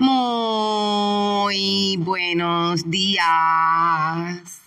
Muy 0.00 1.96
buenos 1.98 2.88
días. 2.88 4.60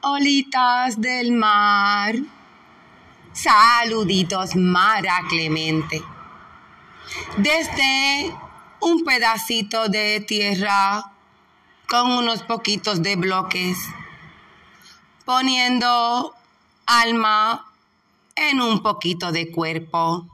Olitas 0.00 0.98
del 0.98 1.32
mar. 1.32 2.14
Saluditos, 3.34 4.56
Mara 4.56 5.20
Clemente. 5.28 6.02
Desde 7.36 8.34
un 8.80 9.04
pedacito 9.04 9.88
de 9.88 10.20
tierra 10.26 11.12
con 11.86 12.10
unos 12.10 12.42
poquitos 12.42 13.02
de 13.02 13.16
bloques, 13.16 13.76
poniendo 15.26 16.34
alma 16.86 17.70
en 18.36 18.62
un 18.62 18.82
poquito 18.82 19.32
de 19.32 19.50
cuerpo. 19.50 20.26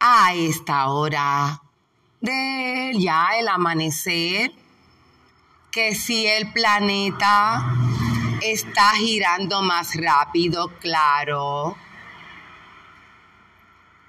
A 0.00 0.34
esta 0.34 0.88
hora 0.88 1.62
de 2.22 2.92
ya 2.98 3.28
el 3.38 3.48
amanecer, 3.48 4.52
que 5.70 5.94
si 5.94 6.26
el 6.26 6.50
planeta 6.52 7.74
está 8.40 8.92
girando 8.92 9.62
más 9.62 9.94
rápido, 9.96 10.68
claro. 10.80 11.76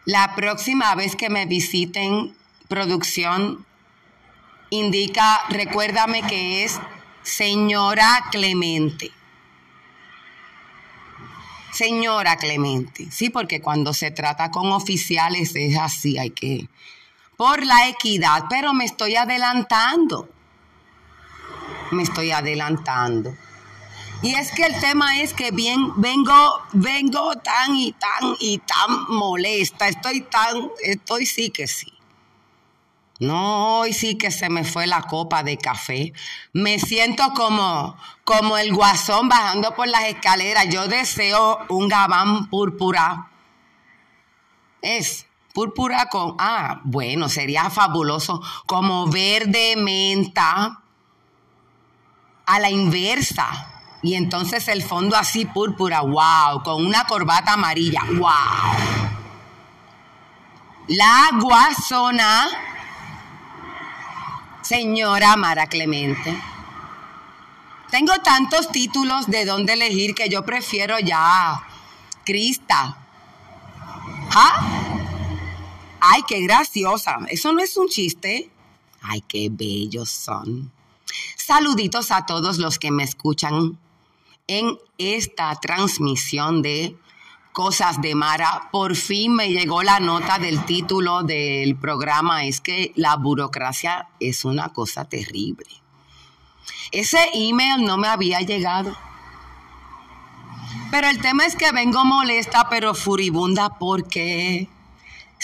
La 0.05 0.35
próxima 0.35 0.95
vez 0.95 1.15
que 1.15 1.29
me 1.29 1.45
visiten 1.45 2.35
producción, 2.67 3.65
indica, 4.69 5.41
recuérdame 5.49 6.23
que 6.23 6.63
es 6.63 6.79
señora 7.21 8.25
Clemente. 8.31 9.11
Señora 11.71 12.37
Clemente, 12.37 13.07
sí, 13.09 13.29
porque 13.29 13.61
cuando 13.61 13.93
se 13.93 14.11
trata 14.11 14.51
con 14.51 14.71
oficiales 14.71 15.55
es 15.55 15.77
así, 15.77 16.19
hay 16.19 16.29
que, 16.29 16.67
por 17.37 17.65
la 17.65 17.87
equidad, 17.87 18.45
pero 18.49 18.73
me 18.73 18.85
estoy 18.85 19.15
adelantando, 19.15 20.29
me 21.91 22.03
estoy 22.03 22.31
adelantando. 22.31 23.35
Y 24.21 24.35
es 24.35 24.51
que 24.51 24.65
el 24.65 24.79
tema 24.79 25.19
es 25.19 25.33
que 25.33 25.51
bien, 25.51 25.99
vengo, 25.99 26.61
vengo 26.71 27.35
tan 27.35 27.75
y 27.75 27.91
tan 27.91 28.35
y 28.39 28.59
tan 28.59 29.05
molesta, 29.09 29.87
estoy 29.87 30.21
tan, 30.21 30.69
estoy 30.81 31.25
sí 31.25 31.49
que 31.49 31.67
sí. 31.67 31.93
No, 33.19 33.79
hoy 33.79 33.93
sí 33.93 34.17
que 34.17 34.31
se 34.31 34.49
me 34.49 34.63
fue 34.63 34.87
la 34.87 35.03
copa 35.03 35.43
de 35.43 35.57
café. 35.57 36.13
Me 36.51 36.79
siento 36.79 37.33
como, 37.33 37.95
como 38.25 38.57
el 38.57 38.73
guasón 38.73 39.29
bajando 39.29 39.75
por 39.75 39.87
las 39.87 40.05
escaleras. 40.05 40.67
Yo 40.69 40.87
deseo 40.87 41.59
un 41.69 41.87
gabán 41.87 42.49
púrpura. 42.49 43.29
Es 44.81 45.25
púrpura 45.53 46.09
con, 46.09 46.35
ah, 46.39 46.81
bueno, 46.83 47.29
sería 47.29 47.69
fabuloso, 47.69 48.41
como 48.65 49.07
verde 49.07 49.75
menta 49.77 50.81
a 52.45 52.59
la 52.59 52.69
inversa. 52.69 53.69
Y 54.01 54.15
entonces 54.15 54.67
el 54.67 54.83
fondo 54.83 55.15
así 55.15 55.45
púrpura, 55.45 56.01
wow, 56.01 56.63
con 56.63 56.85
una 56.85 57.05
corbata 57.05 57.53
amarilla, 57.53 58.01
wow. 58.17 59.13
La 60.87 61.29
guasona 61.39 62.49
Señora 64.61 65.35
Mara 65.37 65.67
Clemente. 65.67 66.37
Tengo 67.91 68.13
tantos 68.23 68.71
títulos 68.71 69.27
de 69.27 69.45
dónde 69.45 69.73
elegir 69.73 70.15
que 70.15 70.27
yo 70.27 70.43
prefiero 70.43 70.99
ya 70.99 71.63
Crista. 72.25 72.97
¿Ah? 74.33 75.02
Ay, 76.05 76.23
qué 76.27 76.41
graciosa. 76.41 77.19
Eso 77.29 77.53
no 77.53 77.61
es 77.61 77.77
un 77.77 77.87
chiste. 77.87 78.51
Ay, 79.01 79.21
qué 79.21 79.47
bellos 79.49 80.09
son. 80.09 80.69
Saluditos 81.37 82.11
a 82.11 82.25
todos 82.25 82.57
los 82.57 82.77
que 82.77 82.91
me 82.91 83.03
escuchan 83.03 83.79
en 84.47 84.77
esta 84.97 85.55
transmisión 85.61 86.61
de 86.61 86.97
cosas 87.53 88.01
de 88.01 88.15
Mara, 88.15 88.67
por 88.69 88.97
fin 88.97 89.33
me 89.33 89.49
llegó 89.49 89.81
la 89.81 90.01
nota 90.01 90.39
del 90.39 90.65
título 90.65 91.23
del 91.23 91.77
programa, 91.77 92.45
es 92.45 92.59
que 92.59 92.91
la 92.95 93.15
burocracia 93.15 94.09
es 94.19 94.43
una 94.43 94.73
cosa 94.73 95.05
terrible. 95.05 95.69
Ese 96.91 97.29
email 97.33 97.85
no 97.85 97.97
me 97.97 98.09
había 98.09 98.41
llegado. 98.41 98.93
Pero 100.91 101.07
el 101.07 101.21
tema 101.21 101.45
es 101.45 101.55
que 101.55 101.71
vengo 101.71 102.03
molesta 102.03 102.67
pero 102.69 102.93
furibunda 102.93 103.77
porque 103.79 104.67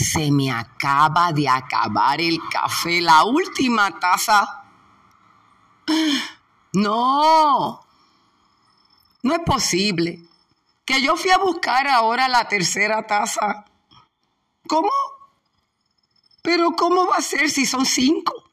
se 0.06 0.32
me 0.32 0.52
acaba 0.52 1.32
de 1.32 1.48
acabar 1.48 2.22
el 2.22 2.40
café, 2.50 3.02
la 3.02 3.24
última 3.24 4.00
taza. 4.00 4.64
No, 6.72 7.84
no 9.24 9.34
es 9.34 9.40
posible 9.40 10.20
que 10.86 11.02
yo 11.02 11.16
fui 11.16 11.32
a 11.32 11.40
buscar 11.40 11.88
ahora 11.88 12.28
la 12.28 12.48
tercera 12.48 13.08
taza. 13.08 13.66
¿Cómo? 14.68 14.92
Pero 16.44 16.74
¿cómo 16.74 17.08
va 17.08 17.16
a 17.16 17.22
ser 17.24 17.50
si 17.50 17.66
son 17.66 17.88
cinco? 17.88 18.52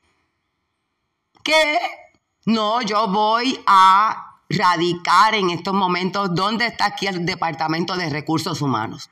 ¿Qué? 1.43 1.79
No, 2.47 2.81
yo 2.81 3.07
voy 3.09 3.63
a 3.67 4.41
radicar 4.49 5.35
en 5.35 5.51
estos 5.51 5.75
momentos 5.75 6.35
dónde 6.35 6.67
está 6.67 6.87
aquí 6.87 7.07
el 7.07 7.27
Departamento 7.27 7.97
de 7.97 8.09
Recursos 8.09 8.63
Humanos. 8.63 9.11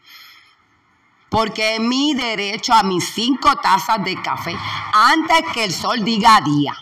Porque 1.35 1.81
mi 1.81 2.15
derecho 2.15 2.73
a 2.73 2.85
mis 2.85 3.09
cinco 3.09 3.57
tazas 3.57 4.05
de 4.05 4.15
café 4.23 4.57
antes 4.93 5.43
que 5.53 5.65
el 5.65 5.73
sol 5.73 6.05
diga 6.05 6.41
día. 6.41 6.77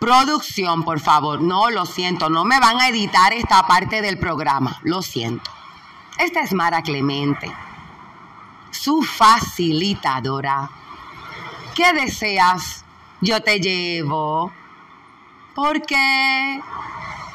Producción, 0.00 0.82
por 0.82 0.98
favor. 0.98 1.40
No, 1.40 1.70
lo 1.70 1.86
siento, 1.86 2.28
no 2.28 2.44
me 2.44 2.58
van 2.58 2.80
a 2.80 2.88
editar 2.88 3.32
esta 3.32 3.68
parte 3.68 4.02
del 4.02 4.18
programa. 4.18 4.80
Lo 4.82 5.00
siento. 5.00 5.48
Esta 6.18 6.40
es 6.40 6.52
Mara 6.52 6.82
Clemente, 6.82 7.52
su 8.72 9.04
facilitadora. 9.04 10.70
¿Qué 11.76 11.92
deseas? 11.92 12.84
Yo 13.20 13.44
te 13.44 13.60
llevo. 13.60 14.50
Porque 15.54 16.60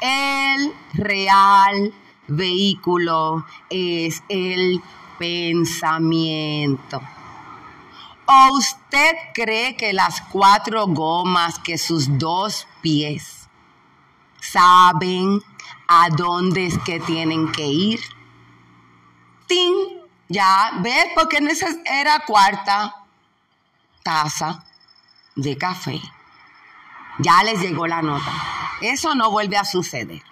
el 0.02 0.74
real 0.92 1.94
vehículo 2.28 3.44
es 3.70 4.22
el 4.28 4.80
pensamiento. 5.18 7.00
¿O 8.26 8.56
usted 8.58 9.16
cree 9.34 9.74
que 9.74 9.92
las 9.92 10.20
cuatro 10.20 10.86
gomas, 10.86 11.58
que 11.58 11.78
sus 11.78 12.18
dos 12.18 12.66
pies, 12.82 13.48
saben 14.40 15.42
a 15.88 16.10
dónde 16.10 16.66
es 16.66 16.78
que 16.78 17.00
tienen 17.00 17.50
que 17.50 17.66
ir? 17.66 18.00
¡Tin! 19.46 19.74
Ya, 20.28 20.72
¿ves? 20.82 21.06
Porque 21.14 21.38
esa 21.38 21.68
era 21.86 22.20
cuarta 22.26 22.94
taza 24.02 24.64
de 25.34 25.56
café. 25.56 26.00
Ya 27.18 27.42
les 27.44 27.60
llegó 27.60 27.86
la 27.86 28.02
nota. 28.02 28.30
Eso 28.82 29.14
no 29.14 29.30
vuelve 29.30 29.56
a 29.56 29.64
suceder. 29.64 30.22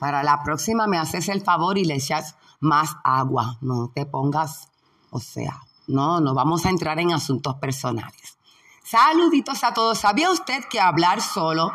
Para 0.00 0.22
la 0.22 0.42
próxima 0.42 0.86
me 0.86 0.98
haces 0.98 1.28
el 1.28 1.42
favor 1.42 1.78
y 1.78 1.84
le 1.84 1.94
echas 1.94 2.36
más 2.60 2.96
agua. 3.04 3.58
No 3.60 3.90
te 3.94 4.06
pongas, 4.06 4.68
o 5.10 5.20
sea, 5.20 5.60
no, 5.86 6.20
no 6.20 6.34
vamos 6.34 6.66
a 6.66 6.70
entrar 6.70 6.98
en 6.98 7.12
asuntos 7.12 7.56
personales. 7.56 8.38
Saluditos 8.82 9.62
a 9.64 9.72
todos. 9.72 9.98
¿Sabía 9.98 10.30
usted 10.30 10.64
que 10.70 10.80
hablar 10.80 11.20
solo 11.20 11.72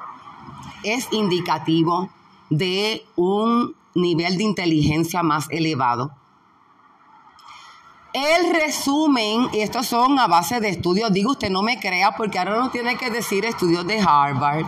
es 0.84 1.08
indicativo 1.12 2.10
de 2.50 3.06
un 3.16 3.76
nivel 3.96 4.38
de 4.38 4.44
inteligencia 4.44 5.24
más 5.24 5.48
elevado? 5.50 6.12
El 8.12 8.54
resumen, 8.54 9.50
y 9.54 9.60
estos 9.60 9.86
son 9.86 10.18
a 10.18 10.28
base 10.28 10.60
de 10.60 10.70
estudios, 10.70 11.14
digo 11.14 11.32
usted 11.32 11.52
no 11.52 11.62
me 11.62 11.80
crea 11.80 12.16
porque 12.16 12.40
ahora 12.40 12.58
no 12.58 12.72
tiene 12.72 12.98
que 12.98 13.12
decir 13.12 13.46
estudios 13.46 13.86
de 13.86 14.00
Harvard 14.00 14.66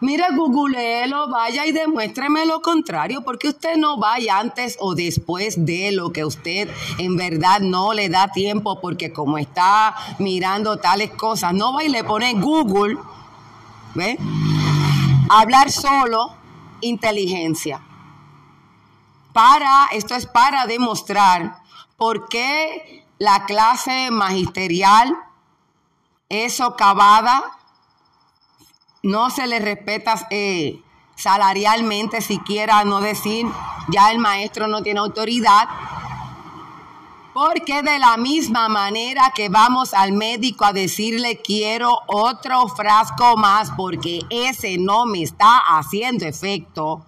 Mira, 0.00 0.28
googleelo, 0.30 1.30
vaya 1.30 1.64
y 1.64 1.72
demuéstreme 1.72 2.44
lo 2.44 2.60
contrario, 2.60 3.22
porque 3.22 3.48
usted 3.48 3.78
no 3.78 3.96
vaya 3.96 4.38
antes 4.38 4.76
o 4.78 4.94
después 4.94 5.64
de 5.64 5.90
lo 5.90 6.12
que 6.12 6.26
usted 6.26 6.68
en 6.98 7.16
verdad 7.16 7.60
no 7.60 7.94
le 7.94 8.10
da 8.10 8.28
tiempo, 8.28 8.78
porque 8.82 9.10
como 9.10 9.38
está 9.38 9.96
mirando 10.18 10.76
tales 10.76 11.12
cosas, 11.12 11.54
no 11.54 11.72
va 11.72 11.82
y 11.82 11.88
le 11.88 12.04
pone 12.04 12.34
Google, 12.34 12.98
¿ve? 13.94 14.18
Hablar 15.30 15.72
solo, 15.72 16.36
inteligencia. 16.82 17.80
Para, 19.32 19.86
esto 19.92 20.14
es 20.14 20.26
para 20.26 20.66
demostrar 20.66 21.62
por 21.96 22.28
qué 22.28 23.06
la 23.18 23.46
clase 23.46 24.10
magisterial 24.10 25.16
es 26.28 26.56
socavada 26.56 27.55
no 29.06 29.30
se 29.30 29.46
le 29.46 29.60
respeta 29.60 30.26
eh, 30.30 30.82
salarialmente, 31.14 32.20
siquiera 32.20 32.84
no 32.84 33.00
decir, 33.00 33.46
ya 33.88 34.10
el 34.10 34.18
maestro 34.18 34.66
no 34.66 34.82
tiene 34.82 35.00
autoridad, 35.00 35.68
Porque 37.32 37.82
de 37.82 37.98
la 37.98 38.16
misma 38.16 38.70
manera 38.70 39.30
que 39.34 39.50
vamos 39.50 39.92
al 39.92 40.12
médico 40.12 40.64
a 40.64 40.72
decirle 40.72 41.42
quiero 41.42 42.00
otro 42.06 42.66
frasco 42.68 43.36
más 43.36 43.70
porque 43.76 44.20
ese 44.30 44.78
no 44.78 45.04
me 45.04 45.22
está 45.22 45.58
haciendo 45.58 46.24
efecto. 46.24 47.04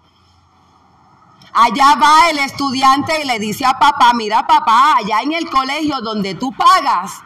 Allá 1.55 1.97
va 1.97 2.29
el 2.31 2.39
estudiante 2.41 3.23
y 3.23 3.27
le 3.27 3.39
dice 3.39 3.65
a 3.65 3.79
papá, 3.79 4.13
mira 4.13 4.47
papá, 4.47 4.97
allá 4.99 5.23
en 5.23 5.33
el 5.33 5.49
colegio 5.49 6.03
donde 6.03 6.35
tú 6.35 6.53
pagas, 6.53 7.23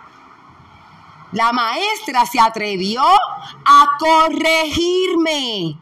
la 1.32 1.52
maestra 1.52 2.26
se 2.26 2.38
atrevió 2.38 3.02
a 3.02 3.86
corregirme. 3.98 5.78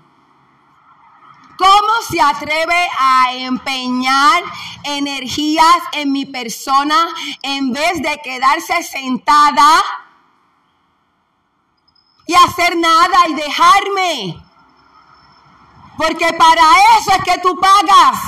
¿Cómo 1.59 1.93
se 2.09 2.21
atreve 2.21 2.89
a 2.99 3.35
empeñar 3.35 4.43
energías 4.85 5.79
en 5.93 6.11
mi 6.11 6.25
persona 6.25 7.09
en 7.43 7.73
vez 7.73 8.01
de 8.01 8.19
quedarse 8.25 8.83
sentada 8.83 9.83
y 12.27 12.33
hacer 12.35 12.79
nada 12.79 13.29
y 13.29 13.35
dejarme? 13.35 14.43
Porque 15.99 16.33
para 16.33 16.63
eso 16.99 17.11
es 17.13 17.25
que 17.25 17.39
tú 17.43 17.59
pagas. 17.61 18.19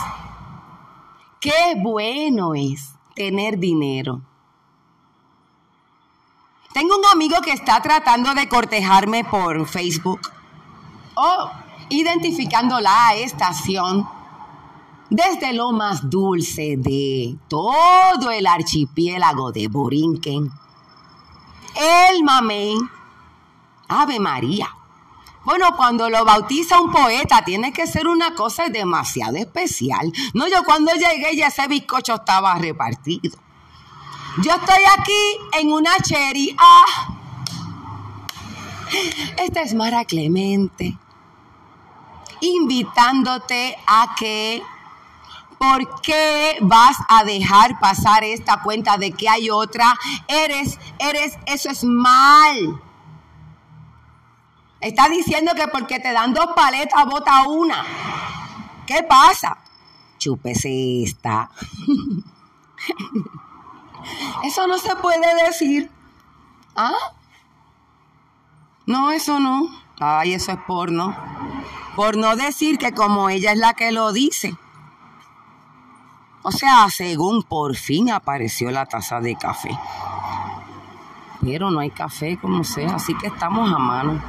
Qué 1.41 1.75
bueno 1.79 2.55
es 2.55 2.95
tener 3.15 3.59
dinero. 3.59 4.21
Tengo 6.73 6.97
un 6.97 7.05
amigo 7.05 7.37
que 7.43 7.53
está 7.53 7.83
tratando 7.83 8.33
de 8.33 8.49
cortejarme 8.49 9.25
por 9.25 9.67
Facebook. 9.67 10.21
Oh, 11.15 11.51
identificando 11.91 12.81
la 12.81 13.15
estación 13.15 14.09
desde 15.11 15.53
lo 15.53 15.73
más 15.73 16.09
dulce 16.09 16.77
de 16.79 17.37
todo 17.49 18.31
el 18.31 18.47
archipiélago 18.47 19.53
de 19.53 19.69
Borinquen, 19.69 20.51
el 21.75 22.25
Mamey, 22.25 22.79
Ave 23.89 24.19
María. 24.19 24.75
Bueno, 25.45 25.77
cuando 25.77 26.09
lo 26.09 26.25
bautiza 26.25 26.81
un 26.81 26.91
poeta 26.91 27.45
tiene 27.45 27.75
que 27.75 27.87
ser 27.87 28.09
una 28.09 28.35
cosa 28.35 28.69
demasiado 28.69 29.37
especial. 29.37 30.11
No, 30.33 30.49
yo 30.49 30.65
cuando 30.65 30.93
llegué 30.93 31.37
ya 31.37 31.49
ese 31.49 31.67
bizcocho 31.67 32.15
estaba 32.15 32.55
repartido. 32.55 33.39
Yo 34.39 34.53
estoy 34.53 34.83
aquí 34.99 35.59
en 35.61 35.73
una 35.73 35.95
cherry. 35.99 36.57
Ah, 36.59 37.09
esta 39.37 39.61
es 39.61 39.75
Mara 39.75 40.05
Clemente 40.05 40.97
invitándote 42.41 43.77
a 43.87 44.15
que 44.19 44.63
¿Por 45.59 46.01
qué 46.01 46.59
vas 46.61 46.97
a 47.09 47.23
dejar 47.23 47.79
pasar 47.79 48.25
esta 48.25 48.63
cuenta 48.63 48.97
de 48.97 49.13
que 49.13 49.29
hay 49.29 49.49
otra? 49.49 49.97
Eres, 50.27 50.77
eres, 50.99 51.39
eso 51.47 51.71
es 51.71 51.85
mal. 51.85 52.83
Está 54.81 55.09
diciendo 55.09 55.53
que 55.55 55.69
porque 55.69 56.01
te 56.01 56.13
dan 56.13 56.35
dos 56.35 56.49
paletas, 56.57 57.07
bota 57.07 57.43
una. 57.47 57.85
¿Qué 58.89 59.05
pasa? 59.05 59.57
Chúpese 60.19 61.05
esta. 61.05 61.49
Eso 64.45 64.67
no 64.67 64.79
se 64.79 64.95
puede 64.97 65.45
decir. 65.47 65.91
¿Ah? 66.75 66.95
No, 68.87 69.11
eso 69.11 69.39
no. 69.39 69.69
Ay, 70.01 70.35
eso 70.35 70.53
es 70.53 70.59
porno. 70.67 71.17
Por 71.95 72.17
no 72.17 72.35
decir 72.37 72.79
que 72.79 72.93
como 72.93 73.29
ella 73.29 73.53
es 73.53 73.59
la 73.59 73.75
que 73.75 73.93
lo 73.93 74.13
dice. 74.13 74.57
O 76.43 76.51
sea, 76.51 76.89
según 76.91 77.45
por 77.45 77.77
fin 77.77 78.11
apareció 78.11 78.71
la 78.71 78.87
taza 78.87 79.21
de 79.21 79.37
café. 79.37 79.71
Pero 81.41 81.71
no 81.71 81.81
hay 81.81 81.91
café 81.91 82.39
como 82.39 82.65
sea, 82.65 82.97
así 82.97 83.17
que 83.17 83.29
estamos 83.29 83.73
a 83.73 83.79
mano. 83.79 84.21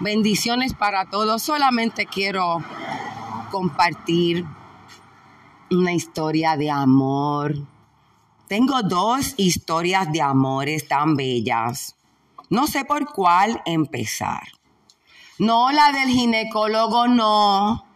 Bendiciones 0.00 0.72
para 0.74 1.04
todos. 1.06 1.42
Solamente 1.42 2.06
quiero 2.06 2.62
compartir 3.50 4.46
una 5.70 5.92
historia 5.92 6.56
de 6.56 6.70
amor. 6.70 7.56
Tengo 8.48 8.82
dos 8.82 9.34
historias 9.38 10.12
de 10.12 10.20
amores 10.20 10.86
tan 10.86 11.16
bellas. 11.16 11.96
No 12.50 12.66
sé 12.66 12.84
por 12.84 13.06
cuál 13.06 13.62
empezar. 13.64 14.48
No, 15.38 15.72
la 15.72 15.92
del 15.92 16.08
ginecólogo 16.10 17.08
no. 17.08 17.86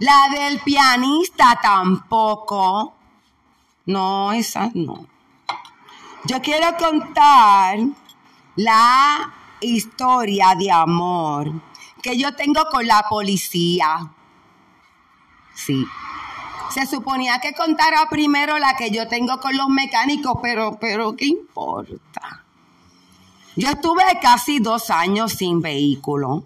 La 0.00 0.28
del 0.32 0.60
pianista 0.60 1.58
tampoco. 1.62 2.94
No, 3.84 4.32
esa 4.32 4.70
no. 4.74 5.06
Yo 6.24 6.42
quiero 6.42 6.76
contar 6.76 7.78
la 8.56 9.32
historia 9.60 10.54
de 10.58 10.72
amor 10.72 11.52
que 12.02 12.18
yo 12.18 12.34
tengo 12.34 12.64
con 12.70 12.86
la 12.86 13.04
policía. 13.08 14.10
Sí. 15.54 15.86
Se 16.70 16.86
suponía 16.86 17.38
que 17.40 17.54
contara 17.54 18.08
primero 18.08 18.58
la 18.58 18.76
que 18.76 18.90
yo 18.90 19.08
tengo 19.08 19.38
con 19.40 19.56
los 19.56 19.68
mecánicos, 19.68 20.38
pero, 20.42 20.78
pero, 20.78 21.16
¿qué 21.16 21.26
importa? 21.26 22.44
Yo 23.56 23.70
estuve 23.70 24.02
casi 24.20 24.58
dos 24.58 24.90
años 24.90 25.32
sin 25.32 25.60
vehículo. 25.60 26.44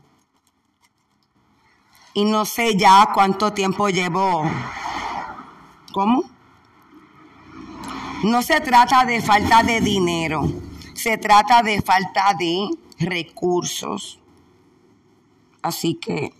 Y 2.15 2.25
no 2.25 2.45
sé 2.45 2.77
ya 2.77 3.11
cuánto 3.13 3.53
tiempo 3.53 3.89
llevo. 3.89 4.45
¿Cómo? 5.93 6.25
No 8.23 8.43
se 8.43 8.61
trata 8.61 9.05
de 9.05 9.23
falta 9.23 9.63
de 9.63 9.81
dinero, 9.81 10.43
se 10.95 11.17
trata 11.17 11.63
de 11.63 11.81
falta 11.81 12.35
de 12.39 12.69
recursos. 12.99 14.21
Así 15.63 15.95
que 15.95 16.35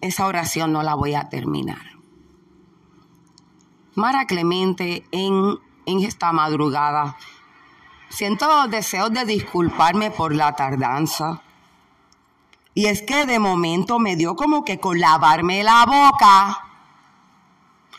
esa 0.00 0.26
oración 0.26 0.72
no 0.72 0.82
la 0.82 0.94
voy 0.94 1.14
a 1.14 1.28
terminar. 1.28 1.95
Mara 3.96 4.26
Clemente 4.26 5.04
en, 5.10 5.58
en 5.86 6.04
esta 6.04 6.32
madrugada 6.32 7.16
Siento 8.08 8.68
deseos 8.68 9.12
de 9.12 9.24
disculparme 9.24 10.10
por 10.10 10.34
la 10.34 10.54
tardanza. 10.54 11.42
Y 12.74 12.86
es 12.86 13.02
que 13.02 13.26
de 13.26 13.38
momento 13.38 13.98
me 13.98 14.16
dio 14.16 14.36
como 14.36 14.64
que 14.64 14.78
con 14.78 15.00
lavarme 15.00 15.64
la 15.64 15.84
boca, 15.86 16.64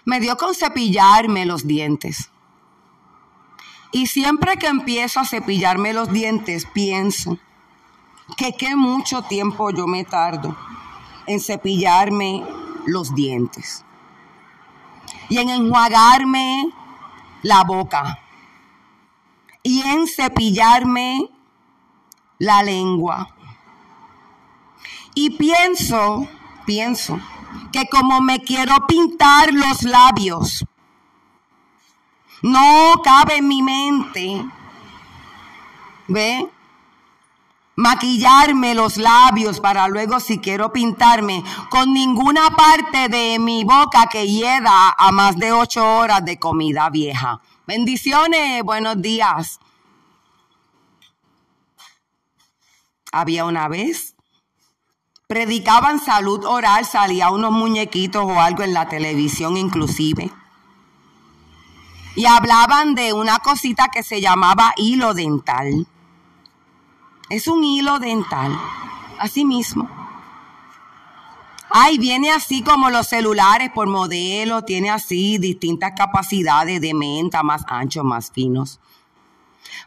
me 0.05 0.19
dio 0.19 0.37
con 0.37 0.53
cepillarme 0.55 1.45
los 1.45 1.67
dientes. 1.67 2.31
Y 3.91 4.07
siempre 4.07 4.57
que 4.57 4.67
empiezo 4.67 5.19
a 5.19 5.25
cepillarme 5.25 5.93
los 5.93 6.11
dientes, 6.11 6.65
pienso 6.65 7.37
que 8.37 8.53
qué 8.53 8.75
mucho 8.75 9.23
tiempo 9.23 9.71
yo 9.71 9.87
me 9.87 10.03
tardo 10.03 10.55
en 11.25 11.39
cepillarme 11.39 12.43
los 12.85 13.15
dientes 13.15 13.83
y 15.29 15.37
en 15.37 15.49
enjuagarme 15.49 16.69
la 17.43 17.63
boca 17.63 18.19
y 19.63 19.81
en 19.81 20.07
cepillarme 20.07 21.29
la 22.39 22.63
lengua. 22.63 23.29
Y 25.13 25.31
pienso, 25.31 26.27
pienso, 26.65 27.19
que 27.71 27.87
como 27.89 28.21
me 28.21 28.39
quiero 28.39 28.87
pintar 28.87 29.53
los 29.53 29.83
labios, 29.83 30.65
no 32.41 33.01
cabe 33.03 33.37
en 33.37 33.47
mi 33.47 33.61
mente, 33.61 34.45
¿ve? 36.07 36.49
Maquillarme 37.79 38.73
los 38.73 38.97
labios 38.97 39.59
para 39.59 39.87
luego 39.87 40.19
si 40.19 40.39
quiero 40.39 40.73
pintarme 40.73 41.43
con 41.69 41.93
ninguna 41.93 42.49
parte 42.55 43.07
de 43.07 43.37
mi 43.37 43.65
boca 43.65 44.07
que 44.07 44.25
hieda 44.27 44.95
a 44.97 45.11
más 45.11 45.37
de 45.37 45.51
ocho 45.51 45.85
horas 45.87 46.25
de 46.25 46.39
comida 46.39 46.89
vieja. 46.89 47.39
Bendiciones, 47.67 48.63
buenos 48.63 48.99
días. 48.99 49.59
Había 53.11 53.45
una 53.45 53.67
vez, 53.67 54.15
predicaban 55.27 55.99
salud 55.99 56.45
oral, 56.45 56.83
salía 56.83 57.29
unos 57.29 57.51
muñequitos 57.51 58.23
o 58.25 58.41
algo 58.41 58.63
en 58.63 58.73
la 58.73 58.89
televisión 58.89 59.55
inclusive. 59.55 60.31
Y 62.15 62.25
hablaban 62.25 62.95
de 62.95 63.13
una 63.13 63.37
cosita 63.37 63.89
que 63.93 64.01
se 64.01 64.19
llamaba 64.19 64.73
hilo 64.77 65.13
dental. 65.13 65.85
Es 67.29 67.47
un 67.47 67.63
hilo 67.63 67.99
dental, 67.99 68.57
así 69.19 69.43
mismo. 69.43 69.89
Ay, 71.69 71.97
viene 71.97 72.31
así 72.31 72.63
como 72.63 72.89
los 72.89 73.07
celulares 73.07 73.69
por 73.71 73.87
modelo, 73.87 74.63
tiene 74.63 74.89
así 74.89 75.37
distintas 75.37 75.91
capacidades 75.97 76.79
de 76.79 76.93
menta, 76.93 77.43
más 77.43 77.65
anchos, 77.67 78.05
más 78.05 78.31
finos. 78.31 78.79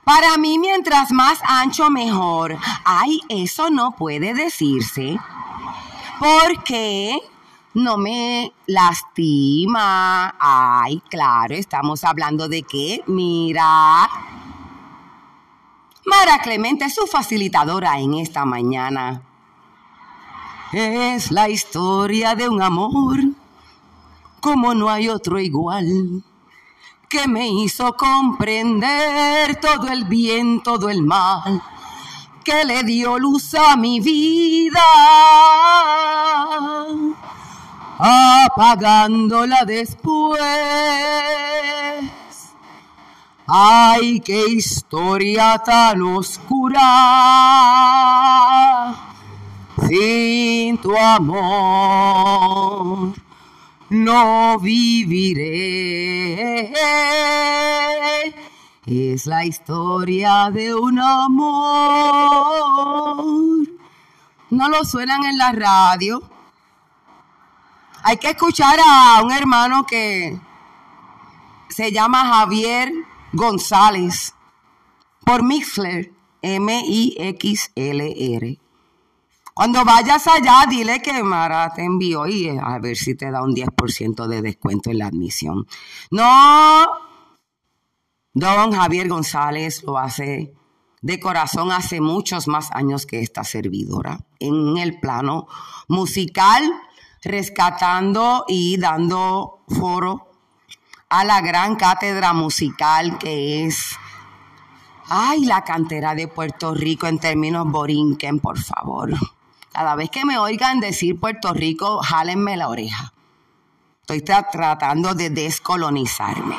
Para 0.04 0.36
mí, 0.36 0.58
mientras 0.58 1.10
más 1.12 1.38
ancho, 1.42 1.88
mejor. 1.88 2.58
Ay, 2.84 3.20
eso 3.28 3.70
no 3.70 3.92
puede 3.92 4.34
decirse. 4.34 5.18
Porque 6.18 7.18
no 7.74 7.96
me 7.96 8.52
lastima. 8.66 10.34
Ay, 10.38 11.02
claro, 11.08 11.54
estamos 11.54 12.04
hablando 12.04 12.48
de 12.48 12.62
qué. 12.62 13.02
Mira. 13.06 14.08
Mara 16.06 16.40
Clemente 16.42 16.88
su 16.90 17.06
facilitadora 17.06 17.98
en 17.98 18.14
esta 18.14 18.44
mañana. 18.44 19.22
Es 20.72 21.30
la 21.30 21.48
historia 21.48 22.34
de 22.34 22.48
un 22.48 22.62
amor 22.62 23.20
como 24.40 24.74
no 24.74 24.88
hay 24.88 25.08
otro 25.08 25.38
igual 25.38 26.24
que 27.10 27.26
me 27.26 27.48
hizo 27.48 27.96
comprender 27.96 29.56
todo 29.56 29.88
el 29.88 30.04
bien, 30.04 30.62
todo 30.62 30.88
el 30.88 31.02
mal, 31.02 31.60
que 32.44 32.64
le 32.64 32.84
dio 32.84 33.18
luz 33.18 33.52
a 33.54 33.76
mi 33.76 33.98
vida, 33.98 34.80
apagándola 37.98 39.64
después. 39.64 40.40
Ay, 43.52 44.20
qué 44.20 44.46
historia 44.46 45.58
tan 45.58 46.00
oscura, 46.02 46.78
sin 49.88 50.78
tu 50.78 50.96
amor 50.96 53.12
no 53.88 54.56
viviré. 54.60 56.72
Es 58.86 59.26
la 59.26 59.44
historia 59.44 60.48
de 60.52 60.72
un 60.72 61.00
amor. 61.00 62.44
No 64.50 64.68
lo 64.68 64.84
suenan 64.84 65.24
en 65.24 65.38
la 65.38 65.50
radio. 65.50 66.22
Hay 68.04 68.16
que 68.16 68.30
escuchar 68.30 68.78
a 68.86 69.22
un 69.24 69.32
hermano 69.32 69.84
que 69.86 70.38
se 71.68 71.90
llama 71.90 72.26
Javier 72.26 73.09
González 73.32 74.34
por 75.24 75.42
Mixler, 75.42 76.12
M-I-X-L-R. 76.42 77.80
Cuando 79.54 79.84
vayas 79.84 80.26
allá, 80.26 80.64
dile 80.68 81.00
que 81.02 81.22
Mara 81.22 81.72
te 81.74 81.84
envió 81.84 82.26
y 82.26 82.48
eh, 82.48 82.58
a 82.62 82.78
ver 82.78 82.96
si 82.96 83.14
te 83.14 83.30
da 83.30 83.42
un 83.42 83.54
10% 83.54 84.26
de 84.26 84.42
descuento 84.42 84.90
en 84.90 84.98
la 84.98 85.06
admisión. 85.06 85.66
No, 86.10 86.86
don 88.32 88.72
Javier 88.72 89.08
González 89.08 89.82
lo 89.82 89.98
hace 89.98 90.54
de 91.02 91.20
corazón 91.20 91.72
hace 91.72 92.00
muchos 92.00 92.48
más 92.48 92.70
años 92.72 93.06
que 93.06 93.20
esta 93.20 93.44
servidora 93.44 94.20
en 94.38 94.76
el 94.76 94.98
plano 95.00 95.46
musical, 95.88 96.62
rescatando 97.22 98.44
y 98.48 98.78
dando 98.78 99.64
foro 99.68 100.29
a 101.10 101.24
la 101.24 101.40
gran 101.40 101.76
cátedra 101.76 102.32
musical 102.32 103.18
que 103.18 103.66
es 103.66 103.96
Ay, 105.12 105.44
la 105.44 105.64
cantera 105.64 106.14
de 106.14 106.28
Puerto 106.28 106.72
Rico 106.72 107.08
en 107.08 107.18
términos 107.18 107.68
borinquen, 107.68 108.38
por 108.38 108.60
favor. 108.60 109.10
Cada 109.72 109.96
vez 109.96 110.08
que 110.08 110.24
me 110.24 110.38
oigan 110.38 110.78
decir 110.78 111.18
Puerto 111.18 111.52
Rico, 111.52 112.00
jálenme 112.00 112.56
la 112.56 112.68
oreja. 112.68 113.12
Estoy 114.02 114.22
tratando 114.22 115.14
de 115.14 115.30
descolonizarme. 115.30 116.54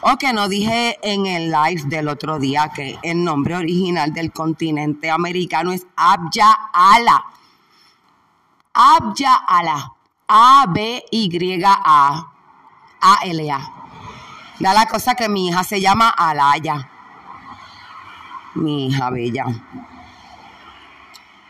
O 0.00 0.16
que 0.16 0.32
no 0.32 0.48
dije 0.48 0.98
en 1.02 1.26
el 1.26 1.52
live 1.52 1.82
del 1.84 2.08
otro 2.08 2.40
día 2.40 2.72
que 2.74 2.98
el 3.04 3.22
nombre 3.22 3.54
original 3.54 4.12
del 4.12 4.32
continente 4.32 5.08
americano 5.08 5.70
es 5.70 5.86
Abya 5.94 6.50
Ala. 6.72 7.26
Abya 8.74 9.34
Ala. 9.34 9.92
A-B-Y-A. 10.26 12.39
A-L-A. 13.00 13.72
Da 14.58 14.74
la 14.74 14.86
cosa 14.86 15.14
que 15.14 15.28
mi 15.28 15.48
hija 15.48 15.64
se 15.64 15.80
llama 15.80 16.10
Alaya. 16.10 16.90
Mi 18.54 18.86
hija 18.86 19.10
bella. 19.10 19.46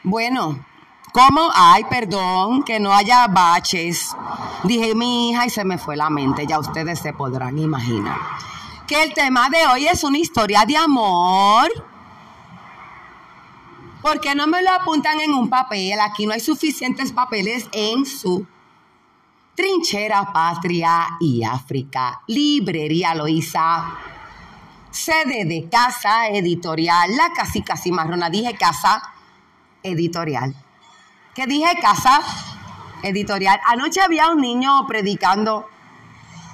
Bueno, 0.02 0.64
¿cómo? 1.12 1.50
Ay, 1.54 1.84
perdón, 1.90 2.62
que 2.62 2.78
no 2.78 2.92
haya 2.92 3.26
baches. 3.26 4.16
Dije 4.64 4.94
mi 4.94 5.30
hija 5.30 5.46
y 5.46 5.50
se 5.50 5.64
me 5.64 5.76
fue 5.76 5.96
la 5.96 6.08
mente, 6.08 6.46
ya 6.46 6.58
ustedes 6.58 7.00
se 7.00 7.12
podrán 7.12 7.58
imaginar. 7.58 8.16
Que 8.86 9.02
el 9.02 9.12
tema 9.12 9.48
de 9.50 9.66
hoy 9.66 9.86
es 9.86 10.04
una 10.04 10.18
historia 10.18 10.64
de 10.64 10.76
amor. 10.76 11.68
¿Por 14.02 14.20
qué 14.20 14.34
no 14.34 14.46
me 14.46 14.62
lo 14.62 14.70
apuntan 14.70 15.20
en 15.20 15.34
un 15.34 15.50
papel? 15.50 16.00
Aquí 16.00 16.26
no 16.26 16.32
hay 16.32 16.40
suficientes 16.40 17.12
papeles 17.12 17.68
en 17.72 18.06
su 18.06 18.46
trinchera 19.60 20.32
Patria 20.32 21.18
y 21.20 21.44
África, 21.44 22.22
Librería 22.28 23.14
Loíza, 23.14 23.92
sede 24.90 25.44
de 25.44 25.68
Casa 25.68 26.28
Editorial, 26.28 27.14
la 27.14 27.30
casi 27.34 27.60
casi 27.60 27.92
marrona, 27.92 28.30
dije 28.30 28.54
Casa 28.54 29.02
editorial. 29.82 30.54
¿Qué 31.34 31.46
dije 31.46 31.78
casa 31.78 32.22
editorial? 33.02 33.60
Anoche 33.66 34.00
había 34.00 34.30
un 34.30 34.40
niño 34.40 34.86
predicando 34.86 35.68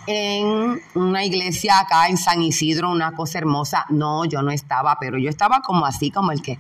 en 0.09 0.83
una 0.95 1.25
iglesia 1.25 1.79
acá 1.79 2.09
en 2.09 2.17
San 2.17 2.43
Isidro, 2.43 2.91
una 2.91 3.13
cosa 3.13 3.39
hermosa. 3.39 3.87
No, 3.89 4.25
yo 4.25 4.43
no 4.43 4.51
estaba, 4.51 4.99
pero 4.99 5.17
yo 5.17 5.31
estaba 5.31 5.61
como 5.61 5.87
así, 5.87 6.11
como 6.11 6.33
el 6.33 6.43
que, 6.43 6.59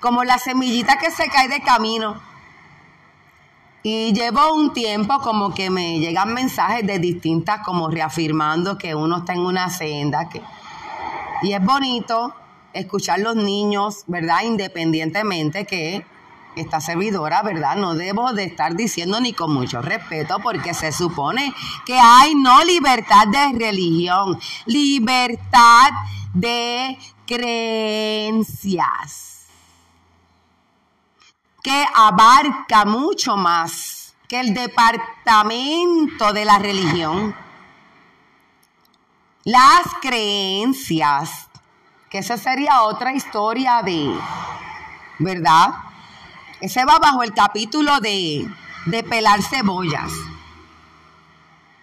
como 0.00 0.22
la 0.22 0.36
semillita 0.36 0.98
que 0.98 1.10
se 1.10 1.28
cae 1.28 1.48
de 1.48 1.62
camino. 1.62 2.20
Y 3.82 4.12
llevo 4.12 4.54
un 4.54 4.72
tiempo 4.72 5.18
como 5.18 5.52
que 5.52 5.68
me 5.68 5.98
llegan 5.98 6.32
mensajes 6.34 6.86
de 6.86 6.98
distintas, 6.98 7.60
como 7.64 7.88
reafirmando 7.88 8.78
que 8.78 8.94
uno 8.94 9.18
está 9.18 9.32
en 9.32 9.40
una 9.40 9.70
senda. 9.70 10.28
Que, 10.28 10.40
y 11.42 11.52
es 11.52 11.64
bonito 11.64 12.32
escuchar 12.72 13.18
los 13.20 13.34
niños, 13.34 14.04
¿verdad? 14.06 14.42
Independientemente 14.44 15.66
que 15.66 16.06
esta 16.56 16.80
servidora, 16.80 17.42
¿verdad? 17.42 17.76
No 17.76 17.94
debo 17.94 18.32
de 18.32 18.44
estar 18.44 18.74
diciendo 18.76 19.20
ni 19.20 19.32
con 19.32 19.52
mucho 19.52 19.82
respeto 19.82 20.38
porque 20.42 20.74
se 20.74 20.92
supone 20.92 21.52
que 21.86 21.98
hay 21.98 22.34
no 22.34 22.62
libertad 22.64 23.26
de 23.28 23.58
religión, 23.58 24.38
libertad 24.66 25.88
de 26.34 26.98
creencias, 27.26 28.82
que 31.62 31.86
abarca 31.94 32.84
mucho 32.84 33.36
más 33.36 34.14
que 34.28 34.40
el 34.40 34.54
departamento 34.54 36.32
de 36.32 36.44
la 36.44 36.58
religión. 36.58 37.34
Las 39.44 39.82
creencias 40.00 41.48
que 42.12 42.18
esa 42.18 42.36
sería 42.36 42.82
otra 42.82 43.14
historia 43.14 43.80
de, 43.82 44.14
¿verdad? 45.18 45.70
Ese 46.60 46.84
va 46.84 46.98
bajo 46.98 47.22
el 47.22 47.32
capítulo 47.32 48.00
de, 48.00 48.46
de 48.84 49.02
pelar 49.02 49.42
cebollas. 49.42 50.12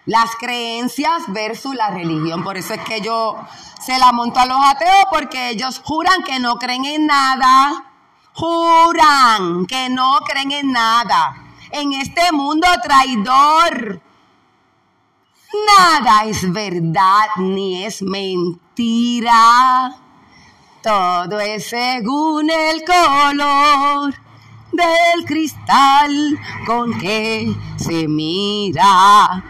Las 0.06 0.36
creencias 0.36 1.24
versus 1.26 1.74
la 1.74 1.90
religión. 1.90 2.44
Por 2.44 2.56
eso 2.56 2.74
es 2.74 2.80
que 2.82 3.00
yo 3.00 3.36
se 3.80 3.98
la 3.98 4.12
monto 4.12 4.38
a 4.38 4.46
los 4.46 4.60
ateos 4.64 5.06
porque 5.10 5.50
ellos 5.50 5.80
juran 5.84 6.22
que 6.22 6.38
no 6.38 6.60
creen 6.60 6.84
en 6.84 7.06
nada. 7.06 7.89
Juran 8.32 9.66
que 9.66 9.88
no 9.88 10.20
creen 10.20 10.52
en 10.52 10.72
nada. 10.72 11.36
En 11.72 11.92
este 11.92 12.32
mundo 12.32 12.66
traidor. 12.82 14.00
Nada 15.78 16.24
es 16.24 16.50
verdad 16.52 17.26
ni 17.36 17.84
es 17.84 18.02
mentira. 18.02 19.94
Todo 20.82 21.40
es 21.40 21.68
según 21.68 22.50
el 22.50 22.84
color 22.84 24.14
del 24.72 25.24
cristal 25.26 26.38
con 26.66 26.98
que 26.98 27.54
se 27.76 28.08
mira. 28.08 29.44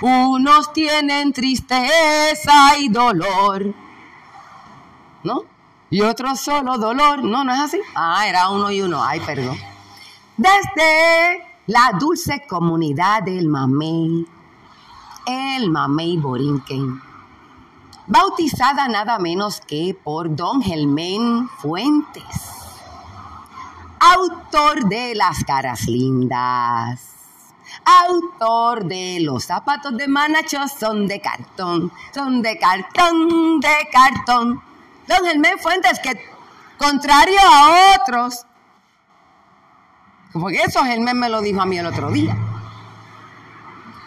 Unos 0.00 0.72
tienen 0.72 1.32
tristeza 1.32 2.78
y 2.78 2.88
dolor, 2.88 3.74
¿no? 5.24 5.49
Y 5.90 6.02
otros 6.02 6.40
solo 6.40 6.78
dolor. 6.78 7.22
No, 7.24 7.44
no 7.44 7.52
es 7.52 7.60
así. 7.60 7.80
Ah, 7.94 8.26
era 8.26 8.48
uno 8.50 8.70
y 8.70 8.80
uno. 8.80 9.02
Ay, 9.02 9.20
perdón. 9.20 9.56
Desde 10.36 11.44
la 11.66 11.92
dulce 11.98 12.46
comunidad 12.48 13.22
del 13.22 13.48
Mamey, 13.48 14.26
el 15.26 15.70
Mamey 15.70 16.16
Borinquen 16.16 17.10
bautizada 18.10 18.88
nada 18.88 19.20
menos 19.20 19.60
que 19.60 19.96
por 20.02 20.34
don 20.34 20.60
Gelmén 20.62 21.48
Fuentes, 21.58 22.24
autor 24.00 24.88
de 24.88 25.14
Las 25.14 25.44
caras 25.44 25.86
lindas, 25.86 27.00
autor 27.84 28.84
de 28.84 29.18
Los 29.20 29.44
zapatos 29.44 29.96
de 29.96 30.08
manachos 30.08 30.72
son 30.72 31.06
de 31.06 31.20
cartón, 31.20 31.92
son 32.12 32.42
de 32.42 32.58
cartón, 32.58 33.60
de 33.60 33.88
cartón. 33.92 34.60
Don 35.06 35.24
Gelmén 35.24 35.58
Fuentes, 35.58 35.98
que 35.98 36.20
contrario 36.78 37.38
a 37.40 37.96
otros 38.00 38.46
Porque 40.32 40.62
eso 40.62 40.84
Germán 40.84 41.18
me 41.18 41.28
lo 41.28 41.40
dijo 41.40 41.60
a 41.60 41.66
mí 41.66 41.78
el 41.78 41.86
otro 41.86 42.10
día. 42.10 42.36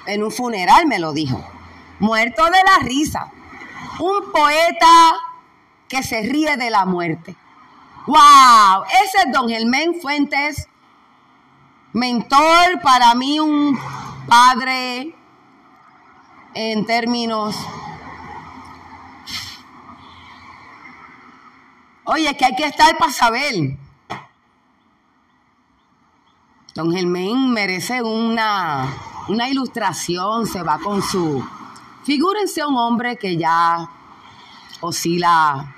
En 0.05 0.23
un 0.23 0.31
funeral 0.31 0.87
me 0.87 0.99
lo 0.99 1.13
dijo. 1.13 1.43
Muerto 1.99 2.45
de 2.45 2.63
la 2.65 2.79
risa. 2.85 3.31
Un 3.99 4.31
poeta 4.31 5.13
que 5.87 6.01
se 6.01 6.21
ríe 6.21 6.57
de 6.57 6.69
la 6.69 6.85
muerte. 6.85 7.35
¡Wow! 8.07 8.83
Ese 9.03 9.17
es 9.25 9.31
don 9.31 9.47
Germán 9.47 9.95
Fuentes, 10.01 10.67
mentor 11.93 12.81
para 12.81 13.13
mí, 13.15 13.39
un 13.39 13.79
padre 14.27 15.15
en 16.53 16.85
términos... 16.85 17.55
Oye, 22.05 22.35
que 22.35 22.45
hay 22.45 22.55
que 22.55 22.65
estar 22.65 22.97
para 22.97 23.11
saber. 23.11 23.77
Don 26.75 26.91
Germán 26.91 27.51
merece 27.51 28.01
una, 28.01 28.93
una 29.29 29.47
ilustración, 29.47 30.45
se 30.45 30.63
va 30.63 30.79
con 30.79 31.01
su... 31.01 31.45
Figúrense 32.03 32.65
un 32.65 32.75
hombre 32.75 33.15
que 33.15 33.37
ya 33.37 33.89
oscila 34.81 35.73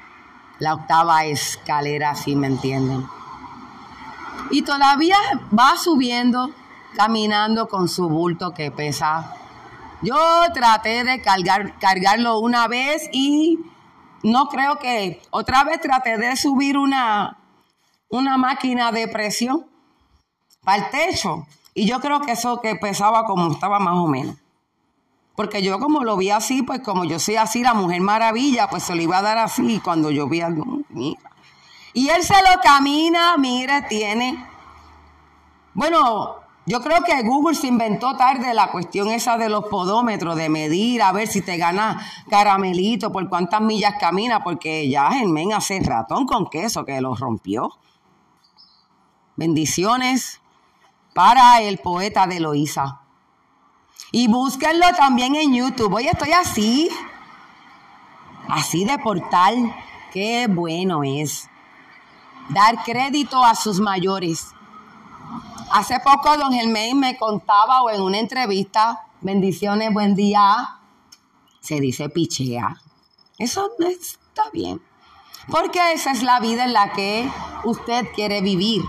la 0.59 0.73
octava 0.73 1.25
escalera, 1.25 2.15
si 2.15 2.35
me 2.35 2.47
entienden. 2.47 3.05
Y 4.49 4.63
todavía 4.63 5.17
va 5.57 5.77
subiendo, 5.77 6.49
caminando 6.95 7.67
con 7.67 7.87
su 7.87 8.09
bulto 8.09 8.53
que 8.53 8.71
pesa. 8.71 9.33
Yo 10.01 10.17
traté 10.53 11.03
de 11.03 11.21
cargar, 11.21 11.77
cargarlo 11.77 12.39
una 12.39 12.67
vez 12.67 13.09
y 13.11 13.59
no 14.25 14.47
creo 14.47 14.79
que 14.79 15.21
otra 15.29 15.63
vez 15.63 15.79
traté 15.81 16.17
de 16.17 16.35
subir 16.35 16.79
una, 16.79 17.37
una 18.09 18.37
máquina 18.37 18.91
de 18.91 19.07
presión 19.07 19.67
para 20.63 20.83
el 20.83 20.89
techo. 20.89 21.45
Y 21.75 21.85
yo 21.85 21.99
creo 21.99 22.21
que 22.21 22.31
eso 22.31 22.59
que 22.59 22.75
pesaba 22.75 23.25
como 23.25 23.51
estaba 23.51 23.77
más 23.77 23.93
o 23.93 24.07
menos. 24.07 24.35
Porque 25.35 25.61
yo 25.61 25.77
como 25.79 26.03
lo 26.03 26.17
vi 26.17 26.31
así, 26.31 26.63
pues 26.63 26.79
como 26.79 27.05
yo 27.05 27.19
soy 27.19 27.35
así, 27.35 27.61
la 27.61 27.75
mujer 27.75 28.01
maravilla, 28.01 28.67
pues 28.67 28.81
se 28.81 28.95
lo 28.95 29.01
iba 29.03 29.19
a 29.19 29.21
dar 29.21 29.37
así 29.37 29.79
cuando 29.83 30.09
yo 30.09 30.27
vi 30.27 30.41
algo. 30.41 30.79
Mira. 30.89 31.31
Y 31.93 32.09
él 32.09 32.23
se 32.23 32.33
lo 32.33 32.59
camina, 32.63 33.37
mire, 33.37 33.83
tiene. 33.83 34.43
Bueno, 35.75 36.37
yo 36.65 36.81
creo 36.81 37.03
que 37.03 37.21
Google 37.21 37.55
se 37.55 37.67
inventó 37.67 38.17
tarde 38.17 38.53
la 38.53 38.71
cuestión 38.71 39.09
esa 39.09 39.37
de 39.37 39.49
los 39.49 39.65
podómetros, 39.65 40.35
de 40.35 40.49
medir, 40.49 41.03
a 41.03 41.11
ver 41.11 41.27
si 41.27 41.41
te 41.41 41.57
gana 41.57 42.03
caramelito, 42.29 43.11
por 43.11 43.29
cuántas 43.29 43.61
millas 43.61 43.95
camina, 43.99 44.43
porque 44.43 44.89
ya 44.89 45.11
Germán 45.11 45.53
hace 45.53 45.79
ratón 45.79 46.25
con 46.25 46.47
queso 46.47 46.83
que 46.83 46.99
lo 47.01 47.15
rompió. 47.15 47.77
Bendiciones 49.35 50.41
para 51.13 51.61
el 51.61 51.77
poeta 51.77 52.25
de 52.25 52.39
Loíza. 52.39 53.01
Y 54.11 54.27
búsquenlo 54.27 54.87
también 54.97 55.35
en 55.35 55.53
YouTube. 55.53 55.93
Oye, 55.93 56.09
estoy 56.09 56.31
así. 56.31 56.89
Así 58.49 58.85
de 58.85 58.97
portal. 58.97 59.75
Qué 60.11 60.47
bueno 60.49 61.03
es. 61.03 61.47
Dar 62.49 62.83
crédito 62.83 63.43
a 63.43 63.53
sus 63.53 63.79
mayores. 63.79 64.55
Hace 65.71 65.99
poco 65.99 66.37
don 66.37 66.53
Germain 66.53 66.97
me 66.99 67.17
contaba 67.17 67.81
o 67.81 67.89
en 67.89 68.01
una 68.01 68.19
entrevista, 68.19 69.07
bendiciones, 69.21 69.93
buen 69.93 70.15
día, 70.15 70.79
se 71.59 71.79
dice 71.79 72.09
pichea. 72.09 72.79
Eso 73.39 73.71
está 73.79 74.43
bien. 74.53 74.81
Porque 75.49 75.93
esa 75.93 76.11
es 76.11 76.23
la 76.23 76.39
vida 76.39 76.65
en 76.65 76.73
la 76.73 76.93
que 76.93 77.29
usted 77.63 78.05
quiere 78.13 78.41
vivir. 78.41 78.83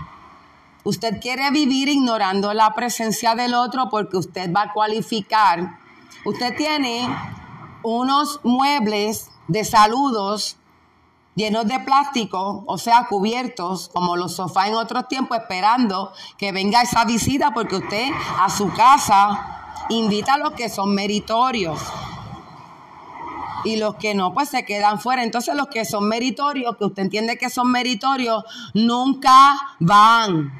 Usted 0.83 1.19
quiere 1.19 1.49
vivir 1.51 1.89
ignorando 1.89 2.53
la 2.53 2.73
presencia 2.73 3.35
del 3.35 3.55
otro 3.55 3.89
porque 3.89 4.17
usted 4.17 4.53
va 4.53 4.63
a 4.63 4.73
cualificar. 4.73 5.79
Usted 6.23 6.55
tiene 6.55 7.09
unos 7.83 8.39
muebles 8.43 9.29
de 9.47 9.65
saludos 9.65 10.56
llenos 11.37 11.67
de 11.67 11.79
plástico, 11.79 12.63
o 12.65 12.77
sea, 12.79 13.05
cubiertos, 13.07 13.89
como 13.93 14.17
los 14.17 14.35
sofás 14.35 14.69
en 14.69 14.73
otros 14.73 15.07
tiempos, 15.07 15.37
esperando 15.37 16.11
que 16.35 16.51
venga 16.51 16.81
esa 16.81 17.05
visita 17.05 17.53
porque 17.53 17.75
usted 17.75 18.09
a 18.39 18.49
su 18.49 18.73
casa 18.73 19.85
invita 19.89 20.33
a 20.33 20.37
los 20.39 20.51
que 20.53 20.67
son 20.67 20.95
meritorios. 20.95 21.79
Y 23.63 23.75
los 23.75 23.95
que 23.95 24.15
no, 24.15 24.33
pues 24.33 24.49
se 24.49 24.65
quedan 24.65 24.99
fuera. 24.99 25.23
Entonces 25.23 25.55
los 25.55 25.67
que 25.67 25.85
son 25.85 26.07
meritorios, 26.07 26.75
que 26.75 26.85
usted 26.85 27.03
entiende 27.03 27.37
que 27.37 27.51
son 27.51 27.71
meritorios, 27.71 28.43
nunca 28.73 29.55
van. 29.79 30.51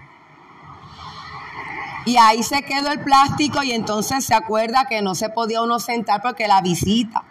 Y 2.05 2.17
ahí 2.17 2.43
se 2.43 2.61
quedó 2.61 2.91
el 2.91 3.03
plástico 3.03 3.63
y 3.63 3.71
entonces 3.71 4.25
se 4.25 4.35
acuerda 4.35 4.85
que 4.85 5.01
no 5.01 5.15
se 5.15 5.29
podía 5.29 5.63
uno 5.63 5.79
sentar 5.79 6.21
porque 6.21 6.47
la 6.47 6.61
visita. 6.61 7.23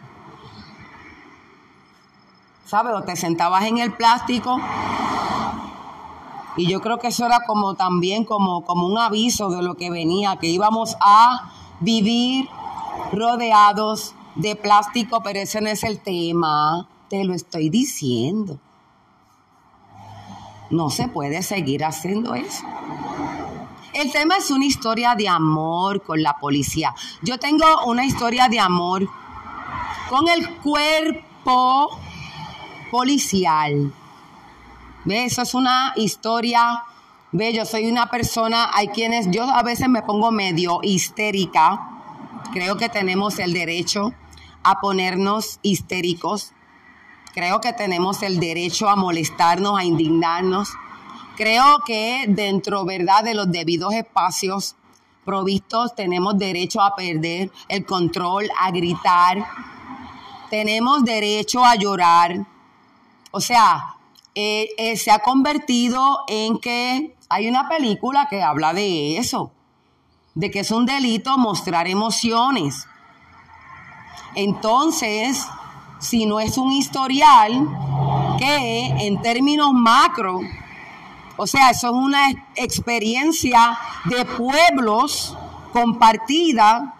¿Sabes? 2.66 2.94
O 2.94 3.02
te 3.02 3.14
sentabas 3.14 3.64
en 3.64 3.79
el 3.79 3.92
plástico. 3.92 4.59
Y 6.57 6.66
yo 6.68 6.81
creo 6.81 6.98
que 6.98 7.09
eso 7.09 7.24
era 7.24 7.40
como 7.46 7.74
también 7.74 8.24
como, 8.24 8.64
como 8.64 8.87
un 8.87 8.98
aviso 8.98 9.50
de 9.50 9.62
lo 9.62 9.76
que 9.76 9.90
venía, 9.90 10.37
que 10.37 10.48
íbamos 10.48 10.96
a 11.00 11.52
vivir 11.81 12.48
rodeados 13.12 14.14
de 14.35 14.57
plástico, 14.57 15.22
pero 15.22 15.38
ese 15.38 15.61
no 15.61 15.68
es 15.68 15.85
el 15.85 16.00
tema. 16.00 16.88
Te 17.09 17.24
lo 17.24 17.35
estoy 17.35 17.70
diciendo. 17.70 18.59
No 20.70 20.90
se 20.90 21.07
puede 21.07 21.42
seguir 21.42 21.85
haciendo 21.85 22.35
eso. 22.35 22.64
El 23.92 24.11
tema 24.11 24.37
es 24.37 24.50
una 24.50 24.66
historia 24.66 25.14
de 25.14 25.29
amor 25.29 26.02
con 26.02 26.20
la 26.20 26.35
policía. 26.38 26.94
Yo 27.22 27.38
tengo 27.38 27.64
una 27.87 28.05
historia 28.05 28.48
de 28.48 28.59
amor 28.59 29.09
con 30.11 30.26
el 30.29 30.57
cuerpo 30.57 31.96
policial. 32.90 33.92
¿Ve? 35.05 35.25
Eso 35.25 35.42
es 35.42 35.55
una 35.55 35.92
historia. 35.96 36.83
Ve, 37.33 37.53
yo 37.53 37.64
soy 37.64 37.90
una 37.90 38.11
persona, 38.11 38.70
hay 38.72 38.88
quienes, 38.88 39.31
yo 39.31 39.44
a 39.44 39.62
veces 39.62 39.88
me 39.88 40.03
pongo 40.03 40.31
medio 40.31 40.81
histérica. 40.83 41.90
Creo 42.53 42.77
que 42.77 42.88
tenemos 42.88 43.38
el 43.38 43.53
derecho 43.53 44.12
a 44.62 44.81
ponernos 44.81 45.59
histéricos. 45.62 46.53
Creo 47.35 47.61
que 47.61 47.72
tenemos 47.72 48.22
el 48.22 48.40
derecho 48.40 48.88
a 48.88 48.96
molestarnos, 48.96 49.79
a 49.79 49.85
indignarnos. 49.85 50.70
Creo 51.37 51.81
que 51.87 52.25
dentro, 52.29 52.85
¿verdad?, 52.85 53.22
de 53.22 53.35
los 53.35 53.51
debidos 53.53 53.92
espacios 53.92 54.77
provistos 55.27 55.94
tenemos 55.94 56.38
derecho 56.38 56.81
a 56.81 56.94
perder 56.94 57.51
el 57.68 57.85
control, 57.85 58.49
a 58.59 58.70
gritar, 58.70 59.44
tenemos 60.49 61.05
derecho 61.05 61.62
a 61.62 61.75
llorar. 61.75 62.46
O 63.31 63.41
sea, 63.41 63.97
eh, 64.35 64.69
eh, 64.79 64.97
se 64.97 65.11
ha 65.11 65.21
convertido 65.21 66.25
en 66.29 66.59
que 66.59 67.17
hay 67.29 67.49
una 67.49 67.69
película 67.69 68.29
que 68.29 68.43
habla 68.43 68.73
de 68.73 69.19
eso, 69.19 69.53
de 70.35 70.51
que 70.51 70.61
es 70.61 70.71
un 70.71 70.87
delito 70.87 71.37
mostrar 71.39 71.89
emociones. 71.89 72.87
Entonces, 74.35 75.47
si 75.99 76.27
no 76.27 76.41
es 76.41 76.59
un 76.59 76.73
historial 76.73 77.67
que 78.39 78.87
en 79.07 79.21
términos 79.23 79.73
macro 79.73 80.41
o 81.39 81.47
sea, 81.47 81.71
eso 81.71 81.89
es 81.89 81.93
una 81.93 82.31
experiencia 82.55 83.79
de 84.07 84.25
pueblos 84.25 85.37
compartida 85.73 86.95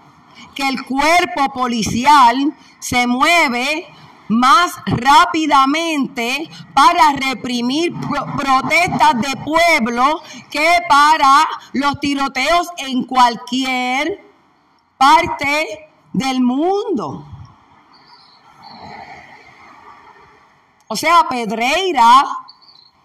que 0.55 0.69
el 0.69 0.85
cuerpo 0.85 1.53
policial 1.55 2.55
se 2.79 3.07
mueve 3.07 3.87
más 4.29 4.73
rápidamente 4.87 6.49
para 6.75 7.13
reprimir 7.13 7.93
protestas 8.37 9.21
de 9.21 9.37
pueblo 9.45 10.23
que 10.51 10.69
para 10.89 11.49
los 11.73 11.99
tiroteos 12.01 12.69
en 12.79 13.05
cualquier 13.05 14.25
parte 14.97 15.91
del 16.13 16.41
mundo. 16.41 17.27
O 20.89 20.97
sea, 20.97 21.27
Pedreira 21.29 22.25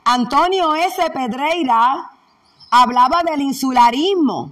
Antonio 0.04 0.74
S. 0.76 1.10
Pedreira 1.12 2.10
hablaba 2.72 3.22
del 3.24 3.42
insularismo, 3.42 4.52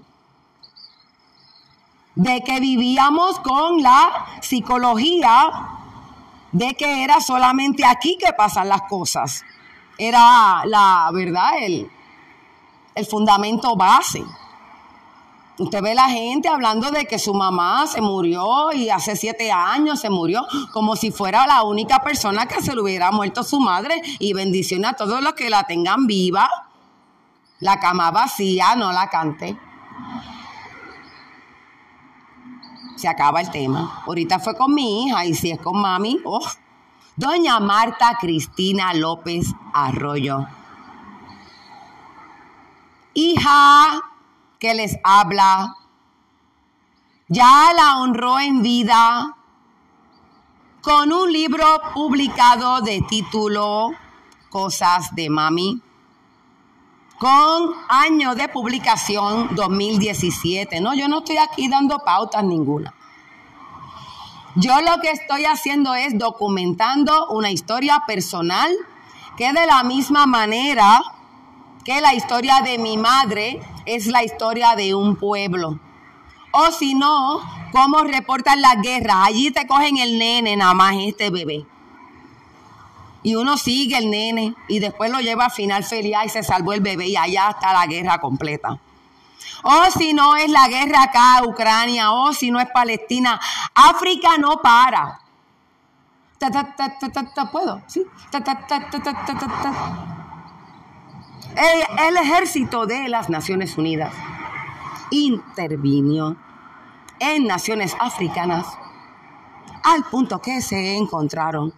de 2.14 2.44
que 2.44 2.60
vivíamos 2.60 3.40
con 3.40 3.82
la 3.82 4.26
psicología 4.42 5.79
de 6.52 6.76
que 6.76 7.04
era 7.04 7.20
solamente 7.20 7.86
aquí 7.86 8.18
que 8.18 8.34
pasan 8.34 8.70
las 8.70 8.84
cosas. 8.84 9.44
Era 9.98 10.64
la 10.66 11.10
verdad, 11.14 11.52
el, 11.62 11.90
el 12.96 13.06
fundamento 13.06 13.76
base. 13.76 14.24
Usted 15.58 15.82
ve 15.82 15.94
la 15.94 16.08
gente 16.08 16.48
hablando 16.48 16.90
de 16.90 17.06
que 17.06 17.20
su 17.20 17.34
mamá 17.34 17.86
se 17.86 18.00
murió 18.00 18.72
y 18.72 18.90
hace 18.90 19.18
siete 19.18 19.52
años 19.52 20.00
se 20.00 20.10
murió, 20.10 20.48
como 20.72 20.96
si 20.96 21.12
fuera 21.12 21.46
la 21.48 21.64
única 21.64 22.00
persona 22.00 22.46
que 22.46 22.62
se 22.62 22.74
le 22.74 22.82
hubiera 22.82 23.12
muerto 23.12 23.44
su 23.44 23.60
madre 23.60 24.02
y 24.20 24.32
bendición 24.32 24.86
a 24.86 24.94
todos 24.94 25.22
los 25.22 25.34
que 25.34 25.50
la 25.50 25.66
tengan 25.66 26.08
viva. 26.08 26.50
La 27.60 27.78
cama 27.78 28.10
vacía, 28.12 28.78
no 28.78 28.94
la 28.94 29.10
cante. 29.10 29.58
Se 33.00 33.08
acaba 33.08 33.40
el 33.40 33.50
tema. 33.50 34.04
Ahorita 34.06 34.40
fue 34.40 34.58
con 34.58 34.74
mi 34.74 35.06
hija 35.06 35.24
y 35.24 35.34
si 35.34 35.52
es 35.52 35.62
con 35.62 35.80
mami, 35.80 36.20
oh. 36.26 36.46
Doña 37.16 37.58
Marta 37.62 38.18
Cristina 38.20 38.94
López 38.94 39.48
Arroyo. 39.74 40.46
Hija 43.14 44.02
que 44.60 44.74
les 44.74 44.98
habla, 45.02 45.78
ya 47.30 47.72
la 47.74 48.00
honró 48.00 48.38
en 48.42 48.62
vida 48.62 49.34
con 50.82 51.14
un 51.14 51.32
libro 51.32 51.66
publicado 51.94 52.82
de 52.82 53.02
título 53.08 53.92
Cosas 54.50 55.16
de 55.16 55.30
Mami, 55.30 55.82
con 57.20 57.74
año 57.90 58.34
de 58.34 58.48
publicación 58.48 59.54
2017. 59.54 60.80
No, 60.80 60.96
yo 60.96 61.10
no 61.10 61.20
estoy 61.20 61.38
aquí 61.38 61.68
dando 61.68 62.00
pautas 62.00 62.44
ninguna. 62.46 62.94
Yo 64.56 64.82
lo 64.82 65.00
que 65.02 65.12
estoy 65.12 65.46
haciendo 65.46 65.94
es 65.94 66.18
documentando 66.18 67.28
una 67.28 67.52
historia 67.52 68.04
personal 68.08 68.72
que 69.38 69.52
de 69.52 69.66
la 69.66 69.84
misma 69.84 70.26
manera 70.26 71.02
que 71.84 72.02
la 72.02 72.14
historia 72.14 72.62
de 72.64 72.78
mi 72.78 72.98
madre 72.98 73.62
es 73.86 74.08
la 74.08 74.24
historia 74.24 74.76
de 74.76 74.96
un 74.96 75.18
pueblo. 75.18 75.78
O 76.52 76.72
si 76.72 76.96
no, 76.96 77.42
cómo 77.74 78.04
reportan 78.04 78.62
las 78.62 78.82
guerras. 78.82 79.28
Allí 79.28 79.52
te 79.52 79.68
cogen 79.68 79.98
el 79.98 80.18
nene, 80.18 80.56
nada 80.56 80.74
más 80.74 80.96
este 80.98 81.30
bebé. 81.30 81.66
Y 83.22 83.36
uno 83.36 83.58
sigue 83.58 83.98
el 83.98 84.10
nene 84.10 84.56
y 84.68 84.80
después 84.80 85.12
lo 85.12 85.20
lleva 85.20 85.46
al 85.46 85.52
final 85.52 85.84
feliz 85.84 86.16
y 86.26 86.30
se 86.30 86.44
salvó 86.44 86.74
el 86.74 86.82
bebé 86.82 87.08
y 87.08 87.18
allá 87.18 87.50
está 87.50 87.74
la 87.74 87.86
guerra 87.86 88.20
completa. 88.20 88.80
O 89.64 89.86
si 89.98 90.14
no 90.14 90.36
es 90.36 90.50
la 90.50 90.68
guerra 90.68 91.04
acá, 91.04 91.42
Ucrania, 91.46 92.12
o 92.12 92.32
si 92.34 92.50
no 92.50 92.60
es 92.60 92.68
Palestina, 92.74 93.40
África 93.74 94.38
no 94.38 94.62
para. 94.62 95.20
¿Puedo? 97.52 97.82
¿Sí? 97.88 98.06
el 102.08 102.18
ejército 102.18 102.86
de 102.86 103.10
las 103.10 103.30
Naciones 103.30 103.78
Unidas 103.78 104.14
intervino 105.12 106.38
en 107.20 107.48
naciones 107.48 107.96
africanas 108.00 108.66
al 109.84 110.04
punto 110.06 110.40
que 110.40 110.62
se 110.62 110.96
encontraron 110.96 111.74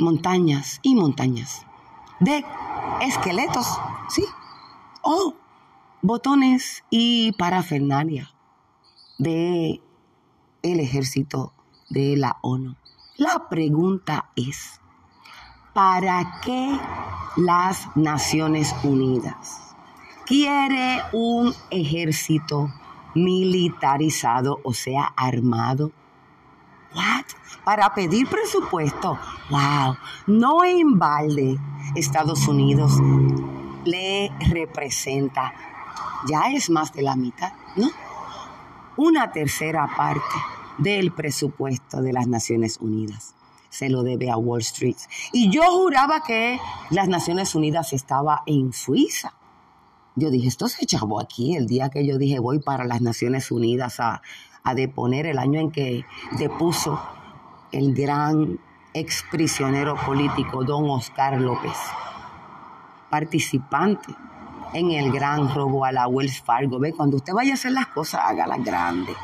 montañas 0.00 0.80
y 0.82 0.94
montañas 0.94 1.66
de 2.18 2.44
esqueletos, 3.02 3.66
¿sí? 4.08 4.24
O 5.02 5.34
botones 6.02 6.82
y 6.90 7.32
parafernalia 7.32 8.30
de 9.18 9.80
el 10.62 10.80
ejército 10.80 11.52
de 11.88 12.16
la 12.16 12.38
ONU. 12.42 12.76
La 13.16 13.48
pregunta 13.48 14.30
es, 14.34 14.80
¿para 15.74 16.40
qué 16.42 16.78
las 17.36 17.94
Naciones 17.96 18.74
Unidas 18.82 19.70
quiere 20.26 21.02
un 21.12 21.52
ejército 21.70 22.72
militarizado, 23.14 24.60
o 24.62 24.72
sea, 24.72 25.12
armado. 25.16 25.90
What? 26.94 27.24
Para 27.64 27.94
pedir 27.94 28.28
presupuesto. 28.28 29.18
Wow. 29.50 29.96
No 30.26 30.64
en 30.64 30.98
balde 30.98 31.58
Estados 31.94 32.46
Unidos 32.48 32.92
le 33.84 34.30
representa, 34.50 35.52
ya 36.26 36.50
es 36.52 36.70
más 36.70 36.92
de 36.92 37.02
la 37.02 37.16
mitad, 37.16 37.52
¿no? 37.76 37.90
Una 38.96 39.32
tercera 39.32 39.88
parte 39.96 40.20
del 40.78 41.12
presupuesto 41.12 42.02
de 42.02 42.12
las 42.12 42.26
Naciones 42.26 42.78
Unidas 42.80 43.34
se 43.70 43.88
lo 43.88 44.02
debe 44.02 44.30
a 44.30 44.36
Wall 44.36 44.60
Street. 44.60 44.96
Y 45.32 45.50
yo 45.50 45.62
juraba 45.62 46.22
que 46.22 46.58
las 46.90 47.08
Naciones 47.08 47.54
Unidas 47.54 47.92
estaba 47.92 48.42
en 48.44 48.72
Suiza. 48.72 49.32
Yo 50.16 50.30
dije, 50.30 50.48
esto 50.48 50.68
se 50.68 50.84
echó 50.84 51.20
aquí 51.20 51.56
el 51.56 51.66
día 51.66 51.88
que 51.88 52.04
yo 52.04 52.18
dije 52.18 52.40
voy 52.40 52.58
para 52.58 52.84
las 52.84 53.00
Naciones 53.00 53.50
Unidas 53.50 54.00
a, 54.00 54.22
deponer 54.74 55.26
el 55.26 55.38
año 55.38 55.60
en 55.60 55.70
que 55.70 56.04
depuso 56.38 57.00
el 57.72 57.94
gran 57.94 58.58
exprisionero 58.92 59.94
político 60.06 60.64
don 60.64 60.88
Oscar 60.90 61.40
López, 61.40 61.76
participante 63.08 64.14
en 64.72 64.90
el 64.92 65.12
gran 65.12 65.52
robo 65.54 65.84
a 65.84 65.92
la 65.92 66.06
Wells 66.08 66.40
Fargo. 66.40 66.78
Ve, 66.78 66.92
cuando 66.92 67.16
usted 67.16 67.32
vaya 67.32 67.52
a 67.52 67.54
hacer 67.54 67.72
las 67.72 67.88
cosas, 67.88 68.22
hágalas 68.24 68.64
grandes. 68.64 69.16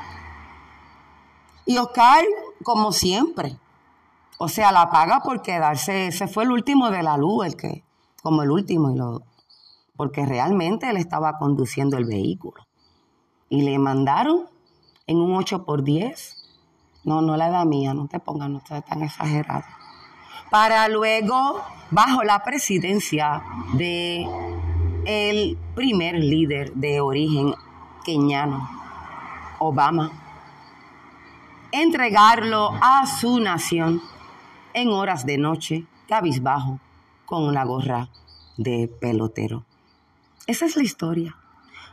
Y 1.65 1.79
Oscar, 1.79 2.25
como 2.63 2.93
siempre, 2.93 3.59
o 4.39 4.49
sea, 4.49 4.71
la 4.71 4.91
paga 4.91 5.21
por 5.21 5.43
quedarse, 5.43 6.09
ese 6.09 6.29
fue 6.29 6.45
el 6.45 6.53
último 6.53 6.91
de 6.91 7.03
la 7.03 7.17
luz, 7.17 7.47
el 7.47 7.57
que, 7.57 7.83
como 8.23 8.43
el 8.43 8.51
último, 8.51 8.91
y 8.91 8.97
lo, 8.97 9.23
porque 9.97 10.27
realmente 10.27 10.89
él 10.91 10.97
estaba 10.97 11.39
conduciendo 11.39 11.97
el 11.97 12.05
vehículo. 12.05 12.67
Y 13.49 13.63
le 13.63 13.79
mandaron 13.79 14.47
en 15.07 15.19
un 15.19 15.35
8 15.35 15.65
por 15.65 15.83
10. 15.83 16.37
No, 17.05 17.23
no 17.23 17.37
la 17.37 17.49
edad 17.49 17.65
mía, 17.65 17.95
no 17.95 18.09
te 18.09 18.19
pongas, 18.19 18.51
no 18.51 18.59
estés 18.59 18.85
tan 18.85 19.03
exagerado. 19.03 19.65
Para 20.51 20.89
luego, 20.89 21.61
bajo 21.91 22.25
la 22.25 22.43
presidencia 22.43 23.43
de 23.75 24.27
el 25.05 25.57
primer 25.75 26.17
líder 26.17 26.73
de 26.75 27.01
origen 27.01 27.55
keñano, 28.05 28.69
Obama, 29.59 30.11
entregarlo 31.73 32.73
a 32.81 33.07
su 33.07 33.41
nación 33.41 34.03
en 34.75 34.89
horas 34.89 35.25
de 35.27 35.39
noche, 35.39 35.87
cabizbajo, 36.09 36.81
con 37.25 37.45
una 37.45 37.65
gorra 37.65 38.09
de 38.57 38.89
pelotero. 38.89 39.65
Esa 40.47 40.67
es 40.67 40.77
la 40.77 40.83
historia. 40.83 41.37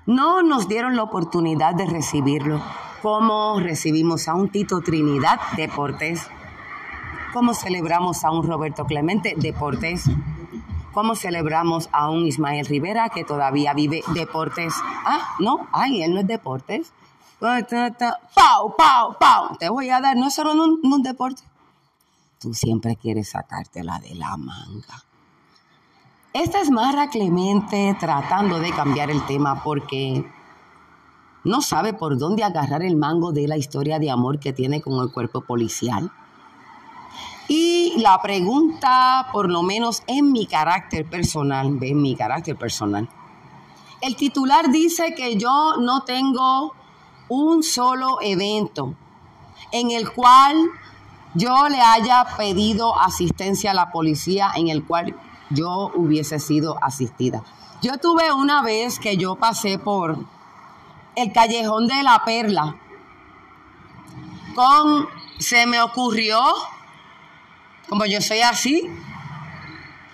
No 0.06 0.44
nos 0.44 0.68
dieron 0.68 0.96
la 0.96 1.04
oportunidad 1.04 1.76
de 1.76 1.86
recibirlo 1.86 2.62
como 3.04 3.60
recibimos 3.60 4.30
a 4.30 4.34
un 4.34 4.48
Tito 4.48 4.80
Trinidad 4.80 5.38
de 5.58 5.68
Portés, 5.68 6.26
como 7.34 7.54
celebramos 7.54 8.24
a 8.24 8.32
un 8.32 8.48
Roberto 8.48 8.86
Clemente 8.86 9.36
de 9.36 9.52
Portés, 9.52 10.06
como 10.94 11.14
celebramos 11.16 11.90
a 11.92 12.10
un 12.10 12.26
Ismael 12.26 12.66
Rivera 12.66 13.10
que 13.10 13.26
todavía 13.26 13.74
vive 13.74 14.04
de 14.14 14.26
Portés. 14.26 14.74
Ah, 15.06 15.36
no, 15.40 15.68
ay, 15.74 16.02
él 16.02 16.14
no 16.14 16.22
es 16.22 16.28
de 16.28 16.40
Portés. 16.40 16.94
Pau, 17.40 18.74
pau, 18.78 19.18
pau. 19.20 19.58
Te 19.58 19.68
voy 19.68 19.90
a 19.90 20.00
dar, 20.00 20.16
no 20.16 20.28
es 20.28 20.34
solo 20.34 20.54
un, 20.54 20.80
un 20.82 21.04
deporte. 21.04 21.44
Tú 22.40 22.54
siempre 22.54 22.96
quieres 22.96 23.32
sacártela 23.32 24.00
de 24.00 24.16
la 24.16 24.38
manga. 24.38 25.04
Esta 26.32 26.62
es 26.62 26.72
Mara 26.72 27.10
Clemente 27.10 27.98
tratando 28.00 28.60
de 28.60 28.72
cambiar 28.72 29.12
el 29.12 29.26
tema 29.26 29.62
porque 29.62 30.26
no 31.44 31.62
sabe 31.62 31.94
por 31.94 32.18
dónde 32.18 32.44
agarrar 32.44 32.84
el 32.84 32.96
mango 32.96 33.32
de 33.32 33.48
la 33.48 33.58
historia 33.58 34.00
de 34.00 34.10
amor 34.10 34.40
que 34.40 34.54
tiene 34.54 34.82
con 34.82 35.02
el 35.04 35.12
cuerpo 35.12 35.42
policial. 35.42 36.12
Y 37.48 37.94
la 37.98 38.22
pregunta, 38.22 39.28
por 39.34 39.52
lo 39.52 39.64
menos 39.64 40.04
en 40.08 40.32
mi 40.32 40.46
carácter 40.46 41.10
personal, 41.10 41.78
en 41.82 42.02
mi 42.02 42.16
carácter 42.16 42.56
personal, 42.56 43.10
el 44.02 44.16
titular 44.16 44.72
dice 44.72 45.14
que 45.16 45.38
yo 45.38 45.76
no 45.80 46.02
tengo 46.04 46.74
un 47.30 47.64
solo 47.64 48.18
evento 48.22 48.96
en 49.72 49.92
el 49.92 50.12
cual 50.12 50.56
yo 51.36 51.68
le 51.68 51.82
haya 51.82 52.26
pedido 52.38 53.00
asistencia 53.00 53.72
a 53.72 53.74
la 53.74 53.92
policía, 53.92 54.52
en 54.56 54.68
el 54.68 54.86
cual 54.86 55.16
yo 55.50 55.92
hubiese 55.96 56.40
sido 56.40 56.78
asistida. 56.82 57.44
Yo 57.82 57.98
tuve 57.98 58.32
una 58.32 58.62
vez 58.62 59.00
que 59.00 59.18
yo 59.18 59.36
pasé 59.36 59.80
por 59.80 60.18
el 61.16 61.32
callejón 61.32 61.88
de 61.88 62.04
la 62.04 62.24
perla 62.26 62.76
con, 64.54 65.08
se 65.40 65.66
me 65.66 65.82
ocurrió, 65.82 66.42
como 67.90 68.06
yo 68.06 68.22
soy 68.22 68.42
así, 68.42 68.90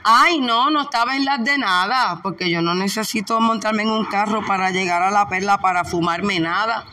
ay 0.03 0.39
no, 0.39 0.69
no 0.69 0.81
estaba 0.81 1.15
en 1.15 1.25
las 1.25 1.43
de 1.43 1.57
nada, 1.57 2.19
porque 2.21 2.49
yo 2.49 2.61
no 2.61 2.73
necesito 2.73 3.39
montarme 3.39 3.83
en 3.83 3.91
un 3.91 4.05
carro 4.05 4.45
para 4.45 4.71
llegar 4.71 5.01
a 5.01 5.11
la 5.11 5.27
perla 5.27 5.59
para 5.59 5.83
fumarme 5.83 6.39
nada. 6.39 6.85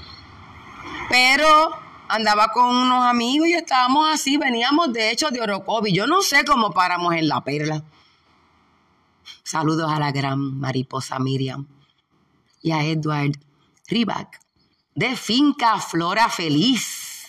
Pero 1.09 1.71
andaba 2.09 2.49
con 2.49 2.75
unos 2.75 3.05
amigos 3.05 3.49
y 3.49 3.55
estábamos 3.55 4.09
así, 4.12 4.37
veníamos 4.37 4.92
de 4.92 5.11
hecho 5.11 5.31
de 5.31 5.40
Orocovi. 5.40 5.92
Yo 5.92 6.07
no 6.07 6.21
sé 6.23 6.45
cómo 6.45 6.73
paramos 6.73 7.14
en 7.14 7.29
la 7.29 7.42
perla. 7.42 7.83
Saludos 9.42 9.90
a 9.90 9.99
la 9.99 10.11
gran 10.12 10.59
mariposa 10.59 11.19
Miriam 11.19 11.66
y 12.62 12.73
a 12.73 12.85
Edward 12.85 13.46
Ribac 13.88 14.40
de 14.94 15.14
Finca 15.14 15.79
Flora 15.79 16.29
Feliz. 16.29 17.29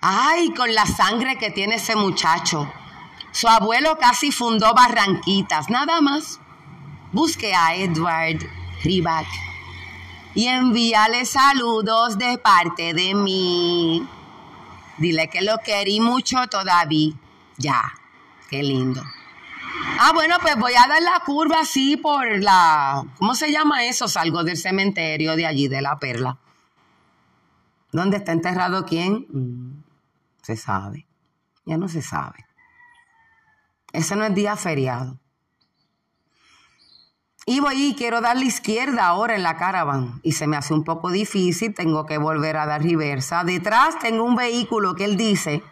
Ay, 0.00 0.54
con 0.54 0.72
la 0.74 0.86
sangre 0.86 1.36
que 1.36 1.50
tiene 1.50 1.74
ese 1.74 1.96
muchacho. 1.96 2.72
Su 3.32 3.48
abuelo 3.48 3.98
casi 3.98 4.32
fundó 4.32 4.72
Barranquitas, 4.72 5.68
nada 5.68 6.00
más. 6.00 6.40
busque 7.12 7.54
a 7.54 7.74
Edward 7.74 8.38
Ribac 8.84 9.26
y 10.34 10.46
envíale 10.46 11.24
saludos 11.24 12.16
de 12.16 12.38
parte 12.38 12.94
de 12.94 13.14
mí. 13.14 14.06
Dile 14.98 15.28
que 15.28 15.42
lo 15.42 15.58
querí 15.58 16.00
mucho 16.00 16.46
todavía. 16.48 17.14
Ya, 17.56 17.92
qué 18.48 18.62
lindo. 18.62 19.02
Ah, 20.00 20.12
bueno, 20.14 20.36
pues 20.40 20.56
voy 20.56 20.72
a 20.74 20.86
dar 20.86 21.02
la 21.02 21.20
curva 21.24 21.60
así 21.60 21.96
por 21.96 22.26
la... 22.38 23.04
¿Cómo 23.18 23.34
se 23.34 23.50
llama 23.50 23.84
eso? 23.84 24.06
Salgo 24.06 24.44
del 24.44 24.56
cementerio 24.56 25.34
de 25.34 25.46
allí, 25.46 25.68
de 25.68 25.82
la 25.82 25.98
perla. 25.98 26.38
¿Dónde 27.90 28.18
está 28.18 28.32
enterrado 28.32 28.84
quién? 28.84 29.26
Mm, 29.30 29.82
se 30.42 30.56
sabe. 30.56 31.06
Ya 31.64 31.76
no 31.76 31.88
se 31.88 32.02
sabe. 32.02 32.46
Ese 33.92 34.14
no 34.14 34.24
es 34.24 34.34
día 34.34 34.56
feriado. 34.56 35.18
Y 37.46 37.60
voy 37.60 37.82
y 37.82 37.94
quiero 37.94 38.20
dar 38.20 38.36
la 38.36 38.44
izquierda 38.44 39.06
ahora 39.06 39.34
en 39.34 39.42
la 39.42 39.56
caravan 39.56 40.20
y 40.22 40.32
se 40.32 40.46
me 40.46 40.58
hace 40.58 40.74
un 40.74 40.84
poco 40.84 41.10
difícil, 41.10 41.74
tengo 41.74 42.04
que 42.04 42.18
volver 42.18 42.58
a 42.58 42.66
dar 42.66 42.82
reversa. 42.82 43.42
Detrás 43.42 43.98
tengo 43.98 44.24
un 44.24 44.36
vehículo 44.36 44.94
que 44.94 45.06
él 45.06 45.16
dice 45.16 45.62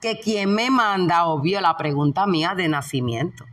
que 0.00 0.18
quien 0.18 0.54
me 0.54 0.70
manda, 0.70 1.26
obvio, 1.26 1.60
la 1.60 1.76
pregunta 1.76 2.26
mía 2.26 2.54
de 2.54 2.68
nacimiento. 2.68 3.44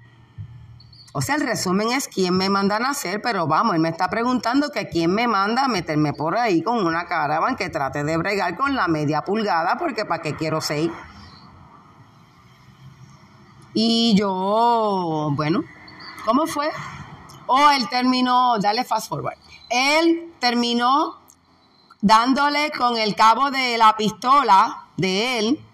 O 1.13 1.21
sea, 1.21 1.35
el 1.35 1.41
resumen 1.41 1.91
es 1.91 2.07
quién 2.07 2.37
me 2.37 2.49
manda 2.49 2.75
a 2.75 2.79
nacer, 2.79 3.21
pero 3.21 3.47
vamos, 3.47 3.75
él 3.75 3.81
me 3.81 3.89
está 3.89 4.07
preguntando 4.09 4.69
que 4.69 4.87
quién 4.87 5.11
me 5.11 5.27
manda 5.27 5.63
a 5.63 5.67
meterme 5.67 6.13
por 6.13 6.37
ahí 6.37 6.61
con 6.61 6.85
una 6.85 7.05
caravan 7.05 7.55
que 7.55 7.69
trate 7.69 8.03
de 8.03 8.17
bregar 8.17 8.55
con 8.55 8.75
la 8.75 8.87
media 8.87 9.23
pulgada, 9.23 9.77
porque 9.79 10.05
para 10.05 10.21
qué 10.21 10.35
quiero 10.35 10.61
seis. 10.61 10.91
Y 13.73 14.15
yo, 14.15 15.31
bueno, 15.33 15.63
¿cómo 16.25 16.45
fue? 16.45 16.69
O 17.47 17.69
él 17.71 17.89
terminó, 17.89 18.59
dale 18.59 18.83
fast 18.83 19.09
forward. 19.09 19.37
Él 19.69 20.33
terminó 20.39 21.19
dándole 21.99 22.71
con 22.71 22.95
el 22.97 23.15
cabo 23.15 23.49
de 23.49 23.77
la 23.77 23.97
pistola 23.97 24.85
de 24.97 25.39
él 25.39 25.66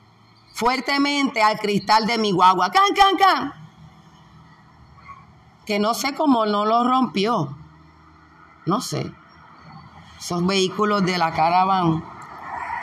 fuertemente 0.54 1.42
al 1.42 1.60
cristal 1.60 2.06
de 2.06 2.18
mi 2.18 2.32
guagua. 2.32 2.72
¡Can, 2.72 2.94
can, 2.96 3.18
can! 3.18 3.54
Que 5.66 5.80
no 5.80 5.94
sé 5.94 6.14
cómo 6.14 6.46
no 6.46 6.66
lo 6.66 6.84
rompió. 6.84 7.58
No 8.66 8.80
sé. 8.80 9.12
Esos 10.20 10.46
vehículos 10.46 11.06
de 11.06 11.18
la 11.18 11.34
caravan 11.34 12.04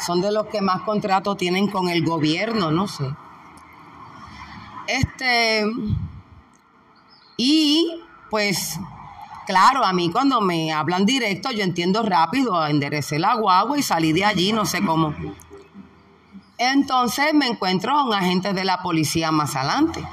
son 0.00 0.20
de 0.20 0.33
los 0.33 0.46
que 0.46 0.61
más 0.61 0.83
contrato 0.83 1.37
tienen 1.37 1.68
con 1.68 1.88
el 1.88 2.04
gobierno, 2.04 2.70
no 2.70 2.88
sé. 2.88 3.04
Este. 4.87 5.64
Y 7.37 8.02
pues 8.28 8.78
claro, 9.46 9.85
a 9.85 9.92
mí 9.92 10.11
cuando 10.11 10.40
me 10.40 10.72
hablan 10.72 11.06
directo 11.06 11.50
yo 11.50 11.64
entiendo 11.64 12.02
rápido, 12.02 12.66
enderecé 12.66 13.18
la 13.18 13.35
guagua 13.35 13.78
y 13.78 13.83
salí 13.83 14.12
de 14.12 14.24
allí, 14.24 14.52
no 14.52 14.64
sé 14.66 14.85
cómo. 14.85 15.14
Entonces 16.62 17.33
me 17.33 17.46
encuentro 17.46 17.96
a 17.96 18.05
un 18.05 18.12
agente 18.12 18.53
de 18.53 18.64
la 18.64 18.83
policía 18.83 19.33
más 19.33 19.57
adelante. 19.57 20.07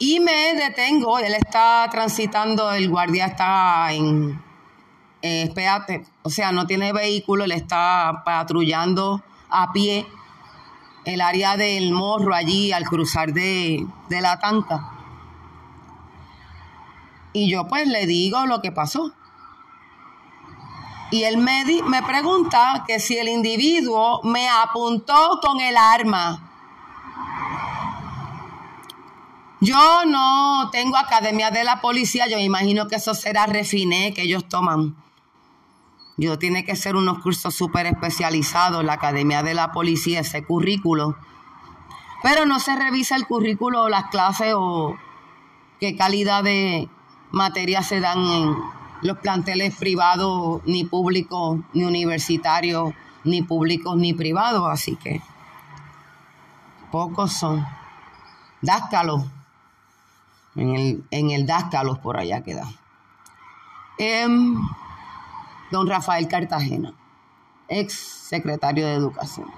Y 0.00 0.18
me 0.18 0.54
detengo, 0.54 1.20
él 1.20 1.34
está 1.34 1.86
transitando, 1.88 2.72
el 2.72 2.90
guardia 2.90 3.26
está 3.26 3.92
en, 3.92 4.42
eh, 5.22 5.42
espérate, 5.42 6.04
o 6.24 6.30
sea, 6.30 6.50
no 6.50 6.66
tiene 6.66 6.92
vehículo, 6.92 7.44
él 7.44 7.52
está 7.52 8.22
patrullando 8.24 9.22
a 9.50 9.70
pie 9.72 10.04
el 11.04 11.20
área 11.20 11.56
del 11.56 11.92
morro 11.92 12.34
allí 12.34 12.72
al 12.72 12.86
cruzar 12.86 13.32
de, 13.32 13.86
de 14.08 14.20
la 14.20 14.40
tanca. 14.40 14.90
Y 17.32 17.48
yo 17.48 17.68
pues 17.68 17.86
le 17.86 18.06
digo 18.06 18.46
lo 18.46 18.60
que 18.60 18.72
pasó. 18.72 19.14
Y 21.10 21.22
él 21.24 21.38
me, 21.38 21.64
me 21.86 22.02
pregunta 22.02 22.84
que 22.86 22.98
si 22.98 23.16
el 23.16 23.28
individuo 23.28 24.20
me 24.24 24.48
apuntó 24.48 25.38
con 25.40 25.60
el 25.60 25.76
arma. 25.76 26.42
Yo 29.60 30.04
no 30.06 30.68
tengo 30.70 30.96
academia 30.96 31.50
de 31.50 31.64
la 31.64 31.80
policía, 31.80 32.28
yo 32.28 32.36
me 32.36 32.44
imagino 32.44 32.88
que 32.88 32.96
eso 32.96 33.14
será 33.14 33.46
refiné 33.46 34.12
que 34.12 34.22
ellos 34.22 34.48
toman. 34.48 34.96
Yo 36.18 36.38
tiene 36.38 36.64
que 36.64 36.76
ser 36.76 36.96
unos 36.96 37.22
cursos 37.22 37.54
súper 37.54 37.86
especializados, 37.86 38.84
la 38.84 38.94
academia 38.94 39.42
de 39.42 39.54
la 39.54 39.72
policía, 39.72 40.20
ese 40.20 40.44
currículo. 40.44 41.16
Pero 42.22 42.46
no 42.46 42.58
se 42.58 42.74
revisa 42.74 43.16
el 43.16 43.26
currículo 43.26 43.82
o 43.84 43.88
las 43.88 44.04
clases 44.10 44.54
o 44.56 44.96
qué 45.78 45.96
calidad 45.96 46.42
de, 46.42 46.88
materias 47.30 47.86
se 47.86 48.00
dan 48.00 48.18
en 48.18 48.56
los 49.02 49.18
planteles 49.18 49.76
privados, 49.76 50.62
ni 50.64 50.84
públicos, 50.84 51.60
ni 51.72 51.84
universitarios, 51.84 52.94
ni 53.24 53.42
públicos, 53.42 53.96
ni 53.96 54.12
privados, 54.12 54.64
así 54.70 54.96
que 54.96 55.22
pocos 56.90 57.32
son. 57.32 57.66
Dáscalos, 58.62 59.24
en 60.54 60.74
el, 60.74 61.04
en 61.10 61.30
el 61.30 61.46
Dáscalos 61.46 61.98
por 61.98 62.16
allá 62.16 62.42
queda. 62.42 62.66
Em, 63.98 64.56
don 65.70 65.86
Rafael 65.86 66.28
Cartagena, 66.28 66.94
ex 67.68 67.94
secretario 67.94 68.86
de 68.86 68.94
Educación. 68.94 69.48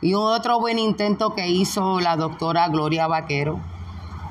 Y 0.00 0.14
otro 0.14 0.60
buen 0.60 0.78
intento 0.78 1.34
que 1.34 1.48
hizo 1.48 2.00
la 2.00 2.16
doctora 2.16 2.68
Gloria 2.68 3.06
Vaquero 3.06 3.60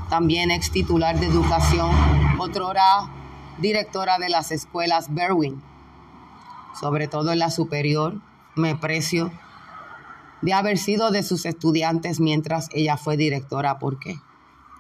también 0.10 0.52
ex 0.52 0.72
titular 0.72 1.20
de 1.20 1.28
educación, 1.28 1.90
otrora 2.38 3.10
directora 3.58 4.18
de 4.18 4.30
las 4.30 4.52
escuelas 4.52 5.14
Berwin, 5.14 5.62
sobre 6.80 7.08
todo 7.08 7.32
en 7.32 7.40
la 7.40 7.52
superior, 7.52 8.20
me 8.56 8.76
precio 8.76 9.32
de 10.42 10.54
haber 10.54 10.78
sido 10.78 11.12
de 11.12 11.24
sus 11.24 11.46
estudiantes 11.46 12.20
mientras 12.20 12.70
ella 12.74 12.98
fue 12.98 13.18
directora, 13.18 13.80
porque 13.80 14.20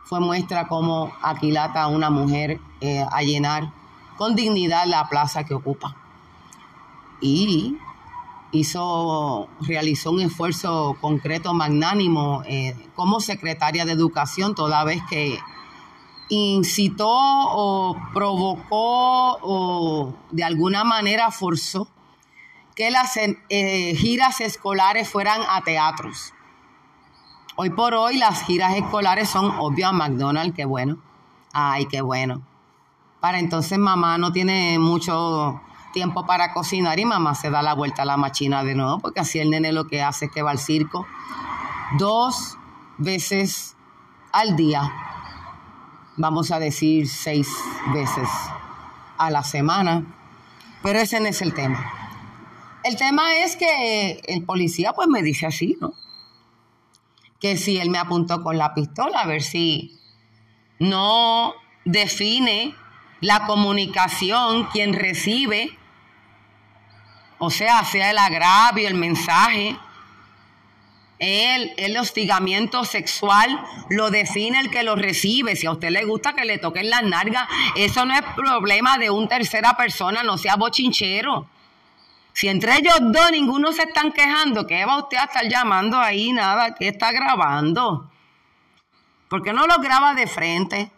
fue 0.03 0.19
muestra 0.19 0.67
como 0.67 1.11
aquilata 1.23 1.88
una 1.88 2.09
mujer 2.09 2.59
eh, 2.81 3.03
a 3.11 3.21
llenar 3.21 3.71
con 4.17 4.35
dignidad 4.35 4.85
la 4.85 5.09
plaza 5.09 5.43
que 5.43 5.53
ocupa. 5.53 5.95
Y 7.21 7.77
hizo, 8.51 9.47
realizó 9.61 10.11
un 10.11 10.21
esfuerzo 10.21 10.95
concreto, 11.01 11.53
magnánimo, 11.53 12.43
eh, 12.45 12.75
como 12.95 13.19
secretaria 13.19 13.85
de 13.85 13.93
Educación, 13.93 14.55
toda 14.55 14.83
vez 14.83 15.01
que 15.09 15.39
incitó 16.29 17.07
o 17.09 17.97
provocó 18.13 19.38
o 19.41 20.13
de 20.31 20.43
alguna 20.43 20.83
manera 20.83 21.31
forzó 21.31 21.88
que 22.75 22.91
las 22.91 23.17
eh, 23.17 23.95
giras 23.95 24.41
escolares 24.41 25.09
fueran 25.09 25.41
a 25.47 25.61
teatros. 25.61 26.33
Hoy 27.55 27.69
por 27.69 27.93
hoy 27.93 28.17
las 28.17 28.43
giras 28.43 28.75
escolares 28.75 29.29
son 29.29 29.45
obvio 29.59 29.88
a 29.88 29.93
McDonald's, 29.93 30.55
qué 30.55 30.65
bueno. 30.65 30.97
Ay, 31.53 31.85
qué 31.85 32.01
bueno. 32.01 32.41
Para 33.21 33.39
entonces 33.39 33.77
mamá 33.77 34.17
no 34.17 34.33
tiene 34.33 34.77
mucho 34.77 35.61
tiempo 35.93 36.25
para 36.25 36.53
cocinar 36.53 36.99
y 36.99 37.05
mamá 37.05 37.33
se 37.33 37.49
da 37.49 37.61
la 37.61 37.73
vuelta 37.73 38.01
a 38.01 38.05
la 38.05 38.17
machina 38.17 38.65
de 38.65 38.75
nuevo, 38.75 38.99
porque 38.99 39.21
así 39.21 39.39
el 39.39 39.49
nene 39.49 39.71
lo 39.71 39.88
que 39.88 40.03
hace 40.03 40.25
es 40.25 40.31
que 40.31 40.41
va 40.41 40.51
al 40.51 40.59
circo 40.59 41.07
dos 41.97 42.57
veces 42.97 43.77
al 44.33 44.57
día, 44.57 44.91
vamos 46.17 46.51
a 46.51 46.60
decir 46.60 47.08
seis 47.08 47.47
veces 47.93 48.30
a 49.17 49.30
la 49.32 49.43
semana, 49.43 50.06
pero 50.84 50.99
ese 50.99 51.19
no 51.19 51.28
es 51.28 51.41
el 51.41 51.54
tema. 51.54 51.91
El 52.84 52.97
tema 52.97 53.36
es 53.43 53.56
que 53.56 54.21
el 54.28 54.43
policía 54.43 54.93
pues 54.93 55.08
me 55.08 55.23
dice 55.23 55.45
así, 55.45 55.78
¿no? 55.80 55.93
Que 57.39 57.58
si 57.58 57.78
él 57.78 57.89
me 57.89 57.97
apuntó 57.97 58.43
con 58.43 58.58
la 58.58 58.73
pistola, 58.73 59.19
a 59.19 59.28
ver 59.28 59.41
si 59.41 59.99
no 60.80 61.54
define 61.84 62.75
la 63.21 63.45
comunicación 63.45 64.65
quien 64.71 64.93
recibe 64.93 65.78
o 67.38 67.49
sea, 67.49 67.84
sea 67.84 68.12
el 68.12 68.17
agravio, 68.17 68.88
el 68.88 68.95
mensaje, 68.95 69.78
el, 71.19 71.73
el 71.78 71.97
hostigamiento 71.97 72.84
sexual 72.84 73.63
lo 73.89 74.12
define 74.12 74.60
el 74.60 74.69
que 74.69 74.84
lo 74.84 74.95
recibe. 74.95 75.56
Si 75.56 75.65
a 75.65 75.71
usted 75.71 75.89
le 75.89 76.04
gusta 76.06 76.34
que 76.34 76.45
le 76.45 76.58
toquen 76.58 76.89
las 76.89 77.04
nargas, 77.04 77.47
eso 77.75 78.06
no 78.06 78.13
es 78.13 78.21
problema 78.36 78.97
de 78.97 79.10
un 79.10 79.28
tercera 79.28 79.78
persona, 79.78 80.23
no 80.23 80.38
sea 80.38 80.56
bochinchero. 80.56 81.47
Si 82.34 82.49
entre 82.49 82.78
ellos 82.78 82.97
dos 82.99 83.32
ninguno 83.32 83.71
se 83.71 83.84
están 83.84 84.12
quejando, 84.12 84.67
¿qué 84.67 84.84
va 84.84 84.97
usted 84.97 85.17
a 85.17 85.23
estar 85.23 85.47
llamando 85.47 85.97
ahí? 85.97 86.34
Nada, 86.34 86.75
¿qué 86.75 86.89
está 86.89 87.13
grabando? 87.13 88.12
¿Por 89.30 89.41
qué 89.41 89.54
no 89.54 89.65
lo 89.65 89.78
graba 89.80 90.13
de 90.13 90.28
frente? 90.28 90.91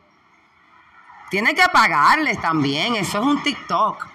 Tiene 1.30 1.54
que 1.54 1.68
pagarles 1.72 2.42
también, 2.42 2.96
eso 2.96 3.20
es 3.20 3.24
un 3.24 3.44
TikTok. 3.44 4.08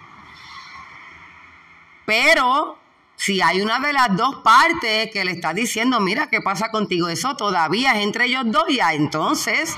Pero 2.05 2.82
si 3.23 3.41
hay 3.41 3.61
una 3.61 3.79
de 3.79 3.93
las 3.93 4.17
dos 4.17 4.39
partes 4.43 5.09
que 5.13 5.25
le 5.25 5.31
está 5.31 5.55
diciendo, 5.55 6.01
mira, 6.01 6.27
¿qué 6.27 6.41
pasa 6.41 6.73
contigo? 6.73 7.09
Eso 7.09 7.37
todavía 7.37 7.93
es 7.93 8.03
entre 8.03 8.25
ellos 8.25 8.43
dos 8.47 8.65
y 8.69 8.81
entonces 8.81 9.77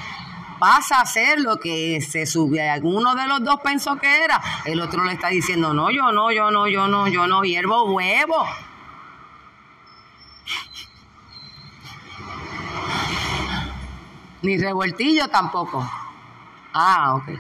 pasa 0.58 1.02
a 1.02 1.04
ser 1.04 1.40
lo 1.40 1.58
que 1.58 2.00
se 2.00 2.24
sube. 2.24 2.70
Alguno 2.70 3.14
de 3.14 3.26
los 3.26 3.44
dos 3.44 3.60
pensó 3.62 3.96
que 3.96 4.24
era, 4.24 4.40
el 4.64 4.80
otro 4.80 5.04
le 5.04 5.12
está 5.12 5.28
diciendo, 5.28 5.74
no, 5.74 5.90
yo 5.90 6.10
no, 6.10 6.32
yo 6.32 6.50
no, 6.50 6.68
yo 6.68 6.88
no, 6.88 7.06
yo 7.08 7.26
no 7.26 7.42
hiervo 7.42 7.92
huevo. 7.92 8.46
Ni 14.40 14.56
revoltillo 14.56 15.28
tampoco. 15.28 15.86
Ah, 16.72 17.16
ok. 17.16 17.38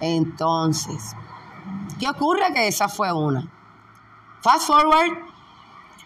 Entonces, 0.00 1.14
¿qué 2.00 2.08
ocurre? 2.08 2.50
Que 2.54 2.68
esa 2.68 2.88
fue 2.88 3.12
una. 3.12 3.46
Fast 4.42 4.66
forward, 4.66 5.18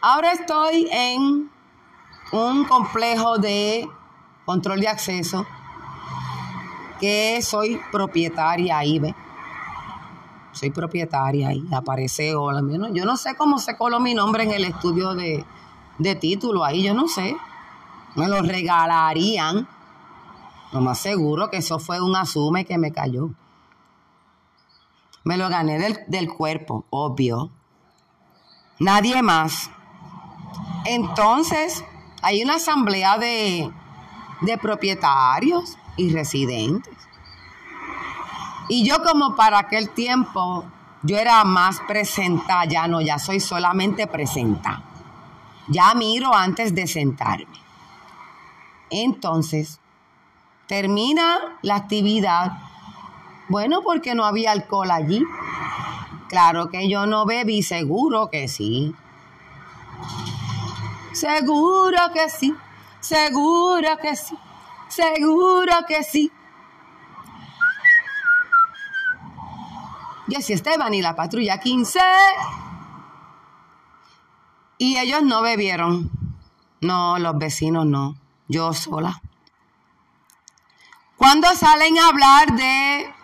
ahora 0.03 0.33
estoy 0.33 0.89
en 0.93 1.51
un 2.33 2.65
complejo 2.67 3.39
de 3.39 3.89
control 4.45 4.81
de 4.81 4.89
acceso 4.89 5.47
que 7.01 7.41
soy 7.41 7.81
propietaria 7.91 8.77
ahí, 8.77 8.99
¿ve? 8.99 9.15
Soy 10.53 10.71
propietaria 10.71 11.49
ahí, 11.49 11.67
aparece 11.73 12.37
hola, 12.37 12.61
yo 12.93 13.07
no 13.07 13.17
sé 13.17 13.37
cómo 13.37 13.59
se 13.59 13.75
coló 13.75 14.01
mi 14.01 14.13
nombre 14.13 14.43
en 14.43 14.53
el 14.53 14.65
estudio 14.67 15.15
de, 15.15 15.43
de 15.97 16.15
título 16.15 16.63
ahí, 16.63 16.83
yo 16.83 16.93
no 16.93 17.09
sé. 17.09 17.35
Me 18.17 18.29
lo 18.29 18.43
regalarían. 18.43 19.67
Lo 20.73 20.83
más 20.83 20.99
seguro 20.99 21.49
que 21.49 21.57
eso 21.57 21.79
fue 21.79 22.03
un 22.03 22.15
asume 22.15 22.67
que 22.67 22.77
me 22.77 22.93
cayó. 22.93 23.31
Me 25.25 25.39
lo 25.39 25.49
gané 25.49 25.79
del, 25.79 26.01
del 26.09 26.29
cuerpo, 26.29 26.85
obvio. 26.91 27.51
Nadie 28.79 29.23
más. 29.23 29.71
Entonces, 30.85 31.85
hay 32.23 32.43
una 32.43 32.57
asamblea 32.57 33.19
de, 33.19 33.71
de 34.43 34.59
propietarios 34.59 35.77
y 35.97 36.13
residentes. 36.13 36.95
Y 38.69 38.85
yo 38.85 39.03
como 39.03 39.37
para 39.37 39.59
aquel 39.59 39.91
tiempo, 39.91 40.65
yo 41.03 41.17
era 41.17 41.45
más 41.45 41.81
presenta, 41.87 42.65
ya 42.65 42.89
no, 42.89 43.01
ya 43.01 43.19
soy 43.19 43.41
solamente 43.41 44.07
presenta. 44.07 44.83
Ya 45.69 45.95
miro 45.95 46.35
antes 46.35 46.75
de 46.75 46.87
sentarme. 46.87 47.47
Entonces, 48.91 49.81
termina 50.67 51.59
la 51.63 51.77
actividad. 51.77 52.59
Bueno, 53.49 53.83
porque 53.83 54.15
no 54.15 54.25
había 54.25 54.53
alcohol 54.53 54.91
allí. 54.91 55.23
Claro 56.29 56.69
que 56.69 56.89
yo 56.89 57.07
no 57.07 57.25
bebí, 57.25 57.63
seguro 57.63 58.29
que 58.31 58.49
sí. 58.49 58.95
Seguro 61.13 61.99
que 62.13 62.29
sí, 62.29 62.55
seguro 63.01 63.97
que 64.03 64.17
sí, 64.17 64.37
seguro 64.89 65.73
que 65.89 66.03
sí. 66.03 66.31
Jesse 70.29 70.51
Esteban 70.51 70.93
y 70.93 71.03
la 71.03 71.15
patrulla 71.15 71.59
15. 71.59 72.01
Y 74.79 74.99
ellos 74.99 75.23
no 75.23 75.41
bebieron. 75.41 76.11
No, 76.81 77.19
los 77.19 77.39
vecinos 77.39 77.87
no. 77.87 78.17
Yo 78.49 78.75
sola. 78.75 79.23
Cuando 81.17 81.49
salen 81.55 81.97
a 81.99 82.09
hablar 82.09 82.57
de 82.57 83.16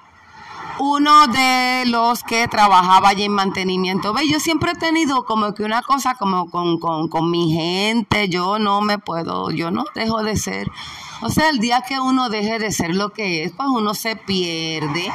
uno 0.84 1.28
de 1.28 1.84
los 1.86 2.24
que 2.24 2.48
trabajaba 2.48 3.10
allí 3.10 3.22
en 3.22 3.32
mantenimiento. 3.32 4.12
Ve, 4.12 4.28
yo 4.28 4.40
siempre 4.40 4.72
he 4.72 4.74
tenido 4.74 5.24
como 5.24 5.54
que 5.54 5.62
una 5.62 5.80
cosa 5.80 6.16
como 6.16 6.50
con, 6.50 6.80
con, 6.80 7.30
mi 7.30 7.52
gente, 7.52 8.28
yo 8.28 8.58
no 8.58 8.80
me 8.80 8.98
puedo, 8.98 9.52
yo 9.52 9.70
no 9.70 9.84
dejo 9.94 10.24
de 10.24 10.36
ser. 10.36 10.68
O 11.22 11.30
sea, 11.30 11.50
el 11.50 11.60
día 11.60 11.82
que 11.86 12.00
uno 12.00 12.30
deje 12.30 12.58
de 12.58 12.72
ser 12.72 12.96
lo 12.96 13.12
que 13.12 13.44
es, 13.44 13.52
pues 13.52 13.68
uno 13.68 13.94
se 13.94 14.16
pierde, 14.16 15.12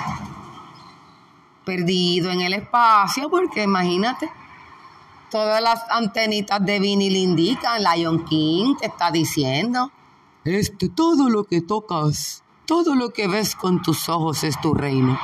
perdido 1.66 2.32
en 2.32 2.40
el 2.40 2.54
espacio, 2.54 3.30
porque 3.30 3.64
imagínate, 3.64 4.32
todas 5.30 5.62
las 5.62 5.82
antenitas 5.90 6.66
de 6.66 6.80
vinil 6.80 7.18
indican, 7.18 7.84
Lion 7.84 8.24
King 8.24 8.76
te 8.80 8.86
está 8.86 9.12
diciendo, 9.12 9.92
este, 10.46 10.88
todo 10.88 11.30
lo 11.30 11.44
que 11.44 11.60
tocas, 11.60 12.42
todo 12.66 12.96
lo 12.96 13.10
que 13.10 13.28
ves 13.28 13.54
con 13.54 13.82
tus 13.82 14.08
ojos 14.08 14.46
es 14.46 14.62
tu 14.62 14.74
reino. 14.74 15.20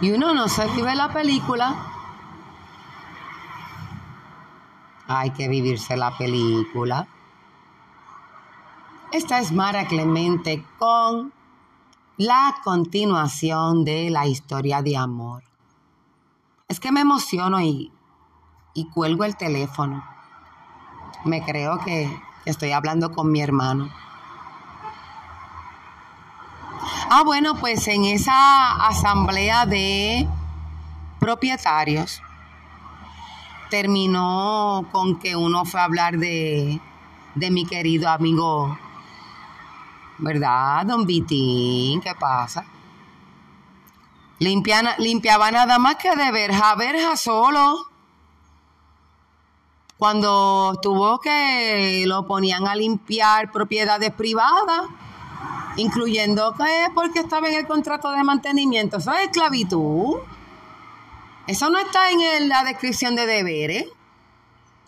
Y 0.00 0.10
uno 0.10 0.34
no 0.34 0.48
se 0.48 0.66
vive 0.68 0.94
la 0.94 1.12
película. 1.12 1.74
Hay 5.08 5.30
que 5.30 5.48
vivirse 5.48 5.96
la 5.96 6.16
película. 6.18 7.06
Esta 9.12 9.38
es 9.38 9.52
Mara 9.52 9.86
Clemente 9.86 10.62
con 10.78 11.32
la 12.18 12.56
continuación 12.62 13.84
de 13.84 14.10
la 14.10 14.26
historia 14.26 14.82
de 14.82 14.96
amor. 14.96 15.44
Es 16.68 16.78
que 16.80 16.92
me 16.92 17.00
emociono 17.00 17.60
y, 17.60 17.90
y 18.74 18.88
cuelgo 18.90 19.24
el 19.24 19.36
teléfono. 19.36 20.04
Me 21.24 21.42
creo 21.42 21.78
que 21.78 22.10
estoy 22.44 22.72
hablando 22.72 23.12
con 23.12 23.32
mi 23.32 23.40
hermano. 23.40 23.90
Ah, 27.10 27.22
bueno, 27.24 27.56
pues 27.56 27.86
en 27.88 28.04
esa 28.04 28.86
asamblea 28.86 29.66
de 29.66 30.28
propietarios 31.18 32.22
terminó 33.70 34.86
con 34.92 35.18
que 35.18 35.36
uno 35.36 35.64
fue 35.64 35.80
a 35.80 35.84
hablar 35.84 36.18
de, 36.18 36.80
de 37.34 37.50
mi 37.50 37.66
querido 37.66 38.08
amigo, 38.08 38.78
¿verdad, 40.18 40.86
don 40.86 41.06
Vitín? 41.06 42.00
¿Qué 42.00 42.14
pasa? 42.14 42.64
limpiaba 44.38 45.50
nada 45.50 45.78
más 45.78 45.96
que 45.96 46.14
de 46.14 46.30
verja 46.30 46.72
a 46.72 46.76
verja 46.76 47.16
solo. 47.16 47.86
Cuando 49.96 50.78
tuvo 50.82 51.18
que 51.20 52.04
lo 52.06 52.26
ponían 52.26 52.68
a 52.68 52.76
limpiar 52.76 53.50
propiedades 53.50 54.12
privadas, 54.12 54.82
incluyendo 55.76 56.54
que 56.54 56.88
porque 56.94 57.20
estaba 57.20 57.48
en 57.48 57.54
el 57.54 57.66
contrato 57.66 58.10
de 58.10 58.22
mantenimiento. 58.24 58.98
Eso 58.98 59.12
es 59.12 59.24
esclavitud. 59.24 60.18
Eso 61.46 61.70
no 61.70 61.78
está 61.78 62.10
en 62.10 62.48
la 62.48 62.64
descripción 62.64 63.14
de 63.14 63.26
deberes. 63.26 63.86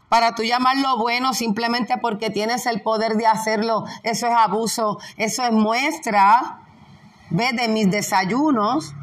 Para 0.08 0.34
tú 0.34 0.42
llamarlo 0.42 0.96
bueno 0.96 1.34
simplemente 1.34 1.98
porque 1.98 2.30
tienes 2.30 2.64
el 2.66 2.80
poder 2.80 3.16
de 3.16 3.26
hacerlo, 3.26 3.84
eso 4.02 4.26
es 4.26 4.34
abuso, 4.34 4.98
eso 5.18 5.42
es 5.42 5.52
muestra, 5.52 6.60
ve, 7.30 7.52
de 7.52 7.68
mis 7.68 7.90
desayunos. 7.90 8.94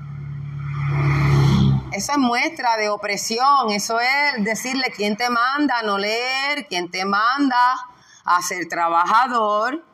Eso 1.92 2.12
es 2.12 2.18
muestra 2.18 2.76
de 2.76 2.90
opresión, 2.90 3.70
eso 3.70 4.00
es 4.00 4.44
decirle 4.44 4.92
quién 4.94 5.16
te 5.16 5.30
manda 5.30 5.80
a 5.80 5.84
no 5.84 5.98
leer, 5.98 6.66
quién 6.68 6.90
te 6.90 7.06
manda 7.06 7.76
a 8.26 8.42
ser 8.42 8.68
trabajador. 8.68 9.86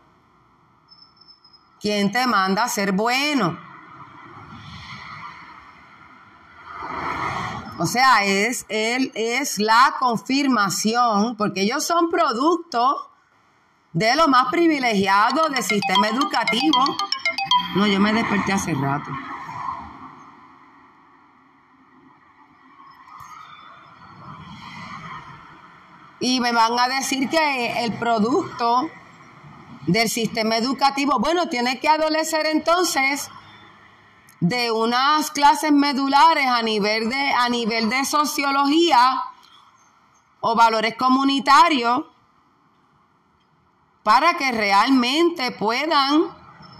¿Quién 1.81 2.11
te 2.11 2.27
manda 2.27 2.65
a 2.65 2.69
ser 2.69 2.91
bueno? 2.91 3.57
O 7.79 7.87
sea, 7.87 8.23
es, 8.23 8.67
él 8.69 9.11
es 9.15 9.57
la 9.57 9.95
confirmación, 9.97 11.35
porque 11.35 11.61
ellos 11.61 11.83
son 11.83 12.11
producto 12.11 13.09
de 13.93 14.15
lo 14.15 14.27
más 14.27 14.49
privilegiado 14.51 15.49
del 15.49 15.63
sistema 15.63 16.09
educativo. 16.09 16.85
No, 17.75 17.87
yo 17.87 17.99
me 17.99 18.13
desperté 18.13 18.53
hace 18.53 18.75
rato. 18.75 19.09
Y 26.19 26.39
me 26.39 26.51
van 26.51 26.77
a 26.77 26.87
decir 26.87 27.27
que 27.27 27.83
el 27.83 27.93
producto 27.93 28.87
del 29.87 30.09
sistema 30.09 30.57
educativo. 30.57 31.19
Bueno, 31.19 31.49
tiene 31.49 31.79
que 31.79 31.89
adolecer 31.89 32.45
entonces 32.45 33.29
de 34.39 34.71
unas 34.71 35.29
clases 35.31 35.71
medulares 35.71 36.47
a 36.47 36.61
nivel 36.61 37.09
de, 37.09 37.31
a 37.31 37.47
nivel 37.49 37.89
de 37.89 38.03
sociología 38.05 39.23
o 40.39 40.55
valores 40.55 40.95
comunitarios 40.95 42.05
para 44.03 44.33
que 44.33 44.51
realmente 44.51 45.51
puedan 45.51 46.35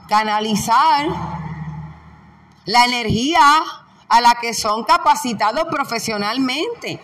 canalizar 0.09 1.07
la 2.65 2.85
energía 2.85 3.63
a 4.09 4.21
la 4.21 4.35
que 4.41 4.53
son 4.53 4.83
capacitados 4.83 5.65
profesionalmente. 5.69 7.01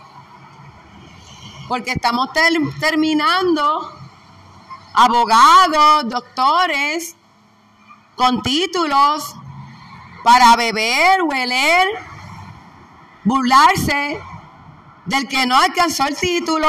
Porque 1.68 1.92
estamos 1.92 2.30
terminando 2.80 3.94
abogados, 4.94 6.10
doctores, 6.10 7.16
con 8.16 8.42
títulos 8.42 9.36
para 10.24 10.56
beber, 10.56 11.22
hueler, 11.24 11.88
burlarse 13.24 14.20
del 15.06 15.28
que 15.28 15.46
no 15.46 15.56
alcanzó 15.56 16.06
el 16.06 16.18
título 16.18 16.68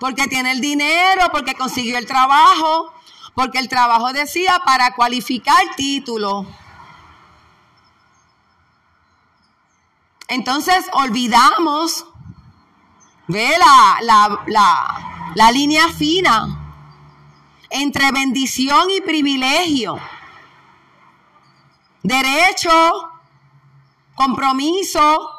porque 0.00 0.26
tiene 0.26 0.52
el 0.52 0.60
dinero, 0.60 1.28
porque 1.30 1.54
consiguió 1.54 1.98
el 1.98 2.06
trabajo, 2.06 2.92
porque 3.34 3.58
el 3.58 3.68
trabajo 3.68 4.12
decía 4.12 4.60
para 4.64 4.94
cualificar 4.94 5.62
título. 5.76 6.46
Entonces 10.28 10.86
olvidamos, 10.92 12.04
ve 13.28 13.54
la, 13.58 13.98
la, 14.02 14.42
la 14.46 15.15
línea 15.34 15.88
fina 15.88 16.66
entre 17.70 18.12
bendición 18.12 18.90
y 18.90 19.00
privilegio, 19.00 19.98
derecho, 22.02 22.70
compromiso 24.14 25.30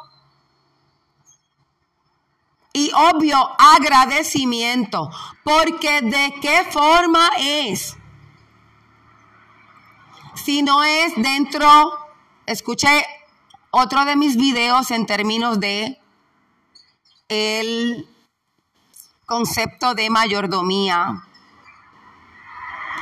y 2.72 2.90
obvio 2.94 3.38
agradecimiento, 3.58 5.10
porque 5.42 6.02
de 6.02 6.34
qué 6.40 6.64
forma 6.70 7.30
es, 7.38 7.96
si 10.34 10.62
no 10.62 10.84
es 10.84 11.14
dentro, 11.16 11.66
escuché 12.46 13.04
otro 13.70 14.04
de 14.04 14.16
mis 14.16 14.36
videos 14.36 14.90
en 14.90 15.06
términos 15.06 15.60
de 15.60 15.98
el 17.28 18.08
concepto 19.28 19.94
de 19.94 20.08
mayordomía, 20.08 21.22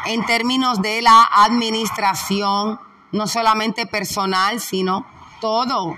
en 0.06 0.26
términos 0.26 0.82
de 0.82 1.00
la 1.00 1.22
administración, 1.22 2.80
no 3.12 3.28
solamente 3.28 3.86
personal, 3.86 4.60
sino 4.60 5.06
todo. 5.40 5.96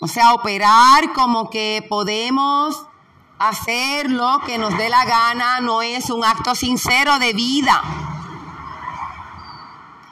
O 0.00 0.08
sea, 0.08 0.32
operar 0.32 1.12
como 1.12 1.50
que 1.50 1.84
podemos 1.86 2.86
hacer 3.38 4.10
lo 4.10 4.40
que 4.46 4.56
nos 4.56 4.74
dé 4.78 4.88
la 4.88 5.04
gana 5.04 5.60
no 5.60 5.82
es 5.82 6.08
un 6.08 6.24
acto 6.24 6.54
sincero 6.54 7.18
de 7.18 7.34
vida. 7.34 7.82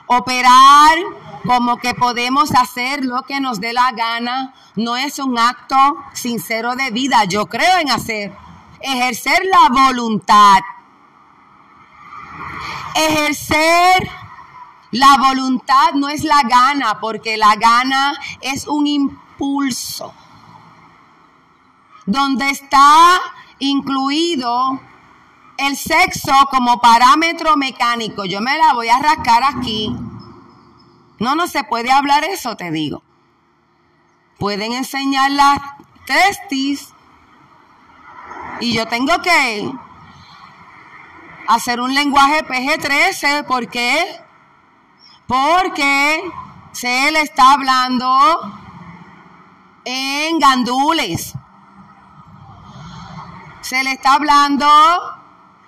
Operar 0.07 0.99
como 1.47 1.79
que 1.79 1.95
podemos 1.95 2.53
hacer 2.53 3.05
lo 3.05 3.23
que 3.23 3.41
nos 3.41 3.61
dé 3.61 3.73
la 3.73 3.93
gana 3.93 4.55
no 4.77 4.97
es 4.97 5.19
un 5.19 5.39
acto 5.39 5.77
sincero 6.13 6.75
de 6.77 6.91
vida. 6.91 7.25
Yo 7.25 7.47
creo 7.47 7.79
en 7.79 7.91
hacer, 7.91 8.33
ejercer 8.81 9.41
la 9.51 9.69
voluntad 9.69 10.61
Ejercer 12.95 14.11
la 14.91 15.17
voluntad 15.19 15.93
no 15.95 16.09
es 16.09 16.25
la 16.25 16.43
gana, 16.43 17.01
porque 17.01 17.39
la 17.39 17.55
gana 17.57 18.13
es 18.43 18.67
un 18.67 18.87
impulso 18.87 20.13
donde 22.05 22.51
está 22.51 23.21
incluido 23.59 24.81
el 25.57 25.77
sexo 25.77 26.33
como 26.51 26.81
parámetro 26.81 27.57
mecánico. 27.57 28.27
Yo 28.27 28.43
me 28.43 28.59
la 28.59 28.75
voy 28.75 28.91
a 28.91 28.99
rascar 28.99 29.43
aquí. 29.45 29.95
No, 31.23 31.37
no 31.37 31.47
se 31.47 31.63
puede 31.63 31.93
hablar 31.93 32.25
eso, 32.25 32.57
te 32.57 32.73
digo. 32.73 33.05
Pueden 34.41 34.73
enseñar 34.73 35.31
las 35.31 35.61
testis 36.05 36.93
y 38.59 38.75
yo 38.75 38.89
tengo 38.89 39.23
que 39.23 39.71
hacer 41.47 41.81
un 41.81 41.95
lenguaje 41.95 42.45
PG-13. 42.45 43.47
¿Por 43.47 43.69
qué? 43.69 44.05
Porque 45.29 46.25
se 46.73 47.13
le 47.13 47.21
está 47.21 47.53
hablando 47.53 48.11
en 49.85 50.41
gandules. 50.41 51.35
Se 53.61 53.85
le 53.85 53.93
está 53.93 54.15
hablando 54.15 54.67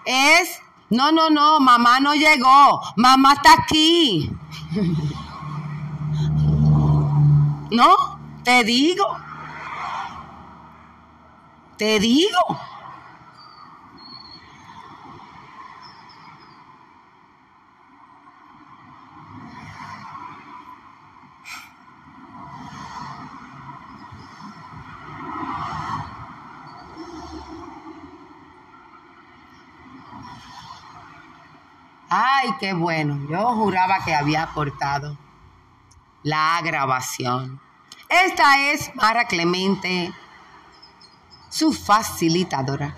es, 0.05 0.61
no, 0.91 1.13
no, 1.13 1.31
no, 1.31 1.61
mamá 1.61 2.01
no 2.01 2.13
llegó, 2.13 2.83
mamá 2.97 3.35
está 3.35 3.53
aquí. 3.53 4.33
no, 7.71 7.97
te 8.45 8.65
digo, 8.65 9.07
te 11.77 11.99
digo. 11.99 12.39
Ay, 32.17 32.51
qué 32.61 32.73
bueno. 32.73 33.19
Yo 33.29 33.45
juraba 33.55 33.99
que 34.05 34.15
había 34.15 34.47
cortado 34.55 35.24
la 36.25 36.61
grabación. 36.65 37.61
Esta 38.09 38.59
es 38.73 38.91
Mara 38.97 39.27
Clemente, 39.27 40.13
su 41.51 41.73
facilitadora. 41.73 42.97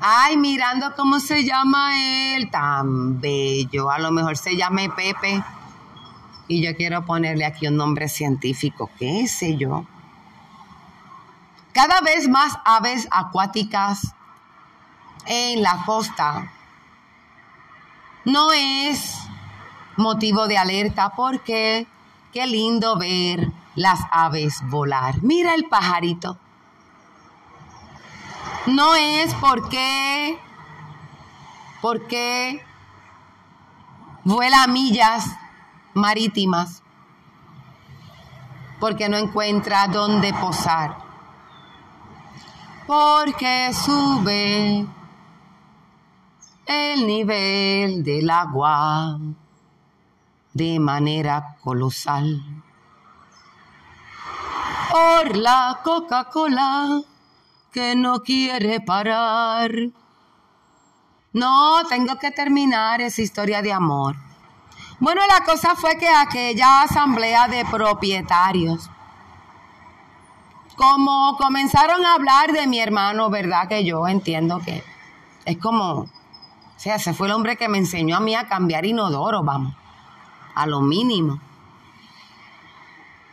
Ay, 0.00 0.36
mirando 0.36 0.94
cómo 0.96 1.20
se 1.20 1.44
llama 1.44 2.34
él, 2.34 2.50
tan 2.50 3.20
bello. 3.20 3.90
A 3.90 3.98
lo 3.98 4.10
mejor 4.10 4.36
se 4.36 4.56
llame 4.56 4.88
Pepe. 4.90 5.44
Y 6.48 6.62
yo 6.62 6.74
quiero 6.76 7.04
ponerle 7.04 7.44
aquí 7.44 7.68
un 7.68 7.76
nombre 7.76 8.08
científico, 8.08 8.90
qué 8.98 9.28
sé 9.28 9.56
yo. 9.56 9.84
Cada 11.72 12.00
vez 12.00 12.28
más 12.28 12.58
aves 12.64 13.06
acuáticas 13.10 14.12
en 15.26 15.62
la 15.62 15.84
costa 15.84 16.50
no 18.24 18.52
es 18.52 19.21
motivo 19.96 20.46
de 20.46 20.58
alerta 20.58 21.12
porque 21.16 21.86
qué 22.32 22.46
lindo 22.46 22.96
ver 22.96 23.52
las 23.74 24.00
aves 24.10 24.60
volar. 24.68 25.22
Mira 25.22 25.54
el 25.54 25.64
pajarito. 25.64 26.38
No 28.66 28.94
es 28.94 29.34
porque, 29.34 30.38
porque 31.80 32.64
vuela 34.24 34.66
millas 34.68 35.26
marítimas, 35.94 36.82
porque 38.78 39.08
no 39.08 39.16
encuentra 39.16 39.88
dónde 39.88 40.32
posar, 40.34 40.96
porque 42.86 43.72
sube 43.74 44.86
el 46.66 47.06
nivel 47.06 48.04
del 48.04 48.30
agua 48.30 49.18
de 50.54 50.78
manera 50.78 51.56
colosal. 51.62 52.42
Por 54.90 55.36
la 55.36 55.80
Coca-Cola 55.82 57.02
que 57.72 57.94
no 57.96 58.22
quiere 58.22 58.80
parar. 58.80 59.70
No, 61.32 61.82
tengo 61.88 62.16
que 62.18 62.30
terminar 62.30 63.00
esa 63.00 63.22
historia 63.22 63.62
de 63.62 63.72
amor. 63.72 64.16
Bueno, 65.00 65.22
la 65.26 65.44
cosa 65.44 65.74
fue 65.74 65.96
que 65.96 66.08
aquella 66.08 66.82
asamblea 66.82 67.48
de 67.48 67.64
propietarios, 67.64 68.90
como 70.76 71.36
comenzaron 71.38 72.04
a 72.04 72.14
hablar 72.14 72.52
de 72.52 72.66
mi 72.66 72.78
hermano, 72.78 73.30
¿verdad? 73.30 73.68
Que 73.68 73.84
yo 73.84 74.06
entiendo 74.06 74.60
que 74.60 74.84
es 75.44 75.58
como 75.58 76.06
o 76.82 76.84
sea, 76.84 76.96
ese 76.96 77.14
fue 77.14 77.28
el 77.28 77.32
hombre 77.32 77.56
que 77.56 77.68
me 77.68 77.78
enseñó 77.78 78.16
a 78.16 78.20
mí 78.20 78.34
a 78.34 78.48
cambiar 78.48 78.84
inodoro, 78.84 79.44
vamos, 79.44 79.72
a 80.54 80.66
lo 80.66 80.80
mínimo. 80.80 81.40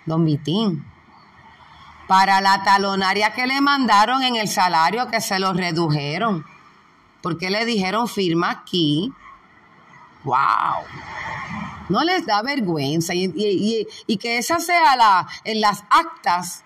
Don 0.05 0.25
Vitín. 0.25 0.85
Para 2.07 2.41
la 2.41 2.63
talonaria 2.63 3.33
que 3.33 3.45
le 3.45 3.61
mandaron 3.61 4.23
en 4.23 4.35
el 4.35 4.47
salario 4.47 5.07
que 5.09 5.21
se 5.21 5.37
lo 5.37 5.53
redujeron. 5.53 6.45
Porque 7.21 7.49
le 7.49 7.65
dijeron 7.65 8.07
firma 8.07 8.49
aquí. 8.49 9.13
¡Wow! 10.23 10.83
No 11.89 12.03
les 12.03 12.25
da 12.25 12.41
vergüenza. 12.41 13.13
Y, 13.13 13.87
y 14.07 14.17
que 14.17 14.37
esa 14.37 14.59
sea 14.59 14.95
la, 14.95 15.27
en 15.43 15.61
las 15.61 15.83
actas, 15.89 16.63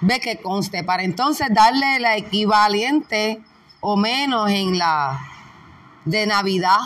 ve 0.00 0.20
que 0.20 0.40
conste, 0.40 0.82
para 0.82 1.02
entonces 1.02 1.48
darle 1.50 2.00
la 2.00 2.16
equivalente 2.16 3.42
o 3.80 3.96
menos 3.96 4.50
en 4.50 4.78
la 4.78 5.20
de 6.04 6.26
Navidad. 6.26 6.80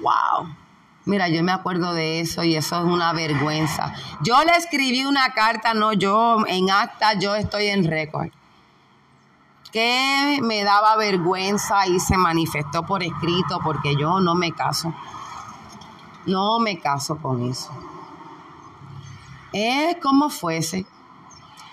¡Wow! 0.00 0.61
Mira, 1.04 1.28
yo 1.28 1.42
me 1.42 1.50
acuerdo 1.50 1.94
de 1.94 2.20
eso 2.20 2.44
y 2.44 2.54
eso 2.54 2.78
es 2.78 2.84
una 2.84 3.12
vergüenza. 3.12 3.92
Yo 4.22 4.42
le 4.44 4.52
escribí 4.52 5.04
una 5.04 5.34
carta, 5.34 5.74
no 5.74 5.92
yo, 5.92 6.38
en 6.46 6.70
acta 6.70 7.14
yo 7.14 7.34
estoy 7.34 7.66
en 7.66 7.84
récord, 7.84 8.28
que 9.72 10.38
me 10.42 10.62
daba 10.62 10.96
vergüenza 10.96 11.88
y 11.88 11.98
se 11.98 12.16
manifestó 12.16 12.86
por 12.86 13.02
escrito 13.02 13.58
porque 13.64 13.96
yo 13.96 14.20
no 14.20 14.36
me 14.36 14.52
caso. 14.52 14.94
No 16.26 16.60
me 16.60 16.78
caso 16.78 17.16
con 17.16 17.50
eso. 17.50 17.72
Es 19.52 19.96
como 19.96 20.30
fuese. 20.30 20.86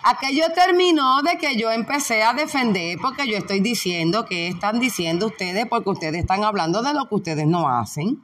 Aquello 0.02 0.46
terminó 0.56 1.22
de 1.22 1.38
que 1.38 1.56
yo 1.56 1.70
empecé 1.72 2.24
a 2.24 2.34
defender 2.34 2.98
porque 3.00 3.28
yo 3.28 3.38
estoy 3.38 3.60
diciendo 3.60 4.26
que 4.26 4.48
están 4.48 4.80
diciendo 4.80 5.28
ustedes 5.28 5.68
porque 5.68 5.90
ustedes 5.90 6.22
están 6.22 6.44
hablando 6.44 6.82
de 6.82 6.94
lo 6.94 7.08
que 7.08 7.16
ustedes 7.16 7.46
no 7.46 7.70
hacen. 7.70 8.24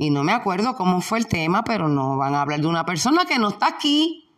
Y 0.00 0.08
no 0.08 0.24
me 0.24 0.32
acuerdo 0.32 0.76
cómo 0.76 1.02
fue 1.02 1.18
el 1.18 1.26
tema, 1.26 1.62
pero 1.62 1.86
no 1.86 2.16
van 2.16 2.34
a 2.34 2.40
hablar 2.40 2.58
de 2.58 2.66
una 2.66 2.86
persona 2.86 3.26
que 3.26 3.38
no 3.38 3.50
está 3.50 3.66
aquí. 3.66 4.32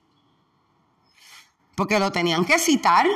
Porque 1.76 2.00
lo 2.00 2.10
tenían 2.10 2.44
que 2.44 2.58
citar 2.58 3.06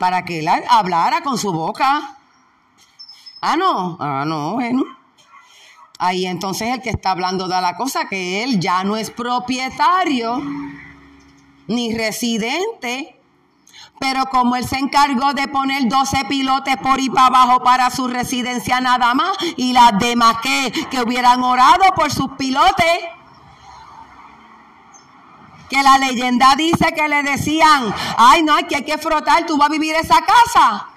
para 0.00 0.24
que 0.24 0.40
él 0.40 0.48
hablara 0.68 1.20
con 1.20 1.38
su 1.38 1.52
boca. 1.52 2.16
Ah, 3.40 3.56
no, 3.56 3.96
ah, 4.00 4.24
no, 4.26 4.54
bueno. 4.54 4.82
Ahí 6.00 6.26
entonces 6.26 6.74
el 6.74 6.82
que 6.82 6.90
está 6.90 7.12
hablando 7.12 7.46
de 7.46 7.60
la 7.60 7.76
cosa, 7.76 8.08
que 8.08 8.42
él 8.42 8.58
ya 8.58 8.82
no 8.82 8.96
es 8.96 9.12
propietario 9.12 10.42
ni 11.68 11.94
residente, 11.96 13.17
pero 13.98 14.26
como 14.26 14.56
él 14.56 14.66
se 14.66 14.78
encargó 14.78 15.32
de 15.34 15.48
poner 15.48 15.88
12 15.88 16.24
pilotes 16.26 16.76
por 16.76 17.00
y 17.00 17.10
para 17.10 17.26
abajo 17.26 17.62
para 17.62 17.90
su 17.90 18.08
residencia 18.08 18.80
nada 18.80 19.14
más, 19.14 19.36
y 19.56 19.72
las 19.72 19.98
demás 19.98 20.36
que, 20.42 20.72
que 20.90 21.02
hubieran 21.02 21.42
orado 21.42 21.84
por 21.94 22.12
sus 22.12 22.30
pilotes, 22.32 23.00
que 25.68 25.82
la 25.82 25.98
leyenda 25.98 26.54
dice 26.56 26.92
que 26.94 27.08
le 27.08 27.22
decían, 27.22 27.94
ay 28.16 28.42
no, 28.42 28.56
que 28.68 28.76
hay 28.76 28.84
que 28.84 28.98
frotar, 28.98 29.44
tú 29.46 29.56
vas 29.56 29.68
a 29.68 29.72
vivir 29.72 29.94
esa 29.94 30.20
casa. 30.22 30.88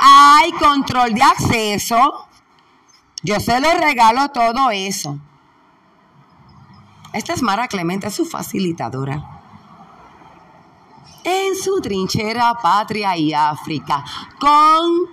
Hay 0.00 0.52
control 0.52 1.14
de 1.14 1.22
acceso. 1.22 2.28
Yo 3.22 3.40
se 3.40 3.60
le 3.60 3.74
regalo 3.74 4.28
todo 4.30 4.70
eso. 4.70 5.18
Esta 7.12 7.32
es 7.32 7.42
Mara 7.42 7.68
Clemente, 7.68 8.10
su 8.10 8.24
facilitadora. 8.24 9.37
En 11.30 11.54
su 11.54 11.78
trinchera 11.82 12.54
Patria 12.54 13.14
y 13.14 13.34
África, 13.34 14.02
con 14.40 15.10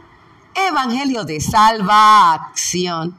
Evangelio 0.54 1.26
de 1.26 1.42
Salvación, 1.42 3.18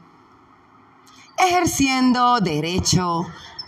ejerciendo 1.37 2.39
derecho 2.39 3.23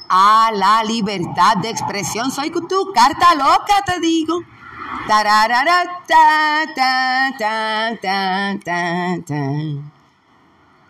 a 0.09 0.49
la 0.51 0.84
libertad 0.84 1.57
de 1.57 1.69
expresión. 1.69 2.32
Soy 2.32 2.49
tu 2.49 2.91
carta 2.91 3.36
loca, 3.36 3.84
te 3.86 3.99
digo. 3.99 4.39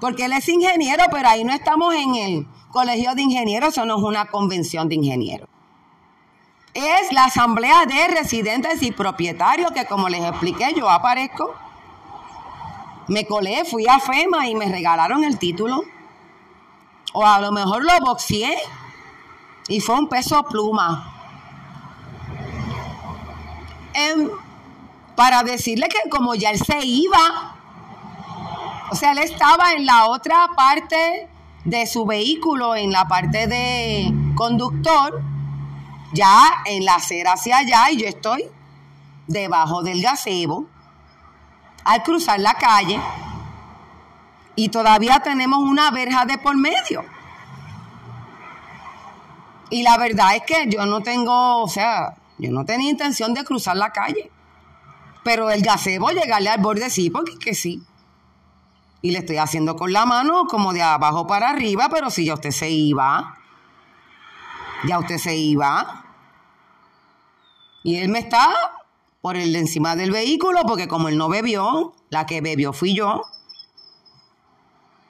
porque 0.03 0.25
él 0.25 0.33
es 0.33 0.49
ingeniero, 0.49 1.05
pero 1.13 1.29
ahí 1.29 1.45
no 1.45 1.53
estamos 1.53 1.95
en 1.95 2.17
el 2.17 2.47
colegio 2.73 3.15
de 3.15 3.23
ingenieros, 3.23 3.69
eso 3.69 3.87
no 3.87 3.99
es 3.99 4.03
una 4.03 4.25
convención 4.25 4.89
de 4.89 4.97
ingenieros. 4.97 5.49
Es 6.75 7.13
la 7.13 7.27
asamblea 7.27 7.87
de 7.87 8.09
residentes 8.09 8.83
y 8.83 8.91
propietarios 8.91 9.71
que 9.71 9.87
como 9.87 10.09
les 10.09 10.25
expliqué, 10.25 10.75
yo 10.75 10.91
aparezco. 10.91 11.55
Me 13.07 13.27
colé, 13.27 13.65
fui 13.65 13.87
a 13.87 14.01
FEMA 14.01 14.49
y 14.49 14.57
me 14.57 14.67
regalaron 14.67 15.23
el 15.23 15.39
título. 15.39 15.85
O 17.13 17.25
a 17.25 17.41
lo 17.41 17.53
mejor 17.53 17.85
lo 17.85 17.93
boxeé 18.01 18.59
y 19.69 19.79
fue 19.79 20.01
un 20.01 20.09
peso 20.09 20.43
pluma. 20.43 21.15
Em, 23.95 24.29
para 25.15 25.45
decirle 25.45 25.87
que 25.89 26.11
como 26.11 26.35
ya 26.35 26.51
él 26.51 26.59
se 26.59 26.85
iba, 26.85 27.52
o 28.93 28.95
sea, 28.95 29.13
él 29.13 29.19
estaba 29.21 29.73
en 29.73 29.87
la 29.87 30.05
otra 30.05 30.49
parte 30.55 31.27
de 31.65 31.87
su 31.87 32.05
vehículo, 32.05 32.77
en 32.77 32.93
la 32.93 33.09
parte 33.09 33.47
de 33.47 34.13
conductor, 34.35 35.23
ya 36.13 36.63
en 36.67 36.85
la 36.85 36.97
acera 36.97 37.33
hacia 37.33 37.57
allá, 37.57 37.91
y 37.91 38.03
yo 38.03 38.07
estoy 38.07 38.45
debajo 39.27 39.83
del 39.83 40.03
gazebo 40.03 40.67
al 41.85 42.03
cruzar 42.03 42.39
la 42.41 42.53
calle 42.53 43.01
y 44.57 44.69
todavía 44.69 45.21
tenemos 45.21 45.61
una 45.61 45.91
verja 45.91 46.27
de 46.27 46.37
por 46.37 46.55
medio. 46.55 47.03
Y 49.71 49.83
la 49.85 49.97
verdad 49.97 50.37
es 50.37 50.43
que 50.43 50.67
yo 50.69 50.85
no 50.85 51.01
tengo, 51.01 51.63
o 51.63 51.69
sea, 51.69 52.15
yo 52.37 52.51
no 52.51 52.67
tenía 52.67 52.91
intención 52.91 53.33
de 53.33 53.43
cruzar 53.43 53.79
la 53.79 53.91
calle. 53.91 54.31
Pero 55.25 55.51
el 55.51 55.63
gazebo 55.63 56.11
llegarle 56.11 56.51
al 56.51 56.61
borde 56.61 56.91
sí, 56.91 57.09
porque 57.09 57.39
que 57.39 57.55
sí 57.55 57.83
y 59.03 59.11
le 59.11 59.19
estoy 59.19 59.37
haciendo 59.37 59.77
con 59.77 59.93
la 59.93 60.07
mano 60.07 60.47
como 60.47 60.73
de 60.73 60.81
abajo 60.81 61.27
para 61.27 61.51
arriba, 61.51 61.89
pero 61.91 62.09
si 62.09 62.25
ya 62.25 62.35
usted 62.35 62.53
se 62.53 62.71
iba, 62.71 63.37
ya 64.87 64.99
usted 65.01 65.19
se 65.19 65.37
iba. 65.37 66.05
Y 67.83 67.97
él 67.97 68.09
me 68.09 68.21
está 68.21 68.49
por 69.21 69.37
el 69.37 69.55
encima 69.57 69.97
del 69.97 70.13
vehículo, 70.13 70.63
porque 70.67 70.87
como 70.87 71.09
él 71.09 71.19
no 71.19 71.29
bebió, 71.29 71.95
la 72.11 72.27
que 72.27 72.41
bebió 72.41 72.73
fui 72.73 72.95
yo. 72.95 73.23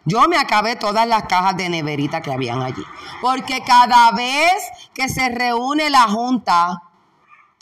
Yo 0.05 0.27
me 0.29 0.37
acabé 0.37 0.75
todas 0.75 1.07
las 1.07 1.25
cajas 1.25 1.57
de 1.57 1.69
neverita 1.69 2.23
que 2.23 2.33
habían 2.33 2.63
allí. 2.63 2.83
Porque 3.21 3.63
cada 3.65 4.11
vez 4.13 4.53
que 4.95 5.09
se 5.09 5.29
reúne 5.29 5.91
la 5.91 6.09
junta, 6.09 6.83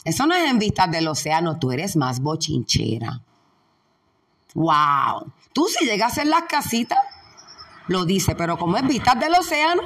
eso 0.03 0.25
no 0.25 0.33
es 0.33 0.49
en 0.49 0.59
vistas 0.59 0.89
del 0.89 1.07
océano, 1.07 1.59
tú 1.59 1.71
eres 1.71 1.95
más 1.95 2.21
bochinchera. 2.21 3.21
¡Wow! 4.53 5.31
Tú 5.53 5.67
si 5.67 5.85
llegas 5.85 6.17
en 6.17 6.29
las 6.29 6.43
casitas, 6.43 6.99
lo 7.87 8.05
dice, 8.05 8.35
pero 8.35 8.57
como 8.57 8.77
es 8.77 8.87
vistas 8.87 9.19
del 9.19 9.33
océano, 9.33 9.83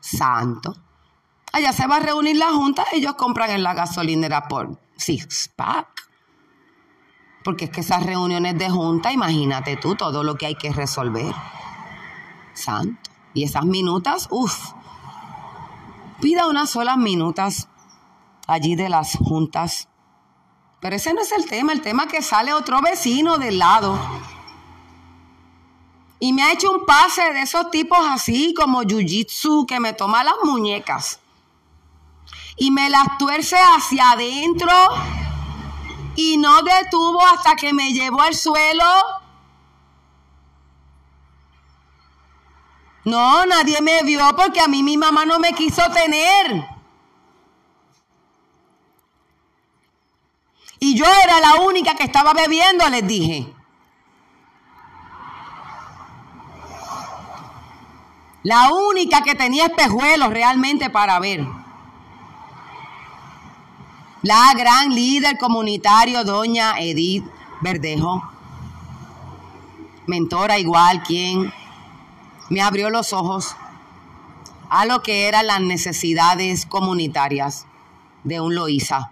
santo. 0.00 0.74
Allá 1.52 1.72
se 1.72 1.86
va 1.86 1.96
a 1.96 2.00
reunir 2.00 2.36
la 2.36 2.52
junta, 2.52 2.84
ellos 2.92 3.14
compran 3.14 3.50
en 3.50 3.62
la 3.62 3.74
gasolinera 3.74 4.48
por 4.48 4.78
six 4.96 5.48
pack. 5.54 5.88
Porque 7.44 7.66
es 7.66 7.70
que 7.70 7.80
esas 7.80 8.04
reuniones 8.04 8.58
de 8.58 8.68
junta, 8.68 9.12
imagínate 9.12 9.76
tú 9.76 9.94
todo 9.94 10.22
lo 10.22 10.36
que 10.36 10.46
hay 10.46 10.54
que 10.56 10.72
resolver. 10.72 11.34
Santo. 12.52 13.10
Y 13.32 13.44
esas 13.44 13.64
minutas, 13.64 14.28
uff. 14.30 14.72
Pida 16.20 16.48
unas 16.48 16.70
solas 16.70 16.98
minutas 16.98 17.68
allí 18.46 18.74
de 18.74 18.88
las 18.88 19.16
juntas 19.16 19.88
pero 20.80 20.96
ese 20.96 21.12
no 21.12 21.20
es 21.20 21.32
el 21.32 21.46
tema, 21.46 21.72
el 21.72 21.82
tema 21.82 22.06
que 22.06 22.22
sale 22.22 22.52
otro 22.52 22.80
vecino 22.80 23.38
del 23.38 23.58
lado. 23.58 23.98
Y 26.20 26.32
me 26.32 26.42
ha 26.42 26.52
hecho 26.52 26.70
un 26.70 26.84
pase 26.84 27.32
de 27.32 27.42
esos 27.42 27.70
tipos 27.70 27.98
así 28.00 28.54
como 28.54 28.82
jiu-jitsu 28.82 29.66
que 29.66 29.80
me 29.80 29.92
toma 29.92 30.24
las 30.24 30.36
muñecas. 30.44 31.20
Y 32.56 32.70
me 32.70 32.90
las 32.90 33.18
tuerce 33.18 33.56
hacia 33.56 34.12
adentro 34.12 34.72
y 36.16 36.36
no 36.36 36.62
detuvo 36.62 37.24
hasta 37.24 37.54
que 37.54 37.72
me 37.72 37.92
llevó 37.92 38.22
al 38.22 38.34
suelo. 38.34 38.84
No, 43.04 43.46
nadie 43.46 43.80
me 43.80 44.02
vio 44.02 44.34
porque 44.36 44.60
a 44.60 44.68
mí 44.68 44.82
mi 44.82 44.96
mamá 44.96 45.24
no 45.24 45.38
me 45.38 45.52
quiso 45.52 45.82
tener. 45.92 46.77
Y 50.80 50.96
yo 50.96 51.04
era 51.24 51.40
la 51.40 51.62
única 51.62 51.94
que 51.94 52.04
estaba 52.04 52.32
bebiendo, 52.32 52.88
les 52.88 53.06
dije. 53.06 53.52
La 58.44 58.70
única 58.70 59.22
que 59.22 59.34
tenía 59.34 59.66
espejuelos 59.66 60.30
realmente 60.30 60.90
para 60.90 61.18
ver. 61.18 61.46
La 64.22 64.52
gran 64.56 64.94
líder 64.94 65.36
comunitario, 65.38 66.24
doña 66.24 66.78
Edith 66.78 67.24
Verdejo. 67.60 68.22
Mentora 70.06 70.58
igual, 70.58 71.02
quien 71.02 71.52
me 72.48 72.62
abrió 72.62 72.90
los 72.90 73.12
ojos 73.12 73.56
a 74.70 74.86
lo 74.86 75.02
que 75.02 75.28
eran 75.28 75.46
las 75.46 75.60
necesidades 75.60 76.66
comunitarias 76.66 77.66
de 78.24 78.40
un 78.40 78.54
Loíza. 78.54 79.10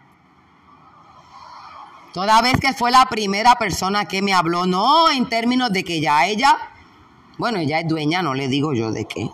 Toda 2.16 2.40
vez 2.40 2.58
que 2.58 2.72
fue 2.72 2.90
la 2.90 3.04
primera 3.10 3.56
persona 3.56 4.06
que 4.06 4.22
me 4.22 4.32
habló, 4.32 4.64
no 4.64 5.10
en 5.10 5.28
términos 5.28 5.70
de 5.70 5.84
que 5.84 6.00
ya 6.00 6.26
ella, 6.26 6.56
bueno, 7.36 7.58
ella 7.58 7.80
es 7.80 7.88
dueña, 7.88 8.22
no 8.22 8.32
le 8.32 8.48
digo 8.48 8.72
yo 8.72 8.90
de 8.90 9.04
qué. 9.04 9.28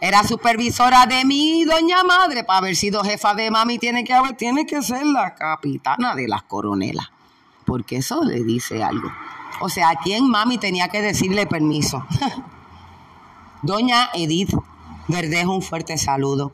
Era 0.00 0.22
supervisora 0.22 1.06
de 1.06 1.24
mi 1.24 1.64
doña 1.64 2.04
madre, 2.04 2.44
para 2.44 2.58
haber 2.58 2.76
sido 2.76 3.02
jefa 3.02 3.34
de 3.34 3.50
mami, 3.50 3.80
tiene 3.80 4.04
que 4.04 4.14
haber, 4.14 4.36
tiene 4.36 4.64
que 4.64 4.80
ser 4.80 5.04
la 5.06 5.34
capitana 5.34 6.14
de 6.14 6.28
las 6.28 6.44
coronelas. 6.44 7.10
Porque 7.66 7.96
eso 7.96 8.22
le 8.22 8.44
dice 8.44 8.84
algo. 8.84 9.10
O 9.60 9.68
sea, 9.68 9.88
¿a 9.88 9.96
quién 9.96 10.30
mami 10.30 10.56
tenía 10.58 10.86
que 10.86 11.02
decirle 11.02 11.48
permiso? 11.48 12.06
doña 13.62 14.10
Edith 14.14 14.54
Verdejo, 15.08 15.52
un 15.52 15.62
fuerte 15.62 15.98
saludo. 15.98 16.52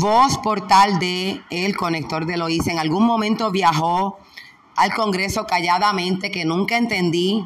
Voz 0.00 0.38
portal 0.38 1.00
de 1.00 1.42
El 1.50 1.76
Conector 1.76 2.24
de 2.24 2.36
Loíza. 2.36 2.70
En 2.70 2.78
algún 2.78 3.04
momento 3.04 3.50
viajó 3.50 4.20
al 4.76 4.94
Congreso 4.94 5.44
calladamente, 5.44 6.30
que 6.30 6.44
nunca 6.44 6.76
entendí 6.76 7.44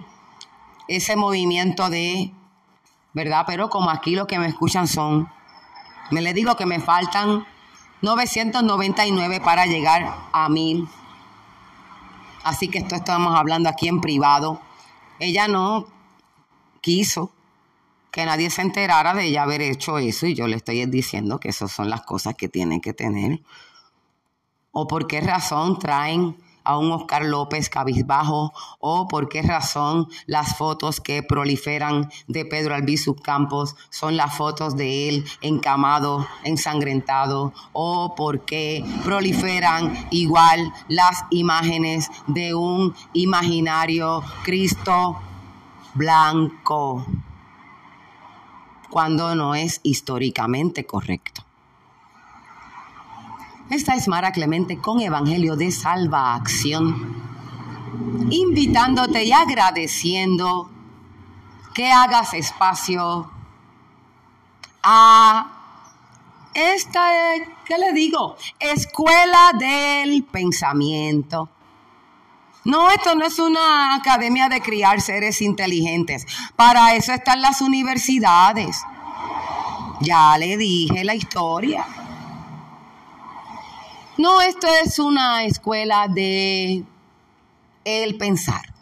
ese 0.86 1.16
movimiento 1.16 1.88
de, 1.88 2.30
¿verdad? 3.14 3.44
Pero 3.46 3.70
como 3.70 3.88
aquí 3.88 4.14
lo 4.14 4.26
que 4.26 4.38
me 4.38 4.48
escuchan 4.48 4.86
son, 4.86 5.30
me 6.10 6.20
le 6.20 6.34
digo 6.34 6.54
que 6.54 6.66
me 6.66 6.78
faltan 6.78 7.46
999 8.02 9.40
para 9.40 9.64
llegar 9.64 10.14
a 10.30 10.50
1000. 10.50 10.86
Así 12.44 12.68
que 12.68 12.80
esto 12.80 12.96
estamos 12.96 13.34
hablando 13.34 13.70
aquí 13.70 13.88
en 13.88 14.02
privado. 14.02 14.60
Ella 15.18 15.48
no 15.48 15.86
quiso 16.82 17.32
que 18.12 18.26
nadie 18.26 18.50
se 18.50 18.60
enterara 18.60 19.14
de 19.14 19.24
ella 19.24 19.42
haber 19.42 19.62
hecho 19.62 19.96
eso 19.98 20.26
y 20.26 20.34
yo 20.34 20.46
le 20.46 20.56
estoy 20.56 20.84
diciendo 20.86 21.40
que 21.40 21.48
esas 21.48 21.72
son 21.72 21.88
las 21.88 22.02
cosas 22.02 22.34
que 22.34 22.48
tienen 22.48 22.80
que 22.82 22.92
tener. 22.92 23.40
¿O 24.70 24.86
por 24.86 25.06
qué 25.06 25.22
razón 25.22 25.78
traen 25.78 26.36
a 26.62 26.76
un 26.76 26.92
Oscar 26.92 27.24
López 27.24 27.70
cabizbajo? 27.70 28.52
¿O 28.80 29.08
por 29.08 29.30
qué 29.30 29.40
razón 29.40 30.08
las 30.26 30.58
fotos 30.58 31.00
que 31.00 31.22
proliferan 31.22 32.10
de 32.28 32.44
Pedro 32.44 32.74
Albizu 32.74 33.16
Campos 33.16 33.76
son 33.88 34.18
las 34.18 34.36
fotos 34.36 34.76
de 34.76 35.08
él 35.08 35.24
encamado, 35.40 36.26
ensangrentado? 36.44 37.54
¿O 37.72 38.14
por 38.14 38.44
qué 38.44 38.84
proliferan 39.04 40.06
igual 40.10 40.70
las 40.88 41.24
imágenes 41.30 42.10
de 42.26 42.54
un 42.54 42.94
imaginario 43.14 44.22
Cristo 44.44 45.18
blanco? 45.94 47.06
Cuando 48.92 49.34
no 49.34 49.54
es 49.54 49.80
históricamente 49.82 50.84
correcto. 50.84 51.42
Esta 53.70 53.94
es 53.94 54.06
Mara 54.06 54.32
Clemente 54.32 54.76
con 54.76 55.00
Evangelio 55.00 55.56
de 55.56 55.70
Salva 55.70 56.34
Acción, 56.34 57.16
invitándote 58.28 59.24
y 59.24 59.32
agradeciendo 59.32 60.68
que 61.72 61.90
hagas 61.90 62.34
espacio 62.34 63.30
a 64.82 65.52
esta, 66.52 67.08
¿qué 67.64 67.78
le 67.78 67.94
digo? 67.94 68.36
Escuela 68.60 69.52
del 69.58 70.22
Pensamiento. 70.24 71.48
No, 72.64 72.90
esto 72.90 73.14
no 73.16 73.24
es 73.24 73.38
una 73.38 73.94
academia 73.96 74.48
de 74.48 74.60
criar 74.60 75.00
seres 75.00 75.42
inteligentes. 75.42 76.26
Para 76.54 76.94
eso 76.94 77.12
están 77.12 77.42
las 77.42 77.60
universidades. 77.60 78.84
Ya 80.00 80.38
le 80.38 80.56
dije 80.56 81.02
la 81.04 81.14
historia. 81.14 81.84
No, 84.16 84.40
esto 84.40 84.68
es 84.84 84.98
una 84.98 85.44
escuela 85.44 86.06
de 86.06 86.84
el 87.84 88.16
pensar. 88.16 88.72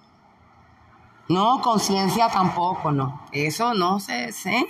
No, 1.28 1.62
conciencia 1.62 2.28
tampoco, 2.28 2.92
no. 2.92 3.22
Eso 3.32 3.72
no 3.72 4.00
se 4.00 4.24
enseña. 4.24 4.66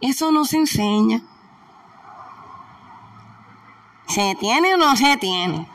Eso 0.00 0.32
no 0.32 0.44
se 0.44 0.56
enseña. 0.56 1.22
¿Se 4.08 4.34
tiene 4.36 4.74
o 4.74 4.76
no 4.78 4.96
se 4.96 5.16
tiene? 5.18 5.68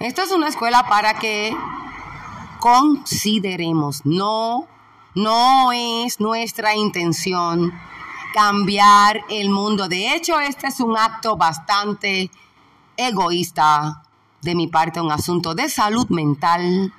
Esta 0.00 0.22
es 0.22 0.30
una 0.30 0.46
escuela 0.46 0.86
para 0.88 1.14
que 1.14 1.56
consideremos, 2.60 4.06
no, 4.06 4.68
no 5.16 5.72
es 5.72 6.20
nuestra 6.20 6.76
intención 6.76 7.72
cambiar 8.32 9.24
el 9.28 9.50
mundo. 9.50 9.88
De 9.88 10.14
hecho, 10.14 10.38
este 10.38 10.68
es 10.68 10.78
un 10.78 10.96
acto 10.96 11.36
bastante 11.36 12.30
egoísta 12.96 14.04
de 14.40 14.54
mi 14.54 14.68
parte, 14.68 15.00
un 15.00 15.10
asunto 15.10 15.56
de 15.56 15.68
salud 15.68 16.08
mental, 16.10 16.92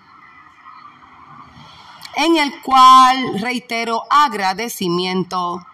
en 2.17 2.35
el 2.35 2.61
cual 2.61 3.39
reitero 3.39 4.03
agradecimiento 4.09 5.65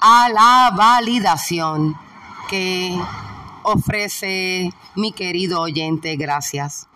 a 0.00 0.28
la 0.30 0.72
validación 0.76 1.96
que 2.48 3.00
ofrece 3.72 4.70
mi 4.96 5.12
querido 5.12 5.60
oyente. 5.60 6.16
Gracias 6.16 6.88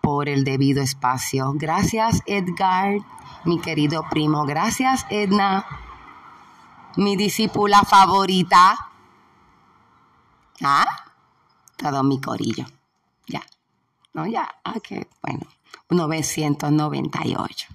por 0.00 0.28
el 0.28 0.44
debido 0.44 0.82
espacio. 0.82 1.52
Gracias 1.56 2.22
Edgar, 2.26 2.98
mi 3.44 3.60
querido 3.60 4.04
primo. 4.10 4.44
Gracias 4.44 5.06
Edna, 5.10 5.66
mi 6.96 7.16
discípula 7.16 7.82
favorita. 7.82 8.76
¿Ah? 10.62 10.86
Todo 11.76 12.02
mi 12.02 12.20
corillo. 12.20 12.64
Ya. 13.26 13.42
No, 14.14 14.26
ya. 14.26 14.48
Ok, 14.64 15.06
bueno. 15.22 15.46
998. 15.90 17.68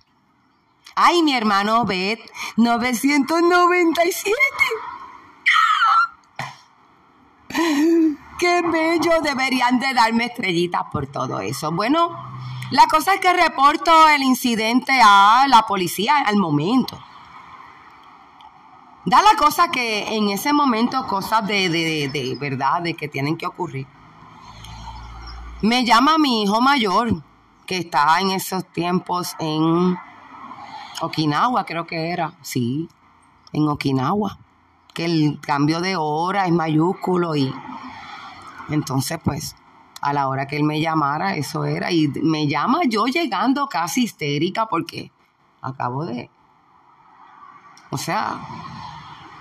Ay, 0.96 1.24
mi 1.24 1.34
hermano 1.34 1.86
Bet, 1.86 2.20
997. 2.58 4.36
Qué 8.40 8.62
bello, 8.64 9.22
deberían 9.22 9.80
de 9.80 9.94
darme 9.94 10.26
estrellitas 10.26 10.84
por 10.92 11.08
todo 11.08 11.42
eso. 11.42 11.72
Bueno, 11.72 12.10
la 12.72 12.88
cosa 12.88 13.14
es 13.14 13.20
que 13.20 13.34
reporto 13.34 14.08
el 14.10 14.24
incidente 14.24 15.00
a 15.04 15.46
la 15.48 15.64
policía 15.68 16.20
al 16.26 16.38
momento. 16.38 17.00
Da 19.06 19.22
la 19.22 19.36
cosa 19.38 19.70
que 19.70 20.16
en 20.16 20.30
ese 20.30 20.54
momento 20.54 21.06
cosas 21.08 21.46
de, 21.48 21.70
de, 21.70 22.10
de, 22.10 22.36
verdad, 22.40 22.82
de 22.82 22.94
que 22.94 23.08
tienen 23.08 23.38
que 23.38 23.48
ocurrir. 23.48 23.88
Me 25.62 25.86
llama 25.86 26.18
mi 26.18 26.44
hijo 26.44 26.62
mayor, 26.62 27.22
que 27.68 27.78
está 27.78 28.20
en 28.22 28.32
esos 28.32 28.66
tiempos 28.66 29.36
en 29.40 29.98
Okinawa, 31.02 31.66
creo 31.66 31.86
que 31.86 32.10
era. 32.10 32.34
Sí, 32.42 32.90
en 33.54 33.68
Okinawa 33.68 34.40
que 34.94 35.06
el 35.06 35.40
cambio 35.42 35.82
de 35.82 35.96
hora 35.96 36.46
es 36.46 36.52
mayúsculo 36.52 37.36
y 37.36 37.54
entonces 38.70 39.20
pues 39.24 39.56
a 40.02 40.14
la 40.14 40.28
hora 40.28 40.48
que 40.48 40.58
él 40.58 40.64
me 40.64 40.82
llamara 40.82 41.36
eso 41.36 41.66
era 41.66 41.92
y 41.92 42.08
me 42.08 42.48
llama 42.48 42.82
yo 42.88 43.06
llegando 43.06 43.68
casi 43.68 44.04
histérica 44.04 44.66
porque 44.66 45.12
acabo 45.62 46.06
de 46.06 46.30
o 47.90 47.98
sea 47.98 48.40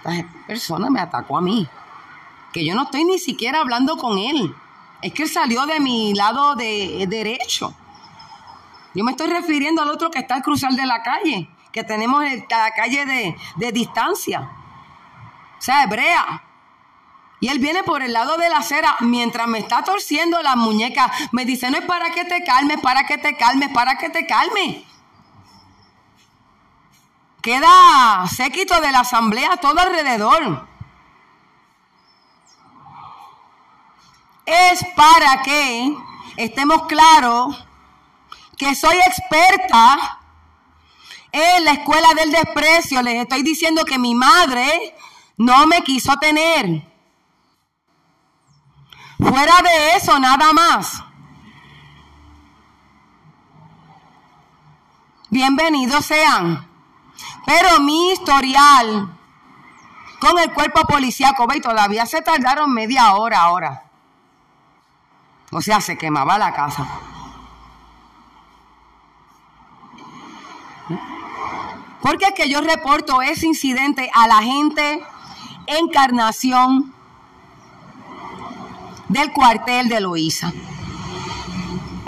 esta 0.05 0.27
persona 0.47 0.91
me 0.91 1.01
atacó 1.01 1.39
a 1.39 1.41
mí 1.41 1.69
que 2.53 2.65
yo 2.65 2.75
no 2.75 2.83
estoy 2.83 3.05
ni 3.05 3.19
siquiera 3.19 3.61
hablando 3.61 3.97
con 3.97 4.19
él 4.19 4.55
Es 5.03 5.13
que 5.15 5.23
él 5.23 5.29
salió 5.29 5.65
de 5.67 5.81
mi 5.81 6.13
lado 6.15 6.55
de 6.57 7.07
derecho. 7.09 7.73
Yo 8.95 9.05
me 9.05 9.13
estoy 9.13 9.29
refiriendo 9.29 9.81
al 9.81 9.89
otro 9.89 10.11
que 10.11 10.19
está 10.19 10.35
al 10.35 10.43
cruzar 10.43 10.73
de 10.73 10.85
la 10.85 11.03
calle, 11.03 11.49
que 11.73 11.85
tenemos 11.85 12.23
la 12.51 12.71
calle 12.73 13.07
de, 13.07 13.37
de 13.57 13.73
distancia. 13.73 14.51
O 15.61 15.63
sea, 15.63 15.83
hebrea. 15.83 16.43
Y 17.39 17.49
él 17.49 17.59
viene 17.59 17.83
por 17.83 18.03
el 18.03 18.15
lado 18.15 18.39
de 18.39 18.49
la 18.49 18.59
acera 18.59 18.97
mientras 19.01 19.47
me 19.47 19.59
está 19.59 19.85
torciendo 19.85 20.43
la 20.43 20.57
muñeca. 20.57 21.13
Me 21.33 21.45
dice, 21.45 21.71
no 21.71 21.77
es 21.77 21.85
para 21.85 22.11
que 22.11 22.25
te 22.25 22.43
calmes, 22.45 22.81
para 22.81 23.07
que 23.07 23.19
te 23.19 23.37
calmes, 23.37 23.69
para 23.69 23.99
que 23.99 24.09
te 24.09 24.27
calmes. 24.27 24.85
Queda 27.43 28.27
séquito 28.27 28.81
de 28.81 28.91
la 28.91 29.01
asamblea 29.01 29.59
todo 29.59 29.79
alrededor. 29.81 30.67
Es 34.47 34.85
para 34.97 35.43
que 35.43 35.95
estemos 36.37 36.87
claros 36.87 37.67
que 38.57 38.75
soy 38.75 38.97
experta 38.97 40.21
en 41.33 41.65
la 41.65 41.73
escuela 41.73 42.09
del 42.15 42.31
desprecio. 42.31 43.03
Les 43.03 43.23
estoy 43.23 43.43
diciendo 43.43 43.85
que 43.85 43.99
mi 43.99 44.15
madre 44.15 44.95
no 45.41 45.67
me 45.67 45.83
quiso 45.83 46.15
tener. 46.19 46.87
Fuera 49.19 49.63
de 49.63 49.97
eso, 49.97 50.21
nada 50.21 50.53
más. 50.53 51.03
Bienvenidos 55.31 56.05
sean. 56.05 56.69
Pero 57.47 57.81
mi 57.81 58.13
historial 58.13 59.17
con 60.21 60.39
el 60.39 60.53
cuerpo 60.53 60.83
policíaco, 60.87 61.47
ve, 61.47 61.63
todavía 61.63 62.05
se 62.05 62.21
tardaron 62.21 62.75
media 62.75 63.15
hora 63.15 63.41
ahora. 63.41 63.85
O 65.53 65.63
sea, 65.63 65.81
se 65.81 65.97
quemaba 65.97 66.37
la 66.37 66.53
casa. 66.53 66.87
Porque 72.03 72.27
es 72.27 72.35
que 72.35 72.51
yo 72.51 72.61
reporto 72.61 73.23
ese 73.23 73.47
incidente 73.47 74.11
a 74.13 74.27
la 74.27 74.43
gente 74.43 75.03
Encarnación 75.73 76.93
del 79.09 79.33
cuartel 79.33 79.89
de 79.89 80.01
Loíza. 80.01 80.53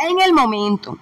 En 0.01 0.21
el 0.21 0.33
momento. 0.33 0.99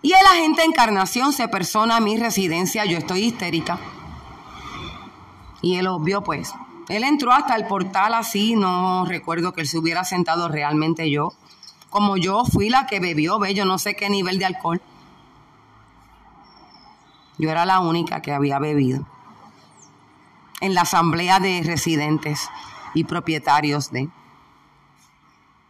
Y 0.00 0.12
el 0.12 0.26
agente 0.26 0.64
Encarnación 0.64 1.34
se 1.34 1.46
persona 1.48 1.96
a 1.96 2.00
mi 2.00 2.16
residencia, 2.16 2.86
yo 2.86 2.96
estoy 2.96 3.24
histérica. 3.24 3.78
Y 5.60 5.76
él 5.76 5.88
obvio, 5.88 6.24
pues, 6.24 6.54
él 6.88 7.04
entró 7.04 7.30
hasta 7.30 7.54
el 7.56 7.66
portal 7.66 8.14
así, 8.14 8.56
no 8.56 9.04
recuerdo 9.04 9.52
que 9.52 9.60
él 9.60 9.68
se 9.68 9.76
hubiera 9.76 10.04
sentado 10.04 10.48
realmente 10.48 11.10
yo. 11.10 11.34
Como 11.90 12.16
yo 12.16 12.46
fui 12.46 12.70
la 12.70 12.86
que 12.86 12.98
bebió, 12.98 13.38
ve, 13.38 13.52
yo 13.52 13.66
no 13.66 13.76
sé 13.76 13.94
qué 13.94 14.08
nivel 14.08 14.38
de 14.38 14.46
alcohol. 14.46 14.80
Yo 17.36 17.50
era 17.50 17.66
la 17.66 17.80
única 17.80 18.22
que 18.22 18.32
había 18.32 18.58
bebido 18.58 19.04
en 20.64 20.72
la 20.72 20.80
asamblea 20.80 21.40
de 21.40 21.62
residentes 21.62 22.48
y 22.94 23.04
propietarios 23.04 23.90
de. 23.90 24.08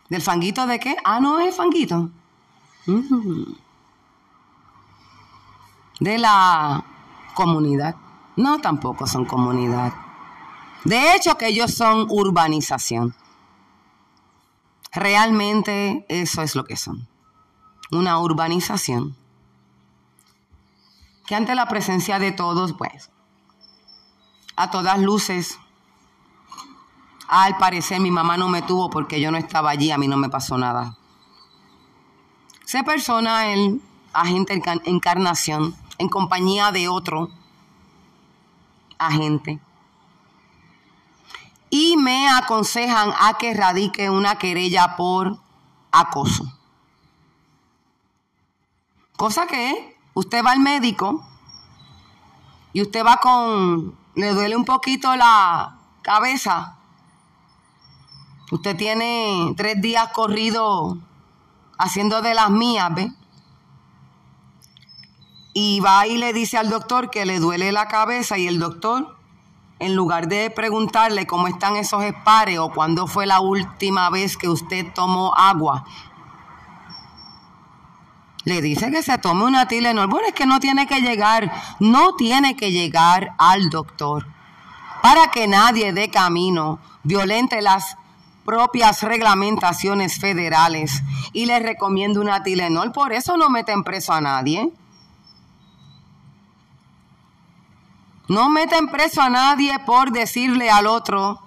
¿Del 0.09 0.22
fanguito 0.22 0.68
de 0.68 0.78
qué? 0.78 0.97
Ah, 1.05 1.18
no 1.18 1.40
es 1.40 1.57
fanguito. 1.57 2.11
Mm. 2.86 3.55
De 5.99 6.18
la 6.18 6.84
comunidad. 7.34 7.97
No, 8.36 8.61
tampoco 8.61 9.09
son 9.09 9.24
comunidad. 9.24 9.92
De 10.84 11.16
hecho, 11.16 11.36
que 11.36 11.49
ellos 11.49 11.74
son 11.74 12.07
urbanización. 12.09 13.16
Realmente 14.92 16.07
eso 16.09 16.42
es 16.42 16.55
lo 16.55 16.64
que 16.64 16.76
son. 16.76 17.09
Una 17.90 18.20
urbanización 18.20 19.16
que 21.26 21.34
ante 21.34 21.57
la 21.57 21.66
presencia 21.66 22.20
de 22.20 22.30
todos, 22.30 22.74
pues, 22.74 23.11
a 24.57 24.70
todas 24.70 24.98
luces, 24.98 25.59
al 27.28 27.57
parecer 27.59 28.00
mi 28.00 28.11
mamá 28.11 28.36
no 28.36 28.48
me 28.48 28.62
tuvo 28.62 28.90
porque 28.90 29.20
yo 29.20 29.30
no 29.30 29.38
estaba 29.38 29.70
allí, 29.70 29.90
a 29.90 29.98
mí 29.98 30.09
no 30.09 30.16
me 30.16 30.28
pasó 30.28 30.59
nada. 30.59 30.96
Se 32.64 32.82
persona 32.84 33.52
el 33.52 33.80
agente 34.12 34.61
encarnación 34.84 35.74
en 35.98 36.09
compañía 36.09 36.72
de 36.72 36.88
otro 36.88 37.30
agente. 38.98 39.61
Y 41.70 41.96
me 41.96 42.28
aconsejan 42.28 43.12
a 43.18 43.34
que 43.34 43.52
radique 43.52 44.09
una 44.09 44.36
querella 44.36 44.96
por 44.96 45.38
acoso. 45.90 46.44
Cosa 49.16 49.46
que 49.46 49.94
Usted 50.14 50.44
va 50.44 50.52
al 50.52 50.61
médico 50.61 51.26
y 52.72 52.82
usted 52.82 53.05
va 53.05 53.16
con, 53.16 53.96
le 54.14 54.32
duele 54.32 54.56
un 54.56 54.64
poquito 54.64 55.14
la 55.16 55.76
cabeza. 56.02 56.76
Usted 58.50 58.76
tiene 58.76 59.54
tres 59.56 59.80
días 59.80 60.08
corrido 60.12 60.98
haciendo 61.78 62.22
de 62.22 62.34
las 62.34 62.50
mías, 62.50 62.94
¿ve? 62.94 63.12
Y 65.52 65.80
va 65.80 66.06
y 66.06 66.18
le 66.18 66.32
dice 66.32 66.58
al 66.58 66.68
doctor 66.68 67.10
que 67.10 67.24
le 67.24 67.38
duele 67.38 67.72
la 67.72 67.88
cabeza 67.88 68.38
y 68.38 68.46
el 68.46 68.58
doctor, 68.58 69.16
en 69.78 69.94
lugar 69.94 70.28
de 70.28 70.50
preguntarle 70.50 71.26
cómo 71.26 71.46
están 71.46 71.76
esos 71.76 72.02
espares 72.02 72.58
o 72.58 72.70
cuándo 72.70 73.06
fue 73.06 73.26
la 73.26 73.40
última 73.40 74.10
vez 74.10 74.36
que 74.36 74.48
usted 74.48 74.92
tomó 74.94 75.34
agua, 75.36 75.84
le 78.45 78.61
dice 78.61 78.90
que 78.90 79.03
se 79.03 79.18
tome 79.18 79.45
una 79.45 79.68
Tilenol. 79.68 80.07
Bueno, 80.07 80.28
es 80.28 80.34
que 80.34 80.47
no 80.47 80.61
tiene 80.61 80.86
que 80.86 81.01
llegar, 81.01 81.51
no 81.80 82.14
tiene 82.14 82.57
que 82.57 82.70
llegar 82.70 83.34
al 83.38 83.70
doctor 83.70 84.26
para 85.03 85.30
que 85.30 85.47
nadie 85.47 85.92
de 85.92 86.11
camino 86.11 86.78
violente 87.03 87.61
las 87.62 87.97
propias 88.45 89.03
reglamentaciones 89.03 90.18
federales 90.18 91.03
y 91.32 91.47
le 91.47 91.59
recomiendo 91.59 92.20
una 92.20 92.42
Tilenol. 92.42 92.92
Por 92.92 93.12
eso 93.12 93.36
no 93.36 93.49
meten 93.49 93.82
preso 93.82 94.12
a 94.12 94.20
nadie. 94.20 94.70
No 98.28 98.49
meten 98.49 98.88
preso 98.88 99.22
a 99.22 99.30
nadie 99.30 99.78
por 99.80 100.11
decirle 100.11 100.70
al 100.70 100.86
otro 100.86 101.40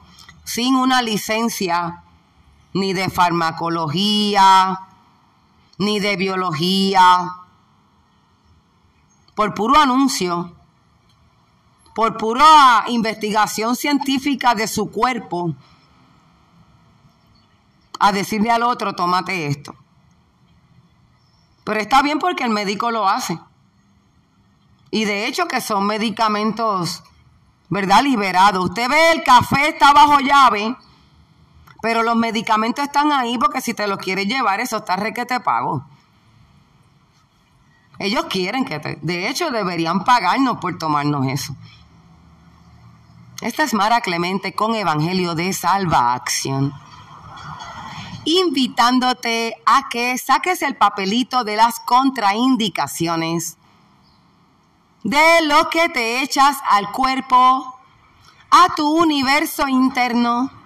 sin 0.43 0.75
una 0.75 1.01
licencia 1.01 2.03
ni 2.73 2.93
de 2.93 3.09
farmacología, 3.09 4.86
ni 5.77 5.99
de 5.99 6.15
biología, 6.15 7.35
por 9.35 9.53
puro 9.53 9.79
anuncio, 9.79 10.55
por 11.93 12.17
pura 12.17 12.85
investigación 12.87 13.75
científica 13.75 14.55
de 14.55 14.67
su 14.67 14.91
cuerpo, 14.91 15.55
a 17.99 18.11
decirle 18.11 18.51
al 18.51 18.63
otro, 18.63 18.93
tómate 18.93 19.47
esto. 19.47 19.75
Pero 21.63 21.79
está 21.79 22.01
bien 22.01 22.19
porque 22.19 22.43
el 22.43 22.49
médico 22.49 22.91
lo 22.91 23.07
hace. 23.07 23.39
Y 24.89 25.05
de 25.05 25.27
hecho 25.27 25.47
que 25.47 25.59
son 25.59 25.85
medicamentos, 25.85 27.03
¿verdad? 27.69 28.03
Liberados. 28.03 28.65
Usted 28.69 28.89
ve 28.89 29.11
el 29.11 29.23
café 29.23 29.69
está 29.69 29.91
bajo 29.91 30.19
llave 30.19 30.75
pero 31.81 32.03
los 32.03 32.15
medicamentos 32.15 32.85
están 32.85 33.11
ahí 33.11 33.37
porque 33.37 33.61
si 33.61 33.73
te 33.73 33.87
los 33.87 33.99
quieres 33.99 34.27
llevar, 34.27 34.59
eso 34.59 34.77
está 34.77 34.95
re 34.95 35.13
que 35.13 35.25
te 35.25 35.39
pago. 35.39 35.85
Ellos 37.99 38.25
quieren 38.25 38.65
que 38.65 38.79
te... 38.79 38.97
De 39.01 39.27
hecho, 39.27 39.49
deberían 39.49 40.03
pagarnos 40.03 40.57
por 40.57 40.77
tomarnos 40.77 41.27
eso. 41.27 41.55
Esta 43.41 43.63
es 43.63 43.73
Mara 43.73 44.01
Clemente 44.01 44.53
con 44.53 44.75
Evangelio 44.75 45.35
de 45.35 45.53
Salva 45.53 46.13
Acción. 46.13 46.73
Invitándote 48.25 49.55
a 49.65 49.87
que 49.89 50.17
saques 50.17 50.61
el 50.61 50.75
papelito 50.75 51.43
de 51.43 51.55
las 51.55 51.79
contraindicaciones 51.79 53.57
de 55.03 55.41
lo 55.43 55.69
que 55.69 55.87
te 55.89 56.21
echas 56.21 56.57
al 56.69 56.91
cuerpo, 56.91 57.79
a 58.51 58.75
tu 58.75 58.89
universo 58.89 59.67
interno 59.67 60.56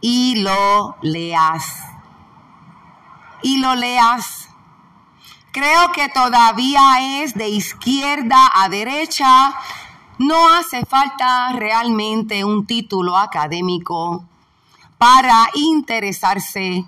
y 0.00 0.36
lo 0.36 0.96
leas. 1.02 1.82
Y 3.42 3.58
lo 3.58 3.74
leas. 3.74 4.48
Creo 5.52 5.92
que 5.92 6.08
todavía 6.08 7.22
es 7.22 7.34
de 7.34 7.48
izquierda 7.48 8.50
a 8.54 8.68
derecha. 8.68 9.54
No 10.18 10.52
hace 10.54 10.84
falta 10.84 11.52
realmente 11.52 12.44
un 12.44 12.66
título 12.66 13.16
académico 13.16 14.24
para 14.98 15.48
interesarse 15.54 16.84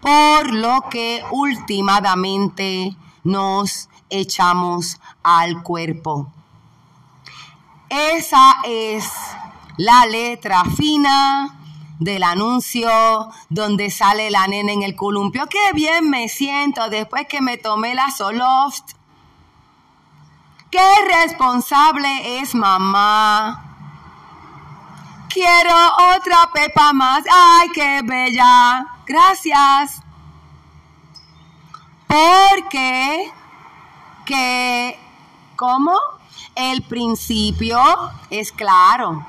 por 0.00 0.52
lo 0.52 0.84
que 0.90 1.24
últimamente 1.30 2.94
nos 3.24 3.88
echamos 4.10 5.00
al 5.22 5.62
cuerpo. 5.62 6.30
Esa 7.88 8.58
es 8.64 9.10
la 9.76 10.06
letra 10.06 10.64
fina 10.64 11.57
del 11.98 12.22
anuncio 12.22 12.90
donde 13.48 13.90
sale 13.90 14.30
la 14.30 14.46
nena 14.46 14.72
en 14.72 14.82
el 14.82 14.94
columpio. 14.94 15.46
Qué 15.46 15.72
bien 15.74 16.08
me 16.08 16.28
siento 16.28 16.88
después 16.90 17.26
que 17.28 17.40
me 17.40 17.58
tomé 17.58 17.94
la 17.94 18.10
Soloft. 18.10 18.92
Qué 20.70 20.88
responsable 21.22 22.40
es 22.40 22.54
mamá. 22.54 23.64
Quiero 25.28 25.74
otra 26.16 26.50
pepa 26.52 26.92
más. 26.92 27.24
Ay, 27.30 27.68
qué 27.70 28.00
bella. 28.04 28.86
Gracias. 29.06 30.02
Porque 32.06 33.32
que, 34.24 34.98
¿cómo? 35.56 35.92
El 36.54 36.82
principio 36.82 37.80
es 38.30 38.52
claro. 38.52 39.26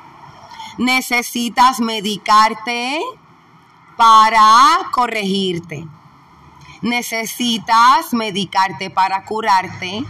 Necesitas 0.80 1.82
medicarte 1.82 3.02
para 3.98 4.90
corregirte. 4.94 5.86
Necesitas 6.82 8.14
medicarte 8.14 8.90
para 8.90 9.26
curarte. 9.26 10.06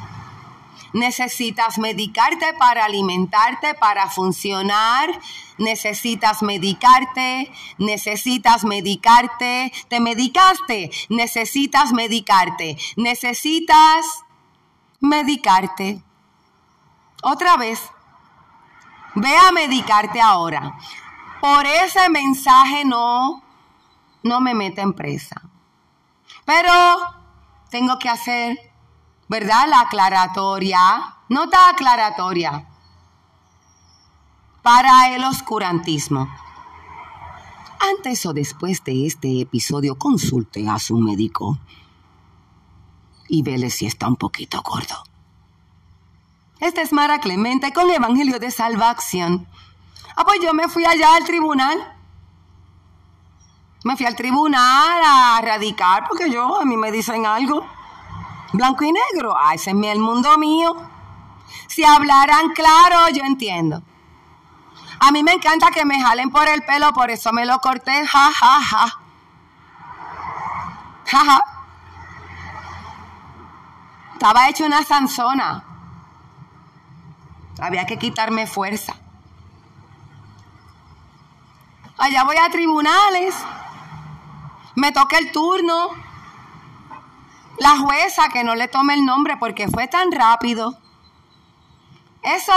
Necesitas 0.93 1.79
medicarte 1.79 2.53
para 2.53 2.85
alimentarte, 2.85 3.73
para 3.73 4.11
funcionar, 4.11 5.09
necesitas 5.57 6.43
medicarte, 6.43 7.51
necesitas 7.79 8.63
medicarte, 8.63 9.71
te 9.87 9.99
medicaste, 9.99 10.91
necesitas 11.09 11.93
medicarte, 11.93 12.77
necesitas 12.95 14.05
medicarte. 14.99 16.03
Otra 17.23 17.57
vez, 17.57 17.81
ve 19.15 19.37
a 19.37 19.51
medicarte 19.51 20.21
ahora. 20.21 20.77
Por 21.41 21.65
ese 21.65 22.09
mensaje 22.09 22.85
no, 22.85 23.41
no 24.23 24.41
me 24.41 24.53
mete 24.53 24.81
en 24.81 24.93
presa. 24.93 25.41
Pero 26.45 26.73
tengo 27.69 27.97
que 27.99 28.09
hacer 28.09 28.69
¿verdad? 29.29 29.67
La 29.69 29.81
aclaratoria, 29.81 31.15
nota 31.29 31.69
aclaratoria 31.69 32.67
para 34.63 35.15
el 35.15 35.23
oscurantismo. 35.23 36.27
Antes 37.79 38.25
o 38.25 38.33
después 38.33 38.83
de 38.83 39.05
este 39.05 39.39
episodio, 39.39 39.95
consulte 39.95 40.67
a 40.67 40.79
su 40.79 40.97
médico 40.97 41.59
y 43.29 43.43
vele 43.43 43.69
si 43.69 43.85
está 43.85 44.07
un 44.07 44.15
poquito 44.15 44.61
gordo. 44.63 44.95
Esta 46.59 46.81
es 46.81 46.91
Mara 46.91 47.19
Clemente 47.19 47.71
con 47.71 47.89
Evangelio 47.89 48.37
de 48.37 48.51
Salvación. 48.51 49.47
Ah, 50.17 50.25
pues 50.25 50.41
yo 50.41 50.53
me 50.53 50.67
fui 50.67 50.83
allá 50.83 51.15
al 51.15 51.23
tribunal. 51.23 51.77
Me 53.85 53.95
fui 53.95 54.05
al 54.05 54.17
tribunal 54.17 55.01
a 55.05 55.39
radicar 55.41 56.05
porque 56.09 56.29
yo, 56.29 56.59
a 56.59 56.65
mí 56.65 56.75
me 56.75 56.91
dicen 56.91 57.25
algo. 57.25 57.65
Blanco 58.51 58.83
y 58.83 58.91
negro, 58.91 59.37
ah, 59.37 59.53
ese 59.53 59.71
es 59.71 59.77
el 59.85 59.99
mundo 59.99 60.37
mío. 60.37 60.75
Si 61.67 61.85
hablaran 61.85 62.49
claro, 62.49 63.07
yo 63.13 63.23
entiendo. 63.23 63.81
A 64.99 65.11
mí 65.11 65.23
me 65.23 65.31
encanta 65.31 65.71
que 65.71 65.85
me 65.85 66.01
jalen 66.01 66.29
por 66.29 66.49
el 66.49 66.61
pelo, 66.63 66.91
por 66.91 67.09
eso 67.09 67.31
me 67.31 67.45
lo 67.45 67.59
corté, 67.59 68.05
ja, 68.05 68.31
ja, 68.33 68.61
ja. 68.61 68.99
Ja, 71.05 71.25
ja. 71.25 71.41
Estaba 74.11 74.49
hecho 74.49 74.65
una 74.65 74.83
zanzona. 74.83 75.68
Había 77.61 77.85
que 77.85 77.97
quitarme 77.97 78.47
fuerza. 78.47 78.95
Allá 81.97 82.23
voy 82.23 82.37
a 82.37 82.49
tribunales. 82.49 83.35
Me 84.75 84.91
toca 84.91 85.17
el 85.17 85.31
turno 85.31 85.89
la 87.59 87.77
jueza 87.77 88.29
que 88.29 88.43
no 88.43 88.55
le 88.55 88.67
tome 88.67 88.93
el 88.93 89.05
nombre 89.05 89.35
porque 89.37 89.67
fue 89.67 89.87
tan 89.87 90.11
rápido. 90.11 90.77
Eso 92.23 92.53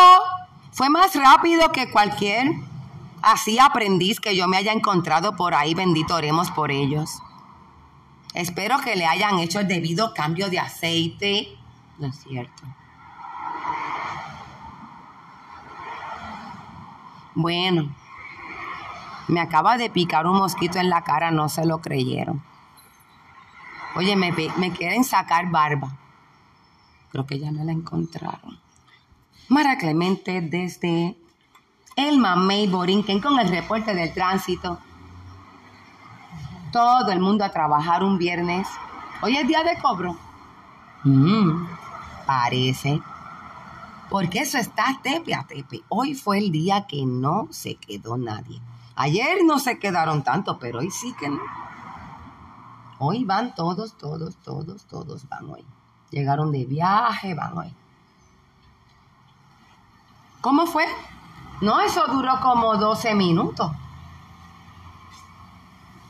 fue 0.73 0.89
más 0.89 1.15
rápido 1.15 1.73
que 1.73 1.91
cualquier 1.91 2.53
así 3.23 3.59
aprendiz 3.59 4.21
que 4.21 4.37
yo 4.37 4.49
me 4.49 4.57
haya 4.57 4.73
encontrado 4.73 5.37
por 5.37 5.55
ahí, 5.55 5.75
bendito 5.75 6.15
oremos 6.15 6.51
por 6.51 6.71
ellos. 6.71 7.21
Espero 8.35 8.79
que 8.79 8.97
le 8.97 9.07
hayan 9.07 9.39
hecho 9.39 9.61
el 9.61 9.69
debido 9.69 10.15
cambio 10.15 10.49
de 10.51 10.59
aceite. 10.59 11.57
No 11.99 12.09
es 12.09 12.17
cierto. 12.23 12.63
Bueno, 17.35 17.95
me 19.29 19.41
acaba 19.41 19.79
de 19.79 19.89
picar 19.89 20.27
un 20.27 20.37
mosquito 20.37 20.79
en 20.79 20.91
la 20.91 21.03
cara, 21.05 21.31
no 21.31 21.49
se 21.49 21.65
lo 21.65 21.81
creyeron. 21.81 22.43
Oye, 23.95 24.17
me, 24.17 24.33
quieren 24.73 25.05
sacar 25.05 25.51
barba. 25.51 25.91
Creo 27.11 27.27
que 27.27 27.39
ya 27.39 27.51
no 27.51 27.63
la 27.65 27.73
encontraron. 27.73 28.59
Mara 29.49 29.77
Clemente 29.77 30.41
desde 30.41 31.17
Elma 31.97 32.37
May 32.37 32.69
Borinquen 32.69 33.21
con 33.21 33.39
el 33.39 33.49
reporte 33.49 33.95
del 33.95 34.13
tránsito. 34.13 34.79
Todo 36.73 37.11
el 37.13 37.21
mundo 37.21 37.45
a 37.45 37.51
trabajar 37.51 38.03
un 38.03 38.17
viernes. 38.17 38.67
Hoy 39.21 39.37
es 39.37 39.47
día 39.47 39.63
de 39.63 39.77
cobro. 39.81 40.17
Mm, 41.05 41.67
parece. 42.27 43.01
Porque 44.13 44.41
eso 44.41 44.59
está 44.59 45.01
tepe 45.03 45.35
a 45.35 45.45
tepe. 45.45 45.81
Hoy 45.89 46.15
fue 46.15 46.37
el 46.37 46.53
día 46.53 46.87
que 46.87 47.07
no 47.07 47.49
se 47.51 47.77
quedó 47.77 48.19
nadie. 48.19 48.61
Ayer 48.95 49.39
no 49.43 49.59
se 49.59 49.79
quedaron 49.79 50.23
tanto, 50.23 50.59
pero 50.59 50.81
hoy 50.81 50.91
sí 50.91 51.15
que 51.19 51.31
no. 51.31 51.41
Hoy 52.99 53.25
van 53.25 53.55
todos, 53.55 53.97
todos, 53.97 54.37
todos, 54.37 54.85
todos 54.85 55.27
van 55.31 55.49
hoy. 55.49 55.65
Llegaron 56.11 56.53
de 56.53 56.67
viaje, 56.67 57.33
van 57.33 57.57
hoy. 57.57 57.75
¿Cómo 60.43 60.67
fue? 60.67 60.85
No, 61.63 61.81
eso 61.81 62.07
duró 62.09 62.39
como 62.43 62.77
12 62.77 63.15
minutos. 63.15 63.73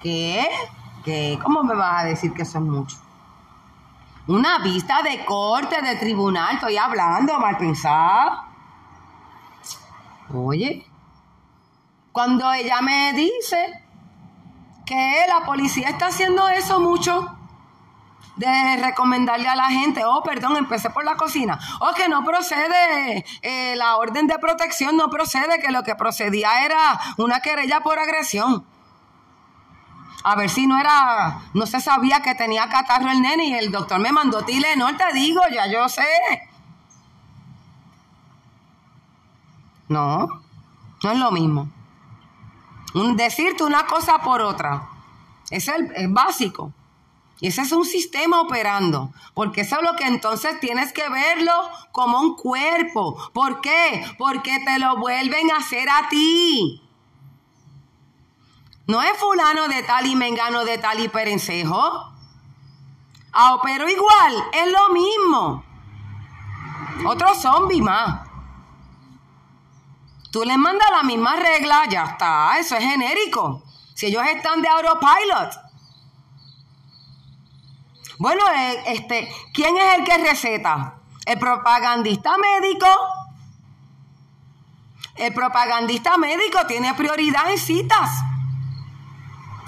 ¿Qué? 0.01 0.45
¿Qué? 1.05 1.39
¿Cómo 1.41 1.63
me 1.63 1.77
vas 1.77 2.03
a 2.03 2.07
decir 2.07 2.33
que 2.33 2.43
eso 2.43 2.59
es 2.59 2.65
mucho? 2.65 2.97
Una 4.29 4.59
vista 4.59 5.03
de 5.03 5.25
corte 5.25 5.83
de 5.83 5.97
tribunal, 5.97 6.55
estoy 6.55 6.77
hablando, 6.77 7.41
mal 7.41 7.57
pensado. 7.59 8.45
Oye, 10.33 10.87
cuando 12.13 12.53
ella 12.53 12.81
me 12.83 13.13
dice 13.15 13.83
que 14.87 15.25
la 15.29 15.45
policía 15.45 15.89
está 15.89 16.07
haciendo 16.07 16.49
eso 16.49 16.79
mucho 16.79 17.37
de 18.37 18.77
recomendarle 18.77 19.49
a 19.49 19.57
la 19.57 19.71
gente, 19.71 20.05
oh, 20.05 20.23
perdón, 20.23 20.57
empecé 20.57 20.91
por 20.91 21.05
la 21.05 21.17
cocina, 21.17 21.59
oh, 21.81 21.93
que 21.93 22.09
no 22.09 22.25
procede, 22.25 23.25
eh, 23.43 23.75
la 23.77 23.97
orden 23.97 24.29
de 24.29 24.39
protección 24.39 24.97
no 24.97 25.11
procede, 25.11 25.59
que 25.59 25.73
lo 25.73 25.83
que 25.83 25.97
procedía 25.97 26.65
era 26.65 26.99
una 27.19 27.41
querella 27.41 27.81
por 27.81 27.99
agresión. 27.99 28.65
A 30.25 30.37
ver 30.37 30.49
si 30.49 30.67
no 30.67 30.79
era, 30.79 31.43
no 31.55 31.67
se 31.67 31.81
sabía 31.81 32.21
que 32.21 32.35
tenía 32.35 32.69
catarro 32.69 33.11
el 33.11 33.21
nene 33.21 33.47
y 33.47 33.55
el 33.55 33.71
doctor 33.71 33.99
me 33.99 34.13
mandó 34.13 34.41
no 34.77 34.97
te 34.97 35.13
digo, 35.15 35.41
ya 35.53 35.67
yo 35.67 35.89
sé. 35.89 36.07
No, 39.89 40.27
no 41.03 41.11
es 41.11 41.19
lo 41.19 41.31
mismo 41.31 41.69
decirte 43.15 43.65
una 43.65 43.87
cosa 43.87 44.19
por 44.19 44.41
otra. 44.41 44.89
es 45.51 45.69
el 45.69 46.09
básico. 46.09 46.73
Y 47.41 47.49
ese 47.49 47.63
es 47.63 47.73
un 47.73 47.85
sistema 47.85 48.41
operando, 48.41 49.13
porque 49.35 49.63
eso 49.63 49.77
es 49.77 49.83
lo 49.83 49.97
que 49.97 50.05
entonces 50.05 50.61
tienes 50.61 50.93
que 50.93 51.09
verlo 51.09 51.53
como 51.91 52.21
un 52.21 52.37
cuerpo. 52.37 53.19
¿Por 53.33 53.61
qué? 53.61 54.05
Porque 54.17 54.61
te 54.65 54.79
lo 54.79 54.97
vuelven 54.99 55.51
a 55.51 55.57
hacer 55.57 55.89
a 55.91 56.09
ti. 56.09 56.81
No 58.87 59.03
es 59.03 59.13
fulano 59.19 59.69
de 59.69 59.83
tal 59.83 60.07
y 60.07 60.17
mengano 60.17 60.65
de 60.65 60.79
tal 60.79 61.01
y 61.01 61.09
perencejo. 61.09 62.13
Ah, 63.33 63.59
pero 63.63 63.89
igual, 63.89 64.45
es 64.53 64.71
lo 64.71 64.89
mismo. 64.91 65.65
Otro 67.07 67.35
zombie 67.35 67.81
más. 67.81 68.29
Tú 70.31 70.45
les 70.45 70.57
mandas 70.57 70.91
la 70.91 71.03
misma 71.03 71.37
regla, 71.37 71.85
ya 71.89 72.05
está, 72.05 72.59
eso 72.59 72.77
es 72.77 72.85
genérico. 72.85 73.63
Si 73.95 74.07
ellos 74.07 74.25
están 74.27 74.63
de 74.63 74.69
autopilot. 74.69 75.61
Bueno, 78.19 78.43
eh, 78.55 78.83
este, 78.87 79.29
¿quién 79.53 79.77
es 79.77 79.99
el 79.99 80.05
que 80.05 80.19
receta? 80.19 80.95
El 81.27 81.39
propagandista 81.39 82.37
médico. 82.39 82.87
El 85.17 85.35
propagandista 85.35 86.17
médico 86.17 86.67
tiene 86.67 86.95
prioridad 86.95 87.51
en 87.51 87.59
citas. 87.59 88.11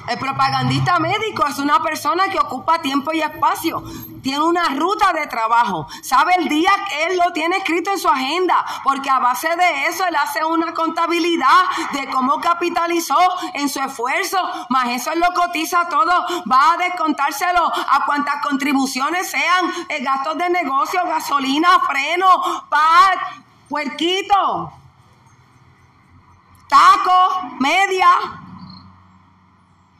El 0.07 0.19
propagandista 0.19 0.99
médico 0.99 1.47
es 1.47 1.59
una 1.59 1.83
persona 1.83 2.29
que 2.29 2.39
ocupa 2.39 2.81
tiempo 2.81 3.13
y 3.13 3.23
espacio, 3.23 3.83
tiene 4.23 4.41
una 4.41 4.69
ruta 4.71 5.13
de 5.13 5.27
trabajo, 5.27 5.87
sabe 6.03 6.35
el 6.39 6.49
día 6.49 6.71
que 6.89 7.05
él 7.07 7.19
lo 7.19 7.33
tiene 7.33 7.57
escrito 7.57 7.91
en 7.91 7.99
su 7.99 8.09
agenda, 8.09 8.65
porque 8.83 9.09
a 9.09 9.19
base 9.19 9.49
de 9.49 9.87
eso 9.87 10.05
él 10.07 10.15
hace 10.17 10.45
una 10.45 10.75
contabilidad 10.75 11.65
de 11.93 12.07
cómo 12.11 12.39
capitalizó 12.41 13.17
en 13.55 13.69
su 13.69 13.81
esfuerzo, 13.81 14.39
más 14.69 14.89
eso 14.91 15.11
él 15.11 15.21
lo 15.21 15.33
cotiza 15.33 15.89
todo, 15.89 16.27
va 16.51 16.73
a 16.73 16.77
descontárselo 16.77 17.67
a 17.67 18.05
cuantas 18.05 18.43
contribuciones 18.43 19.31
sean, 19.31 19.71
eh, 19.89 20.03
gastos 20.03 20.37
de 20.37 20.51
negocio, 20.51 21.01
gasolina, 21.07 21.81
freno, 21.87 22.67
paz, 22.69 23.15
puerquito, 23.69 24.73
taco, 26.69 27.49
media 27.59 28.43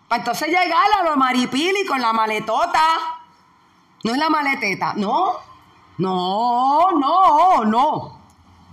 para 0.09 0.21
entonces 0.21 0.49
llegar 0.49 0.87
a 1.01 1.05
los 1.05 1.17
maripili 1.17 1.85
con 1.87 2.01
la 2.01 2.13
maletota. 2.13 2.81
No 4.03 4.13
es 4.13 4.19
la 4.19 4.29
maleteta, 4.29 4.95
no. 4.95 5.33
No, 5.99 6.91
no, 6.93 7.65
no. 7.65 8.21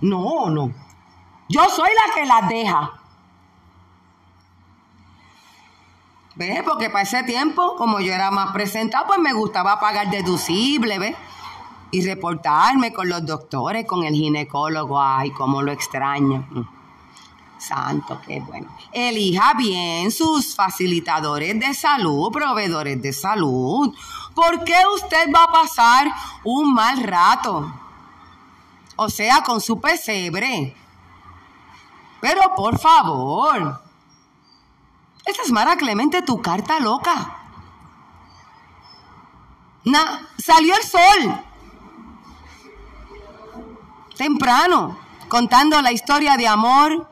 No, 0.00 0.50
no. 0.50 0.72
Yo 1.48 1.64
soy 1.68 1.90
la 1.94 2.14
que 2.14 2.26
las 2.26 2.48
deja. 2.48 2.92
¿Ves? 6.34 6.62
Porque 6.64 6.88
para 6.90 7.02
ese 7.02 7.22
tiempo, 7.24 7.76
como 7.76 8.00
yo 8.00 8.12
era 8.12 8.30
más 8.30 8.52
presentada, 8.52 9.06
pues 9.06 9.18
me 9.18 9.32
gustaba 9.32 9.78
pagar 9.78 10.10
deducible, 10.10 10.98
¿ves? 10.98 11.14
Y 11.90 12.06
reportarme 12.06 12.92
con 12.92 13.08
los 13.08 13.24
doctores, 13.26 13.86
con 13.86 14.02
el 14.04 14.14
ginecólogo. 14.14 15.00
Ay, 15.00 15.30
cómo 15.32 15.62
lo 15.62 15.72
extraño. 15.72 16.46
Santo, 17.62 18.20
qué 18.26 18.40
bueno. 18.40 18.68
Elija 18.92 19.54
bien 19.54 20.10
sus 20.10 20.54
facilitadores 20.54 21.58
de 21.58 21.72
salud, 21.74 22.30
proveedores 22.32 23.00
de 23.00 23.12
salud. 23.12 23.94
¿Por 24.34 24.64
qué 24.64 24.82
usted 24.94 25.30
va 25.32 25.44
a 25.44 25.52
pasar 25.52 26.12
un 26.44 26.74
mal 26.74 27.02
rato? 27.02 27.72
O 28.96 29.08
sea, 29.08 29.42
con 29.42 29.60
su 29.60 29.80
pesebre. 29.80 30.76
Pero 32.20 32.54
por 32.54 32.78
favor. 32.78 33.80
Esta 35.24 35.42
es 35.42 35.52
Mara 35.52 35.76
Clemente, 35.76 36.22
tu 36.22 36.42
carta 36.42 36.80
loca. 36.80 37.38
Na, 39.84 40.28
salió 40.36 40.74
el 40.74 40.82
sol. 40.82 41.44
Temprano, 44.16 44.98
contando 45.28 45.80
la 45.80 45.92
historia 45.92 46.36
de 46.36 46.46
amor 46.46 47.11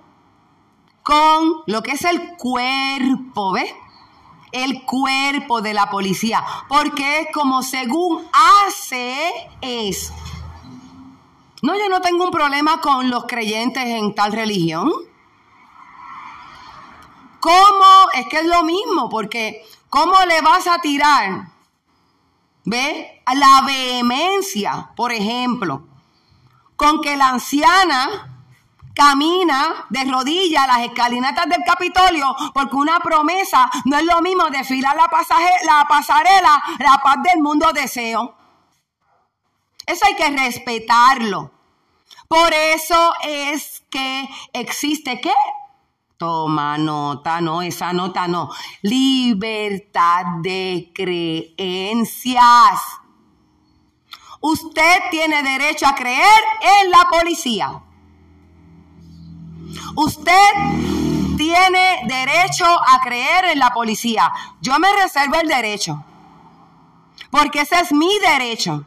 con 1.02 1.62
lo 1.66 1.82
que 1.82 1.92
es 1.92 2.04
el 2.04 2.36
cuerpo, 2.36 3.52
¿ves? 3.52 3.72
El 4.52 4.84
cuerpo 4.84 5.60
de 5.60 5.74
la 5.74 5.90
policía, 5.90 6.44
porque 6.68 7.20
es 7.20 7.28
como 7.32 7.62
según 7.62 8.26
hace 8.32 9.32
es. 9.60 10.12
No, 11.62 11.76
yo 11.76 11.88
no 11.88 12.00
tengo 12.00 12.24
un 12.24 12.30
problema 12.30 12.80
con 12.80 13.10
los 13.10 13.26
creyentes 13.26 13.84
en 13.84 14.14
tal 14.14 14.32
religión. 14.32 14.90
¿Cómo? 17.38 18.10
Es 18.14 18.26
que 18.26 18.38
es 18.38 18.46
lo 18.46 18.62
mismo, 18.64 19.08
porque 19.08 19.64
¿cómo 19.88 20.14
le 20.26 20.40
vas 20.40 20.66
a 20.66 20.80
tirar? 20.80 21.48
¿Ve? 22.64 23.22
La 23.34 23.62
vehemencia, 23.66 24.90
por 24.96 25.12
ejemplo, 25.12 25.86
con 26.76 27.00
que 27.00 27.16
la 27.16 27.28
anciana 27.28 28.29
camina 28.94 29.86
de 29.88 30.04
rodillas 30.04 30.66
las 30.66 30.80
escalinatas 30.80 31.48
del 31.48 31.62
Capitolio 31.64 32.34
porque 32.52 32.76
una 32.76 32.98
promesa 33.00 33.70
no 33.84 33.96
es 33.96 34.04
lo 34.04 34.20
mismo 34.20 34.50
desfilar 34.50 34.96
la, 34.96 35.08
la 35.64 35.84
pasarela, 35.88 36.62
la 36.78 37.00
paz 37.02 37.16
del 37.22 37.42
mundo 37.42 37.72
deseo. 37.72 38.34
Eso 39.86 40.06
hay 40.06 40.14
que 40.14 40.30
respetarlo. 40.30 41.50
Por 42.28 42.52
eso 42.52 43.12
es 43.22 43.82
que 43.90 44.28
existe 44.52 45.20
qué? 45.20 45.32
Toma 46.16 46.76
nota, 46.78 47.40
no, 47.40 47.62
esa 47.62 47.92
nota 47.92 48.28
no. 48.28 48.50
Libertad 48.82 50.24
de 50.42 50.92
creencias. 50.94 52.80
Usted 54.40 55.00
tiene 55.10 55.42
derecho 55.42 55.86
a 55.86 55.94
creer 55.94 56.42
en 56.60 56.90
la 56.90 57.06
policía. 57.10 57.82
Usted 59.94 61.36
tiene 61.36 62.00
derecho 62.06 62.64
a 62.64 63.00
creer 63.02 63.46
en 63.46 63.58
la 63.58 63.70
policía. 63.70 64.30
Yo 64.60 64.78
me 64.78 64.92
reservo 64.94 65.36
el 65.36 65.48
derecho. 65.48 66.04
Porque 67.30 67.62
ese 67.62 67.80
es 67.80 67.92
mi 67.92 68.10
derecho. 68.18 68.84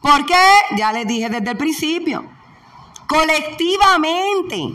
Porque, 0.00 0.34
ya 0.76 0.92
les 0.92 1.06
dije 1.06 1.28
desde 1.28 1.50
el 1.50 1.56
principio, 1.56 2.24
colectivamente, 3.06 4.74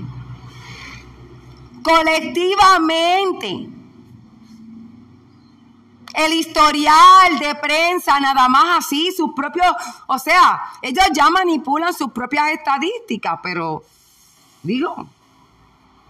colectivamente, 1.84 3.70
el 6.18 6.34
historial 6.34 7.38
de 7.40 7.54
prensa, 7.56 8.20
nada 8.20 8.50
más 8.50 8.80
así, 8.80 9.12
sus 9.16 9.34
propios, 9.36 9.68
o 10.08 10.18
sea, 10.18 10.64
ellos 10.82 11.06
ya 11.14 11.30
manipulan 11.30 11.94
sus 11.94 12.12
propias 12.12 12.50
estadísticas, 12.50 13.40
pero 13.44 13.84
digo, 14.64 15.08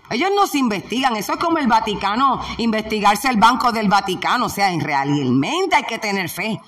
ellos 0.10 0.30
no 0.34 0.48
se 0.48 0.60
investigan, 0.60 1.18
eso 1.18 1.34
es 1.34 1.40
como 1.40 1.58
el 1.58 1.68
Vaticano, 1.68 2.40
investigarse 2.58 3.28
el 3.28 3.36
Banco 3.36 3.74
del 3.74 3.90
Vaticano, 3.90 4.46
o 4.46 4.50
sea, 4.50 4.72
en 4.72 4.80
realmente 4.80 5.76
hay 5.76 5.84
que 5.84 6.00
tener 6.00 6.30
fe. 6.30 6.62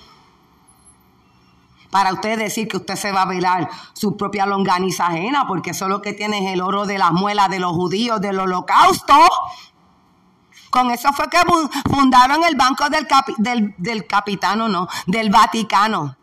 Para 1.89 2.13
usted 2.13 2.37
decir 2.37 2.67
que 2.67 2.77
usted 2.77 2.95
se 2.95 3.11
va 3.13 3.21
a 3.21 3.25
velar 3.25 3.69
su 3.93 4.17
propia 4.17 4.45
longaniza 4.45 5.07
ajena, 5.07 5.47
porque 5.47 5.71
eso 5.71 5.87
lo 5.87 6.01
que 6.01 6.13
tiene 6.13 6.45
es 6.45 6.53
el 6.53 6.61
oro 6.61 6.85
de 6.85 6.97
las 6.97 7.13
muelas 7.13 7.49
de 7.49 7.59
los 7.59 7.71
judíos 7.71 8.19
del 8.19 8.37
holocausto. 8.37 9.15
Con 10.69 10.91
eso 10.91 11.11
fue 11.13 11.29
que 11.29 11.39
fundaron 11.89 12.43
el 12.43 12.55
Banco 12.55 12.89
del, 12.89 13.07
del, 13.37 13.75
del 13.77 14.07
Capitano, 14.07 14.67
no, 14.67 14.87
del 15.07 15.29
Vaticano. 15.29 16.17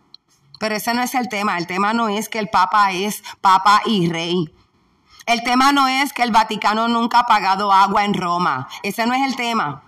Pero 0.59 0.77
ese 0.77 0.95
no 0.95 1.03
es 1.03 1.15
el 1.15 1.29
tema. 1.29 1.59
El 1.59 1.67
tema 1.67 1.93
no 1.93 2.09
es 2.09 2.29
que 2.29 2.39
el 2.39 2.49
Papa 2.49 2.93
es 2.93 3.23
Papa 3.41 3.83
y 3.85 4.09
Rey. 4.09 4.53
El 5.27 5.43
tema 5.43 5.73
no 5.73 5.89
es 5.89 6.13
que 6.13 6.23
el 6.23 6.31
Vaticano 6.31 6.89
nunca 6.89 7.21
ha 7.21 7.27
pagado 7.27 7.73
agua 7.73 8.05
en 8.05 8.15
Roma. 8.15 8.69
Ese 8.83 9.07
no 9.07 9.15
es 9.15 9.23
el 9.23 9.37
tema. 9.37 9.83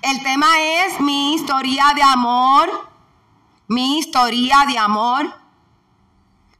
El 0.00 0.22
tema 0.22 0.46
es 0.60 1.00
mi 1.00 1.34
historia 1.34 1.92
de 1.94 2.02
amor, 2.02 2.88
mi 3.68 3.98
historia 3.98 4.64
de 4.66 4.78
amor 4.78 5.32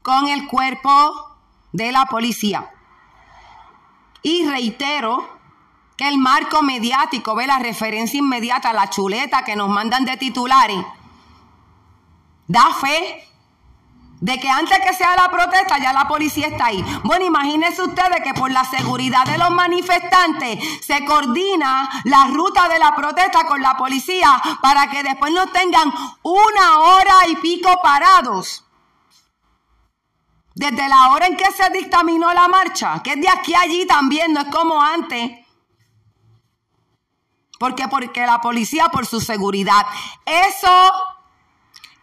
con 0.03 0.29
el 0.29 0.47
cuerpo 0.47 1.37
de 1.73 1.91
la 1.91 2.07
policía. 2.07 2.71
Y 4.23 4.47
reitero 4.47 5.42
el 6.03 6.19
marco 6.19 6.63
mediático 6.63 7.35
ve 7.35 7.47
la 7.47 7.59
referencia 7.59 8.19
inmediata 8.19 8.71
a 8.71 8.73
la 8.73 8.91
chuleta 8.91 9.45
que 9.45 9.57
nos 9.57 9.69
mandan 9.69 10.05
de 10.05 10.17
titulares, 10.17 10.85
da 12.47 12.73
fe 12.75 13.29
de 14.23 14.39
que 14.39 14.49
antes 14.49 14.79
que 14.79 14.95
sea 14.95 15.17
la 15.17 15.29
protesta 15.29 15.79
ya 15.79 15.93
la 15.93 16.07
policía 16.07 16.47
está 16.47 16.67
ahí. 16.67 16.85
Bueno, 17.03 17.25
imagínense 17.25 17.83
ustedes 17.83 18.23
que 18.23 18.33
por 18.35 18.53
la 18.53 18.65
seguridad 18.65 19.25
de 19.25 19.37
los 19.37 19.51
manifestantes 19.51 20.61
se 20.81 21.05
coordina 21.05 21.91
la 22.05 22.27
ruta 22.29 22.69
de 22.69 22.79
la 22.79 22.95
protesta 22.95 23.45
con 23.49 23.61
la 23.61 23.77
policía 23.77 24.41
para 24.63 24.89
que 24.89 25.03
después 25.03 25.33
no 25.33 25.49
tengan 25.49 25.93
una 26.23 26.79
hora 26.79 27.27
y 27.29 27.37
pico 27.37 27.81
parados. 27.83 28.65
Desde 30.55 30.89
la 30.89 31.11
hora 31.11 31.27
en 31.27 31.37
que 31.37 31.51
se 31.51 31.69
dictaminó 31.71 32.33
la 32.33 32.47
marcha, 32.47 33.03
que 33.03 33.15
es 33.15 33.21
de 33.21 33.29
aquí 33.29 33.55
a 33.55 33.63
allí 33.63 33.87
también, 33.87 34.33
no 34.33 34.43
es 34.43 34.49
como 34.49 34.81
antes. 34.81 35.42
¿Por 37.63 37.77
qué? 37.77 37.87
Porque 37.87 38.27
la 38.27 38.41
policía 38.41 38.89
por 38.89 39.07
su 39.07 39.21
seguridad. 39.21 39.87
Eso 40.27 40.93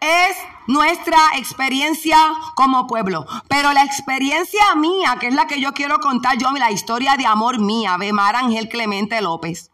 es 0.00 0.34
nuestra 0.66 1.18
experiencia 1.36 2.16
como 2.54 2.86
pueblo. 2.86 3.26
Pero 3.46 3.70
la 3.74 3.84
experiencia 3.84 4.74
mía, 4.76 5.18
que 5.20 5.26
es 5.26 5.34
la 5.34 5.46
que 5.46 5.60
yo 5.60 5.74
quiero 5.74 5.98
contar 5.98 6.38
yo, 6.38 6.50
la 6.52 6.70
historia 6.70 7.18
de 7.18 7.26
amor 7.26 7.58
mía, 7.58 7.98
de 8.00 8.10
Mar 8.10 8.36
Ángel 8.36 8.70
Clemente 8.70 9.20
López. 9.20 9.70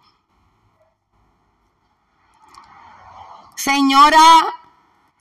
Señora 3.55 4.57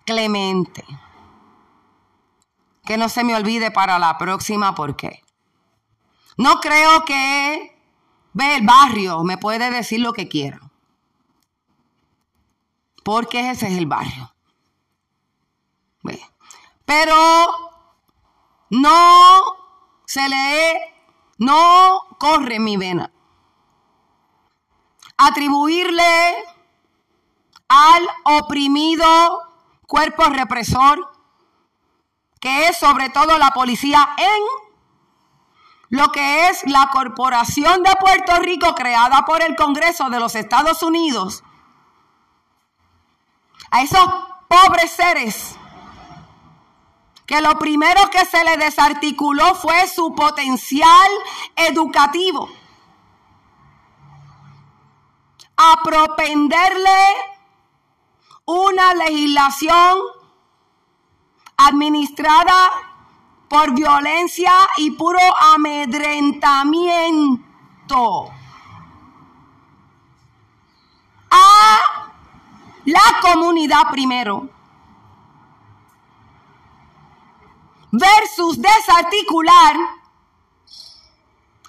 Clemente, 0.04 0.84
que 2.86 2.98
no 2.98 3.08
se 3.08 3.24
me 3.24 3.36
olvide 3.36 3.70
para 3.70 4.00
la 4.00 4.18
próxima, 4.18 4.74
¿por 4.74 4.96
qué? 4.96 5.22
No 6.38 6.60
creo 6.60 7.06
que 7.06 7.75
Ve, 8.36 8.58
el 8.58 8.66
barrio 8.66 9.24
me 9.24 9.38
puede 9.38 9.72
decir 9.72 10.02
lo 10.02 10.12
que 10.12 10.28
quiera. 10.28 10.60
Porque 13.02 13.50
ese 13.50 13.68
es 13.68 13.78
el 13.78 13.86
barrio. 13.86 14.36
Ve. 16.04 16.22
Pero 16.84 17.16
no 18.72 19.42
se 20.06 20.28
lee, 20.28 20.80
no 21.38 22.02
corre 22.20 22.60
mi 22.60 22.76
vena. 22.76 23.10
atribuirle 25.18 26.36
al 27.70 28.08
oprimido 28.26 29.44
cuerpo 29.88 30.26
represor, 30.26 31.10
que 32.42 32.68
es 32.68 32.78
sobre 32.78 33.10
todo 33.10 33.38
la 33.38 33.52
policía 33.52 34.10
en 34.18 34.65
lo 35.90 36.12
que 36.12 36.50
es 36.50 36.64
la 36.66 36.90
Corporación 36.92 37.84
de 37.84 37.96
Puerto 38.00 38.40
Rico 38.40 38.74
creada 38.76 39.24
por 39.26 39.42
el 39.42 39.56
Congreso 39.56 40.10
de 40.10 40.20
los 40.20 40.36
Estados 40.36 40.84
Unidos, 40.84 41.44
a 43.72 43.82
esos 43.82 44.06
pobres 44.48 44.92
seres 44.92 45.58
que 47.26 47.42
lo 47.42 47.58
primero 47.58 48.10
que 48.12 48.24
se 48.26 48.44
le 48.44 48.58
desarticuló 48.58 49.56
fue 49.56 49.88
su 49.88 50.14
potencial 50.14 51.10
educativo. 51.56 52.50
A 55.58 55.82
propenderle 55.84 57.00
una 58.46 58.94
legislación 58.94 59.98
administrada 61.58 62.85
por 63.48 63.74
violencia 63.74 64.52
y 64.78 64.92
puro 64.92 65.20
amedrentamiento. 65.54 68.30
A 71.32 71.80
la 72.86 73.20
comunidad 73.22 73.90
primero. 73.92 74.50
Versus 77.92 78.62
desarticular 78.62 79.76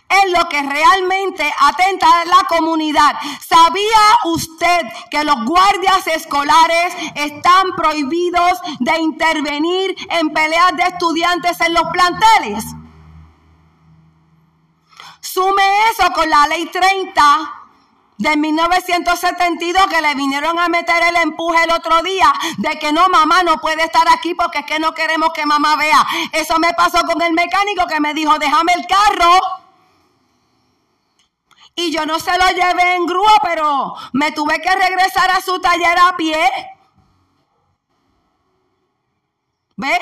en 0.09 0.33
lo 0.33 0.49
que 0.49 0.63
realmente 0.63 1.53
atenta 1.61 2.21
a 2.21 2.25
la 2.25 2.45
comunidad. 2.49 3.15
¿Sabía 3.41 4.19
usted 4.25 4.83
que 5.11 5.25
los 5.25 5.45
guardias 5.45 6.07
escolares 6.07 6.95
están 7.15 7.73
prohibidos 7.77 8.61
de 8.81 8.99
intervenir 8.99 9.97
en 10.11 10.33
peleas 10.33 10.77
de 10.77 10.85
estudiantes 10.85 11.61
en 11.61 11.75
los 11.75 11.85
planteles? 11.93 12.65
Sume 15.21 15.91
eso 15.91 16.13
con 16.13 16.31
la 16.31 16.47
ley 16.47 16.67
30 16.67 17.63
de 18.19 18.37
1972 18.37 19.87
que 19.89 20.01
le 20.01 20.15
vinieron 20.15 20.59
a 20.59 20.69
meter 20.69 21.03
el 21.03 21.17
empuje 21.17 21.65
el 21.65 21.73
otro 21.73 22.01
día 22.03 22.33
de 22.59 22.79
que 22.79 22.93
no, 22.93 23.09
mamá 23.09 23.43
no 23.43 23.59
puede 23.59 23.83
estar 23.83 24.09
aquí 24.09 24.35
porque 24.35 24.61
es 24.61 24.67
que 24.67 24.79
no 24.79 24.95
queremos 24.95 25.31
que 25.35 25.45
mamá 25.45 25.77
vea. 25.77 26.07
Eso 26.33 26.59
me 26.59 26.73
pasó 26.75 27.03
con 27.03 27.21
el 27.21 27.33
mecánico 27.33 27.87
que 27.87 28.01
me 28.01 28.15
dijo, 28.15 28.39
déjame 28.39 28.73
el 28.75 28.87
carro 28.87 29.41
y 31.77 31.93
yo 31.93 32.07
no 32.07 32.19
se 32.19 32.33
lo 32.39 32.49
llevé 32.49 32.97
en 32.97 33.07
grúa, 33.07 33.35
pero 33.43 33.95
me 34.15 34.33
tuve 34.33 34.61
que 34.63 34.75
regresar 34.75 35.31
a 35.31 35.43
su 35.43 35.61
taller 35.61 35.99
a 35.99 36.17
pie. 36.17 36.49
¿Ve? 39.77 39.99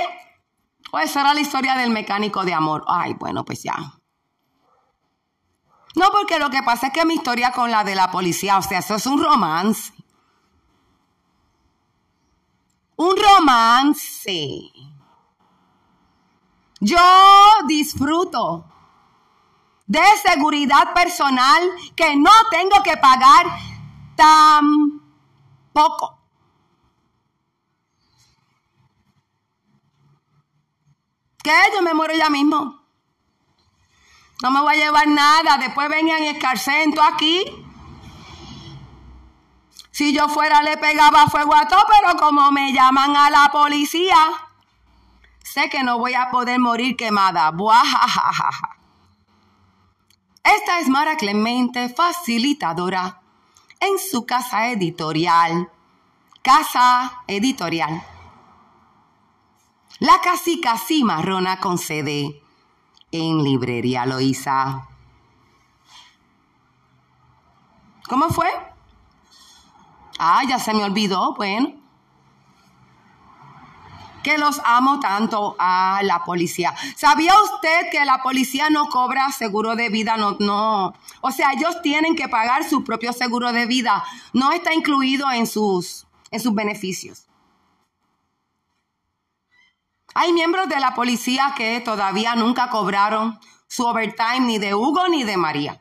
Pues 0.91 1.11
esa 1.11 1.23
era 1.23 1.35
la 1.35 1.41
historia 1.41 1.75
del 1.75 1.91
mecánico 1.91 2.45
de 2.45 2.55
amor. 2.55 2.85
Ay, 2.87 3.15
bueno, 3.15 3.45
pues 3.45 3.65
ya. 3.65 3.75
No, 5.97 6.11
porque 6.13 6.39
lo 6.39 6.49
que 6.49 6.63
pasa 6.63 6.87
es 6.87 6.93
que 6.93 7.05
mi 7.05 7.15
historia 7.15 7.51
con 7.51 7.73
la 7.73 7.83
de 7.83 7.97
la 7.97 8.11
policía, 8.13 8.57
o 8.57 8.63
sea, 8.63 8.79
eso 8.79 8.95
es 8.95 9.07
un 9.07 9.23
romance. 9.23 9.93
Un 12.97 13.17
romance. 13.17 14.71
Yo 16.79 16.99
disfruto 17.67 18.74
de 19.87 20.03
seguridad 20.27 20.95
personal 20.95 21.63
que 21.95 22.17
no 22.17 22.31
tengo 22.51 22.83
que 22.83 22.97
pagar 22.97 23.47
tan 24.17 24.65
poco. 25.73 26.19
¿Qué? 31.43 31.55
Yo 31.75 31.83
me 31.83 31.93
muero 31.93 32.15
ya 32.15 32.31
mismo. 32.31 32.83
No 34.43 34.51
me 34.51 34.61
voy 34.61 34.75
a 34.75 34.79
llevar 34.79 35.07
nada. 35.07 35.59
Después 35.59 35.89
venían 35.91 36.23
y 36.23 36.29
escarcento 36.29 37.03
aquí. 37.03 37.45
Si 39.91 40.15
yo 40.15 40.29
fuera 40.29 40.63
le 40.63 40.77
pegaba 40.79 41.27
fuego 41.27 41.55
a 41.55 41.69
todo, 41.69 41.85
pero 41.87 42.17
como 42.17 42.51
me 42.51 42.73
llaman 42.73 43.15
a 43.15 43.31
la 43.31 43.51
policía, 43.53 44.17
sé 45.43 45.69
que 45.69 45.85
no 45.85 45.99
voy 45.99 46.15
a 46.15 46.31
poder 46.31 46.59
morir 46.59 46.97
quemada. 46.97 47.51
Buajajaja. 47.51 48.84
Esta 50.45 50.79
es 50.79 50.91
Mara 50.91 51.17
Clemente, 51.17 51.89
facilitadora 51.89 53.23
en 53.81 53.99
su 53.99 54.27
casa 54.27 54.69
editorial. 54.69 55.71
Casa 56.43 57.23
editorial. 57.27 58.03
La 60.01 60.21
casica 60.21 60.77
cimarrona 60.77 61.61
con 61.61 61.79
sede 61.79 62.43
en 63.11 63.43
Librería 63.43 64.05
Loíza. 64.05 64.87
¿Cómo 68.07 68.29
fue? 68.29 68.49
Ah, 70.19 70.43
ya 70.47 70.59
se 70.59 70.75
me 70.75 70.85
olvidó. 70.85 71.35
Bueno, 71.37 71.73
que 74.25 74.39
los 74.39 74.61
amo 74.65 74.99
tanto 74.99 75.55
a 75.61 76.01
la 76.03 76.25
policía. 76.25 76.75
¿Sabía 76.97 77.33
usted 77.41 77.91
que 77.93 78.05
la 78.05 78.23
policía 78.25 78.71
no 78.71 78.89
cobra 78.89 79.31
seguro 79.31 79.77
de 79.77 79.89
vida? 79.91 80.17
No, 80.17 80.37
no. 80.41 80.95
O 81.21 81.31
sea, 81.31 81.53
ellos 81.53 81.81
tienen 81.83 82.17
que 82.17 82.29
pagar 82.29 82.69
su 82.69 82.83
propio 82.83 83.13
seguro 83.13 83.53
de 83.53 83.67
vida. 83.67 84.03
No 84.33 84.51
está 84.51 84.75
incluido 84.75 85.31
en 85.31 85.47
sus, 85.47 86.09
en 86.33 86.41
sus 86.41 86.53
beneficios. 86.53 87.27
Hay 90.15 90.33
miembros 90.33 90.69
de 90.69 90.81
la 90.81 90.95
policía 90.95 91.55
que 91.57 91.81
todavía 91.81 92.35
nunca 92.35 92.71
cobraron 92.71 93.39
su 93.69 93.85
overtime 93.85 94.41
ni 94.41 94.59
de 94.59 94.75
Hugo 94.75 95.07
ni 95.09 95.25
de 95.25 95.37
María. 95.37 95.81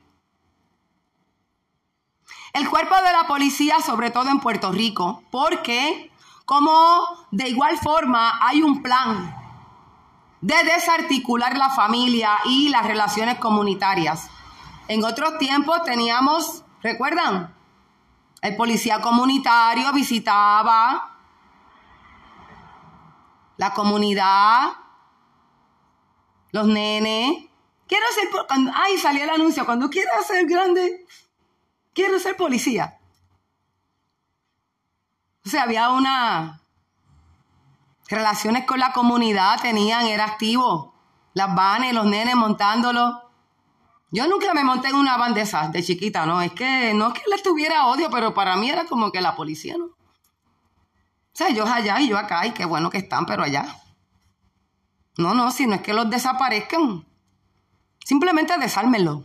El 2.54 2.70
cuerpo 2.70 2.96
de 2.96 3.12
la 3.12 3.26
policía, 3.28 3.80
sobre 3.82 4.12
todo 4.12 4.30
en 4.30 4.40
Puerto 4.40 4.72
Rico, 4.72 5.24
porque 5.32 6.12
como 6.46 7.28
de 7.32 7.50
igual 7.50 7.78
forma 7.78 8.40
hay 8.42 8.62
un 8.62 8.82
plan 8.82 9.36
de 10.42 10.62
desarticular 10.64 11.58
la 11.58 11.70
familia 11.70 12.38
y 12.46 12.70
las 12.70 12.86
relaciones 12.86 13.40
comunitarias. 13.40 14.30
En 14.88 15.04
otros 15.06 15.38
tiempos 15.38 15.84
teníamos, 15.84 16.64
¿recuerdan? 16.82 17.56
El 18.42 18.58
policía 18.58 19.00
comunitario 19.00 19.94
visitaba 19.94 21.12
la 23.56 23.74
comunidad, 23.74 24.74
los 26.52 26.68
nenes. 26.68 27.46
Quiero 27.88 28.06
ser, 28.14 28.28
ay, 28.74 28.98
salió 28.98 29.24
el 29.24 29.30
anuncio, 29.30 29.66
cuando 29.66 29.90
quieras 29.90 30.28
ser 30.28 30.46
grande, 30.46 31.06
quiero 31.94 32.20
ser 32.20 32.36
policía. 32.36 33.00
O 35.46 35.50
sea, 35.50 35.64
había 35.64 35.90
una 35.90 36.64
relaciones 38.14 38.66
con 38.66 38.80
la 38.80 38.94
comunidad, 38.94 39.60
tenían, 39.62 40.06
era 40.06 40.26
activo. 40.26 40.94
Las 41.34 41.54
vanes, 41.56 41.94
los 41.94 42.06
nenes 42.06 42.36
montándolo. 42.36 43.22
Yo 44.12 44.28
nunca 44.28 44.54
me 44.54 44.64
monté 44.64 44.90
en 44.90 44.96
una 44.96 45.18
van 45.18 45.34
de 45.34 45.84
chiquita, 45.84 46.26
¿no? 46.26 46.42
Es 46.42 46.52
que 46.54 46.94
no 46.94 47.08
es 47.08 47.14
que 47.14 47.30
le 47.30 47.42
tuviera 47.42 47.88
odio, 47.88 48.10
pero 48.12 48.34
para 48.34 48.56
mí 48.56 48.70
era 48.70 48.86
como 48.86 49.12
que 49.12 49.22
la 49.22 49.36
policía, 49.36 49.76
¿no? 49.78 49.86
O 49.86 51.36
sea, 51.36 51.48
ellos 51.48 51.68
allá 51.68 52.00
y 52.00 52.10
yo 52.10 52.18
acá, 52.18 52.46
y 52.46 52.52
qué 52.52 52.66
bueno 52.66 52.92
que 52.92 53.00
están, 53.00 53.26
pero 53.26 53.42
allá. 53.42 53.66
No, 55.18 55.34
no, 55.34 55.50
si 55.50 55.66
no 55.66 55.74
es 55.76 55.82
que 55.82 55.94
los 55.94 56.10
desaparezcan. 56.10 57.08
Simplemente 58.06 58.56
desármenlos. 58.60 59.24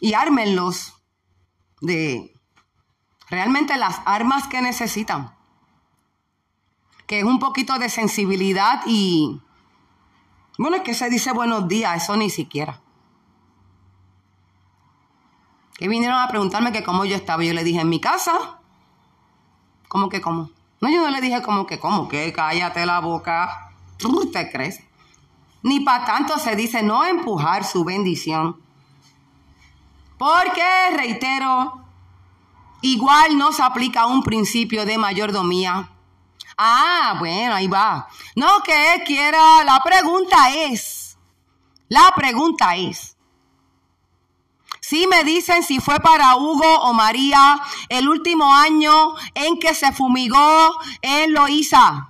Y 0.00 0.12
ármenlos 0.12 0.92
de 1.80 2.37
realmente 3.30 3.76
las 3.76 4.00
armas 4.04 4.46
que 4.48 4.62
necesitan, 4.62 5.34
que 7.06 7.20
es 7.20 7.24
un 7.24 7.38
poquito 7.38 7.78
de 7.78 7.88
sensibilidad 7.88 8.82
y, 8.86 9.40
bueno, 10.58 10.76
es 10.76 10.82
que 10.82 10.94
se 10.94 11.08
dice 11.08 11.32
buenos 11.32 11.68
días, 11.68 12.02
eso 12.02 12.16
ni 12.16 12.30
siquiera. 12.30 12.80
Que 15.78 15.88
vinieron 15.88 16.18
a 16.18 16.28
preguntarme 16.28 16.72
que 16.72 16.82
cómo 16.82 17.04
yo 17.04 17.14
estaba. 17.14 17.44
Yo 17.44 17.54
le 17.54 17.62
dije, 17.62 17.80
en 17.80 17.88
mi 17.88 18.00
casa. 18.00 18.58
¿Cómo 19.86 20.08
que 20.08 20.20
cómo? 20.20 20.50
No, 20.80 20.90
yo 20.90 21.00
no 21.00 21.10
le 21.10 21.20
dije 21.20 21.40
como 21.40 21.66
que 21.66 21.78
cómo, 21.78 22.08
que 22.08 22.32
cállate 22.32 22.84
la 22.84 22.98
boca. 22.98 23.72
¿Tú 23.96 24.28
te 24.30 24.50
crees? 24.50 24.80
Ni 25.62 25.80
para 25.80 26.04
tanto 26.04 26.38
se 26.38 26.56
dice 26.56 26.82
no 26.82 27.04
empujar 27.04 27.64
su 27.64 27.84
bendición. 27.84 28.60
Porque, 30.18 30.62
reitero, 30.96 31.87
Igual 32.82 33.36
no 33.36 33.52
se 33.52 33.62
aplica 33.62 34.06
un 34.06 34.22
principio 34.22 34.84
de 34.84 34.98
mayordomía. 34.98 35.90
Ah, 36.56 37.16
bueno, 37.18 37.54
ahí 37.54 37.68
va. 37.68 38.08
No 38.34 38.62
que 38.62 39.02
quiera, 39.06 39.64
la 39.64 39.80
pregunta 39.82 40.50
es, 40.50 41.16
la 41.88 42.12
pregunta 42.16 42.76
es, 42.76 43.16
Sí 44.88 45.06
me 45.06 45.22
dicen 45.22 45.62
si 45.62 45.80
fue 45.80 46.00
para 46.00 46.36
Hugo 46.36 46.80
o 46.80 46.94
María 46.94 47.60
el 47.90 48.08
último 48.08 48.54
año 48.54 49.14
en 49.34 49.58
que 49.58 49.74
se 49.74 49.92
fumigó 49.92 50.80
en 51.02 51.34
Loíza. 51.34 52.08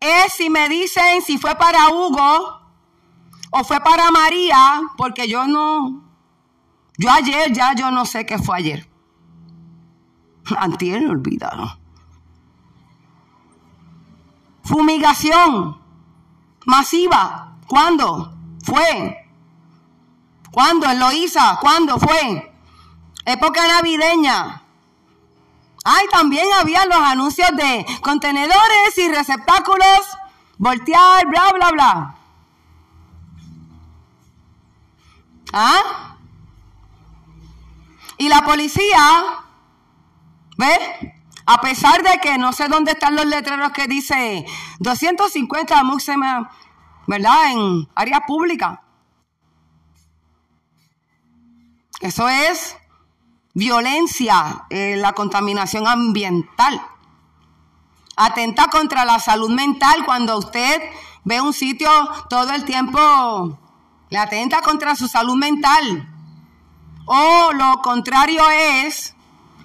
Es 0.00 0.32
si 0.32 0.48
me 0.48 0.70
dicen 0.70 1.20
si 1.20 1.36
fue 1.36 1.54
para 1.56 1.90
Hugo 1.90 2.62
o 3.50 3.64
fue 3.64 3.78
para 3.80 4.10
María, 4.10 4.80
porque 4.96 5.28
yo 5.28 5.46
no, 5.46 6.03
yo 6.96 7.10
ayer 7.10 7.52
ya 7.52 7.74
yo 7.74 7.90
no 7.90 8.04
sé 8.04 8.24
qué 8.26 8.38
fue 8.38 8.58
ayer. 8.58 8.88
Antier 10.58 11.08
olvidaron. 11.08 11.70
Fumigación 14.62 15.80
masiva. 16.66 17.56
¿Cuándo? 17.66 18.36
Fue. 18.62 19.28
¿Cuándo? 20.50 20.86
En 20.90 21.00
Loíza. 21.00 21.58
¿Cuándo 21.60 21.98
fue? 21.98 22.52
Época 23.24 23.66
navideña. 23.66 24.62
Ay, 25.84 26.06
también 26.10 26.46
había 26.58 26.86
los 26.86 26.96
anuncios 26.96 27.50
de 27.56 27.84
contenedores 28.02 28.96
y 28.96 29.08
receptáculos, 29.08 30.00
voltear, 30.56 31.26
bla, 31.26 31.52
bla, 31.52 31.70
bla. 31.70 32.14
¿Ah? 35.52 36.13
Y 38.18 38.28
la 38.28 38.42
policía, 38.42 39.22
¿ve? 40.56 41.14
A 41.46 41.60
pesar 41.60 42.02
de 42.02 42.18
que 42.18 42.38
no 42.38 42.52
sé 42.52 42.68
dónde 42.68 42.92
están 42.92 43.16
los 43.16 43.26
letreros 43.26 43.72
que 43.72 43.86
dice 43.86 44.46
250 44.78 45.82
muxema, 45.84 46.50
¿verdad? 47.06 47.52
En 47.52 47.88
área 47.94 48.20
pública. 48.20 48.82
Eso 52.00 52.28
es 52.28 52.76
violencia, 53.54 54.66
eh, 54.70 54.96
la 54.96 55.12
contaminación 55.12 55.86
ambiental. 55.86 56.80
Atenta 58.16 58.68
contra 58.68 59.04
la 59.04 59.18
salud 59.18 59.50
mental 59.50 60.04
cuando 60.04 60.38
usted 60.38 60.82
ve 61.24 61.40
un 61.40 61.52
sitio 61.52 61.90
todo 62.28 62.52
el 62.52 62.64
tiempo, 62.64 63.58
le 64.10 64.18
atenta 64.18 64.60
contra 64.62 64.94
su 64.94 65.08
salud 65.08 65.36
mental. 65.36 66.13
O 67.06 67.52
lo 67.52 67.82
contrario 67.82 68.42
es, 68.50 69.14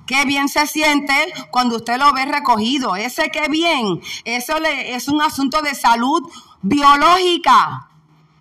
qué 0.06 0.26
bien 0.26 0.50
se 0.50 0.68
siente 0.68 1.14
cuando 1.52 1.78
usted 1.78 1.98
lo 1.98 2.12
ve 2.14 2.26
recogido. 2.26 2.96
Ese 2.96 3.30
qué 3.30 3.48
bien, 3.48 4.02
eso 4.26 4.60
le, 4.60 4.96
es 4.96 5.08
un 5.08 5.22
asunto 5.22 5.62
de 5.62 5.76
salud 5.76 6.30
biológica, 6.62 7.88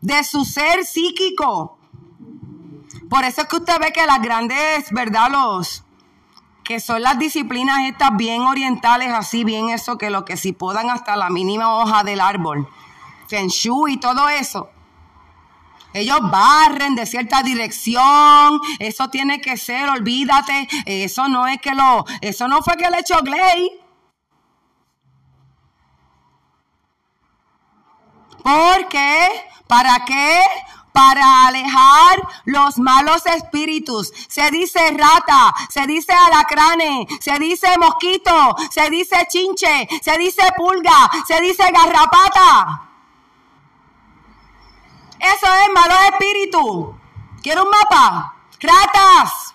de 0.00 0.24
su 0.24 0.44
ser 0.44 0.84
psíquico. 0.84 1.78
Por 3.08 3.24
eso 3.24 3.42
es 3.42 3.48
que 3.48 3.56
usted 3.56 3.78
ve 3.80 3.92
que 3.92 4.06
las 4.06 4.20
grandes, 4.20 4.90
¿verdad? 4.90 5.30
Los 5.30 5.84
que 6.64 6.80
son 6.80 7.00
las 7.00 7.18
disciplinas 7.18 7.88
estas 7.88 8.14
bien 8.14 8.42
orientales, 8.42 9.10
así 9.12 9.42
bien 9.42 9.70
eso, 9.70 9.96
que 9.96 10.10
lo 10.10 10.26
que 10.26 10.36
si 10.36 10.52
podan 10.52 10.90
hasta 10.90 11.16
la 11.16 11.30
mínima 11.30 11.78
hoja 11.78 12.04
del 12.04 12.20
árbol, 12.20 12.68
Feng 13.26 13.48
y 13.88 13.96
todo 13.96 14.28
eso. 14.28 14.68
Ellos 15.92 16.18
barren 16.30 16.94
de 16.94 17.06
cierta 17.06 17.42
dirección, 17.42 18.60
eso 18.78 19.08
tiene 19.08 19.40
que 19.40 19.56
ser, 19.56 19.88
olvídate, 19.88 20.68
eso 20.84 21.28
no 21.28 21.46
es 21.46 21.60
que 21.60 21.74
lo, 21.74 22.04
eso 22.20 22.46
no 22.46 22.62
fue 22.62 22.76
que 22.76 22.90
le 22.90 23.00
echó 23.00 23.20
Gley. 23.22 23.70
¿Por 28.42 28.88
qué? 28.88 29.28
¿Para 29.66 30.04
qué? 30.04 30.40
para 30.98 31.46
alejar 31.46 32.20
los 32.44 32.76
malos 32.78 33.24
espíritus. 33.26 34.12
Se 34.28 34.50
dice 34.50 34.80
rata, 34.96 35.54
se 35.70 35.86
dice 35.86 36.12
alacrane, 36.12 37.06
se 37.20 37.38
dice 37.38 37.68
mosquito, 37.78 38.56
se 38.68 38.90
dice 38.90 39.16
chinche, 39.28 39.88
se 40.02 40.18
dice 40.18 40.42
pulga, 40.56 41.08
se 41.28 41.40
dice 41.40 41.70
garrapata. 41.70 42.87
Eso 45.20 45.46
es 45.46 45.72
malos 45.74 45.98
espíritus. 46.12 46.96
¿Quiero 47.42 47.64
un 47.64 47.70
mapa? 47.70 48.34
Ratas. 48.60 49.54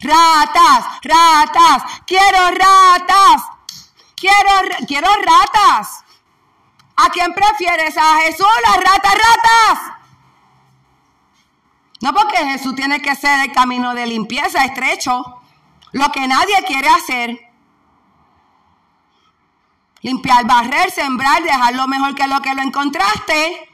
Ratas, 0.00 0.84
ratas. 1.02 1.82
Quiero 2.06 2.50
ratas. 2.50 3.42
Quiero, 4.16 4.86
quiero 4.86 5.08
ratas. 5.08 6.04
¿A 6.96 7.08
quién 7.10 7.32
prefieres? 7.32 7.96
¿A 7.96 8.18
Jesús 8.20 8.46
las 8.66 8.76
ratas 8.76 9.14
ratas? 9.14 9.92
No 12.00 12.12
porque 12.12 12.36
Jesús 12.38 12.74
tiene 12.74 13.00
que 13.00 13.14
ser 13.14 13.40
el 13.40 13.52
camino 13.52 13.94
de 13.94 14.06
limpieza 14.06 14.64
estrecho. 14.64 15.40
Lo 15.92 16.10
que 16.10 16.26
nadie 16.26 16.62
quiere 16.66 16.88
hacer. 16.88 17.38
Limpiar, 20.00 20.44
barrer, 20.46 20.90
sembrar, 20.90 21.42
dejar 21.42 21.74
lo 21.74 21.86
mejor 21.86 22.14
que 22.14 22.26
lo 22.26 22.40
que 22.42 22.54
lo 22.54 22.62
encontraste. 22.62 23.71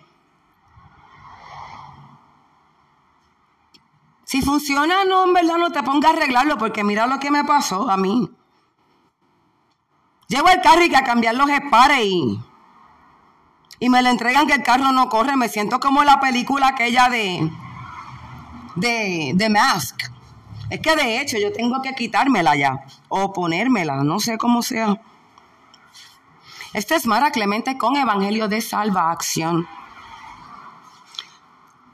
Si 4.29 4.43
funciona, 4.43 5.07
no, 5.07 5.25
en 5.25 5.33
verdad 5.33 5.57
no 5.57 5.73
te 5.73 5.83
pongas 5.83 6.13
a 6.13 6.15
arreglarlo 6.15 6.59
porque 6.59 6.85
mira 6.85 7.07
lo 7.07 7.19
que 7.19 7.31
me 7.31 7.45
pasó 7.45 7.91
a 7.91 7.97
mí. 7.97 8.29
Llevo 10.27 10.51
el 10.51 10.61
carro 10.61 10.85
y 10.85 10.91
que 10.91 10.99
a 10.99 11.03
cambiar 11.03 11.35
los 11.35 11.49
espares 11.49 12.01
y 12.03 12.39
y 13.81 13.89
me 13.89 14.03
le 14.03 14.11
entregan 14.11 14.47
que 14.47 14.53
el 14.53 14.63
carro 14.63 14.93
no 14.93 15.09
corre, 15.09 15.35
me 15.35 15.49
siento 15.49 15.81
como 15.81 16.05
la 16.05 16.21
película 16.21 16.69
aquella 16.69 17.09
de, 17.09 17.51
de, 18.77 19.33
de 19.35 19.49
Mask. 19.49 19.99
Es 20.69 20.81
que 20.81 20.95
de 20.95 21.23
hecho 21.23 21.39
yo 21.39 21.51
tengo 21.51 21.81
que 21.81 21.95
quitármela 21.95 22.55
ya 22.55 22.85
o 23.09 23.33
ponérmela, 23.33 24.05
no 24.05 24.21
sé 24.21 24.37
cómo 24.37 24.61
sea. 24.61 25.01
Este 26.75 26.97
es 26.97 27.07
Mara 27.07 27.31
Clemente 27.31 27.79
con 27.79 27.97
Evangelio 27.97 28.47
de 28.47 28.61
Salva 28.61 29.11
Acción. 29.11 29.67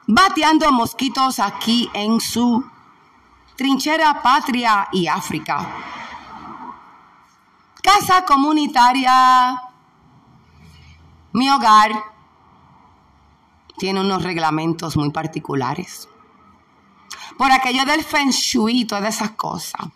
Bateando 0.07 0.71
mosquitos 0.73 1.41
aquí 1.41 1.91
en 1.95 2.21
su 2.21 2.65
trinchera 3.57 4.23
patria 4.23 4.89
y 4.93 5.07
África. 5.07 5.67
Casa 7.83 8.25
comunitaria 8.25 9.61
mi 11.35 11.51
hogar 11.51 11.91
tiene 13.77 14.01
unos 14.01 14.23
reglamentos 14.23 14.97
muy 14.97 15.11
particulares. 15.11 16.09
Por 17.37 17.51
aquello 17.51 17.85
del 17.85 18.05
feng 18.05 18.31
shui 18.31 18.83
y 18.83 18.85
todas 18.85 19.17
esas 19.17 19.31
cosas. 19.33 19.89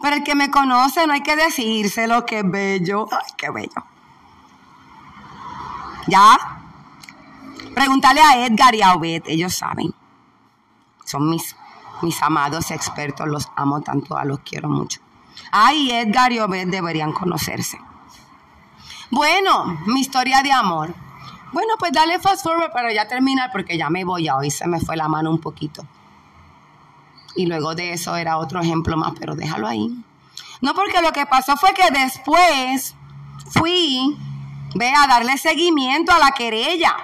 Pero 0.00 0.16
el 0.16 0.22
que 0.22 0.36
me 0.36 0.52
conoce 0.52 1.04
no 1.06 1.12
hay 1.12 1.22
que 1.22 1.34
decírselo, 1.34 2.24
que 2.24 2.44
bello. 2.44 3.08
Ay, 3.10 3.32
qué 3.36 3.50
bello. 3.50 3.84
¿Ya? 6.06 6.53
Pregúntale 7.74 8.20
a 8.20 8.46
Edgar 8.46 8.74
y 8.74 8.82
a 8.82 8.94
Obed, 8.94 9.24
ellos 9.26 9.54
saben. 9.54 9.92
Son 11.04 11.28
mis, 11.28 11.56
mis 12.02 12.22
amados 12.22 12.70
expertos, 12.70 13.26
los 13.26 13.48
amo 13.56 13.80
tanto, 13.82 14.16
a 14.16 14.24
los 14.24 14.40
quiero 14.40 14.68
mucho. 14.68 15.00
Ay, 15.50 15.90
Edgar 15.90 16.32
y 16.32 16.38
Obed 16.38 16.68
deberían 16.68 17.12
conocerse. 17.12 17.78
Bueno, 19.10 19.78
mi 19.86 20.00
historia 20.00 20.42
de 20.42 20.52
amor. 20.52 20.94
Bueno, 21.52 21.74
pues 21.78 21.92
dale 21.92 22.18
fast 22.18 22.42
forward 22.42 22.72
para 22.72 22.92
ya 22.92 23.06
terminar 23.06 23.50
porque 23.52 23.78
ya 23.78 23.90
me 23.90 24.04
voy, 24.04 24.28
a 24.28 24.36
hoy 24.36 24.50
se 24.50 24.66
me 24.66 24.80
fue 24.80 24.96
la 24.96 25.08
mano 25.08 25.30
un 25.30 25.40
poquito. 25.40 25.86
Y 27.36 27.46
luego 27.46 27.74
de 27.74 27.92
eso 27.92 28.16
era 28.16 28.38
otro 28.38 28.60
ejemplo 28.60 28.96
más, 28.96 29.12
pero 29.18 29.34
déjalo 29.34 29.66
ahí. 29.66 29.88
No, 30.60 30.74
porque 30.74 31.02
lo 31.02 31.12
que 31.12 31.26
pasó 31.26 31.56
fue 31.56 31.74
que 31.74 31.90
después 31.90 32.94
fui, 33.50 34.16
ve, 34.74 34.92
a 34.96 35.06
darle 35.06 35.36
seguimiento 35.38 36.12
a 36.12 36.18
la 36.18 36.32
querella. 36.32 36.96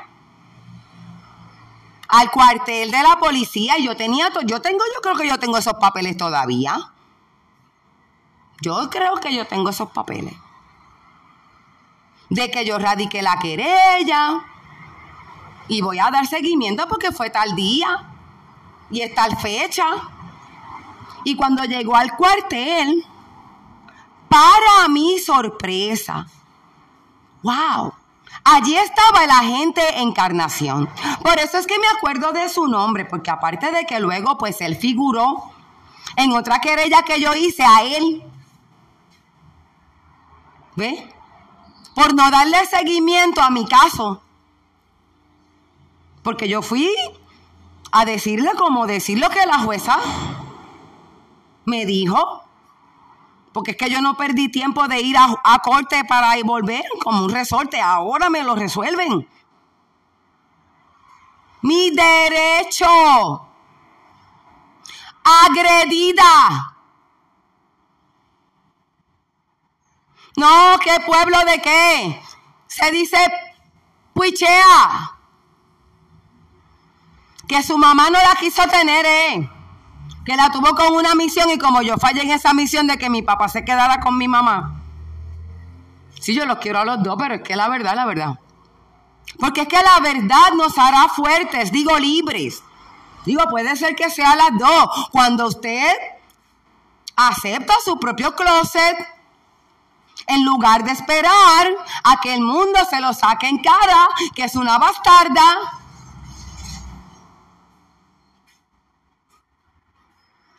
Al 2.12 2.30
cuartel 2.30 2.90
de 2.90 3.02
la 3.02 3.18
policía. 3.18 3.74
Yo 3.78 3.96
tenía, 3.96 4.30
yo 4.44 4.60
tengo, 4.60 4.84
yo 4.94 5.00
creo 5.00 5.16
que 5.16 5.28
yo 5.28 5.38
tengo 5.38 5.58
esos 5.58 5.74
papeles 5.74 6.16
todavía. 6.16 6.76
Yo 8.60 8.90
creo 8.90 9.16
que 9.16 9.34
yo 9.34 9.46
tengo 9.46 9.70
esos 9.70 9.90
papeles 9.90 10.34
de 12.30 12.50
que 12.50 12.64
yo 12.64 12.78
radiqué 12.78 13.22
la 13.22 13.38
querella 13.38 14.40
y 15.68 15.82
voy 15.82 15.98
a 15.98 16.10
dar 16.10 16.26
seguimiento 16.26 16.86
porque 16.88 17.12
fue 17.12 17.28
tal 17.28 17.54
día 17.54 18.08
y 18.90 19.02
es 19.02 19.14
tal 19.14 19.36
fecha. 19.36 19.86
Y 21.24 21.36
cuando 21.36 21.64
llegó 21.64 21.96
al 21.96 22.16
cuartel, 22.16 23.04
para 24.28 24.88
mi 24.88 25.18
sorpresa, 25.18 26.26
wow, 27.42 27.92
allí 28.44 28.76
estaba 28.76 29.24
el 29.24 29.30
agente 29.30 30.00
Encarnación. 30.00 30.88
Por 31.22 31.38
eso 31.38 31.58
es 31.58 31.66
que 31.66 31.78
me 31.78 31.88
acuerdo 31.96 32.32
de 32.32 32.48
su 32.48 32.66
nombre, 32.66 33.04
porque 33.04 33.30
aparte 33.30 33.70
de 33.70 33.84
que 33.86 34.00
luego 34.00 34.38
pues 34.38 34.60
él 34.60 34.76
figuró 34.76 35.50
en 36.16 36.32
otra 36.32 36.60
querella 36.60 37.02
que 37.02 37.20
yo 37.20 37.34
hice 37.34 37.62
a 37.62 37.82
él. 37.82 38.22
¿Ve? 40.76 41.10
por 41.94 42.14
no 42.14 42.30
darle 42.30 42.64
seguimiento 42.66 43.42
a 43.42 43.50
mi 43.50 43.66
caso. 43.66 44.22
Porque 46.22 46.48
yo 46.48 46.62
fui 46.62 46.90
a 47.92 48.04
decirle 48.04 48.52
como 48.56 48.86
decir 48.86 49.18
lo 49.18 49.28
que 49.30 49.44
la 49.46 49.58
jueza 49.58 49.98
me 51.64 51.84
dijo. 51.84 52.39
Porque 53.52 53.72
es 53.72 53.76
que 53.76 53.90
yo 53.90 54.00
no 54.00 54.16
perdí 54.16 54.48
tiempo 54.48 54.86
de 54.86 55.00
ir 55.00 55.16
a, 55.16 55.58
corte 55.58 56.04
para 56.04 56.38
ir 56.38 56.44
volver 56.44 56.84
como 57.02 57.24
un 57.24 57.30
resorte. 57.30 57.80
Ahora 57.80 58.30
me 58.30 58.42
lo 58.44 58.54
resuelven. 58.54 59.28
Mi 61.62 61.90
derecho. 61.90 62.86
Agredida. 65.24 66.76
No, 70.36 70.78
¿qué 70.82 70.96
pueblo 71.04 71.38
de 71.44 71.60
qué? 71.60 72.22
Se 72.68 72.90
dice 72.92 73.18
puichea. 74.14 75.16
Que 77.48 77.62
su 77.64 77.76
mamá 77.76 78.10
no 78.10 78.18
la 78.22 78.36
quiso 78.38 78.62
tener, 78.68 79.04
¿eh? 79.04 79.50
Que 80.24 80.36
la 80.36 80.50
tuvo 80.50 80.74
con 80.74 80.94
una 80.94 81.14
misión 81.14 81.50
y 81.50 81.58
como 81.58 81.82
yo 81.82 81.96
fallé 81.96 82.22
en 82.22 82.30
esa 82.30 82.52
misión 82.52 82.86
de 82.86 82.98
que 82.98 83.10
mi 83.10 83.22
papá 83.22 83.48
se 83.48 83.64
quedara 83.64 84.00
con 84.00 84.16
mi 84.18 84.28
mamá. 84.28 84.80
Sí, 86.20 86.34
yo 86.34 86.44
los 86.44 86.58
quiero 86.58 86.80
a 86.80 86.84
los 86.84 87.02
dos, 87.02 87.16
pero 87.18 87.36
es 87.36 87.42
que 87.42 87.56
la 87.56 87.68
verdad, 87.68 87.94
la 87.94 88.04
verdad. 88.04 88.38
Porque 89.38 89.62
es 89.62 89.68
que 89.68 89.76
la 89.82 90.00
verdad 90.00 90.52
nos 90.54 90.76
hará 90.76 91.08
fuertes, 91.08 91.72
digo 91.72 91.98
libres. 91.98 92.62
Digo, 93.24 93.44
puede 93.48 93.74
ser 93.76 93.96
que 93.96 94.10
sea 94.10 94.36
las 94.36 94.58
dos. 94.58 95.08
Cuando 95.10 95.46
usted 95.46 95.94
acepta 97.16 97.74
su 97.84 97.98
propio 97.98 98.34
closet, 98.34 98.96
en 100.26 100.44
lugar 100.44 100.84
de 100.84 100.92
esperar 100.92 101.68
a 102.04 102.20
que 102.20 102.34
el 102.34 102.40
mundo 102.40 102.78
se 102.88 103.00
lo 103.00 103.12
saque 103.12 103.48
en 103.48 103.58
cara, 103.58 104.08
que 104.34 104.44
es 104.44 104.54
una 104.54 104.78
bastarda, 104.78 105.79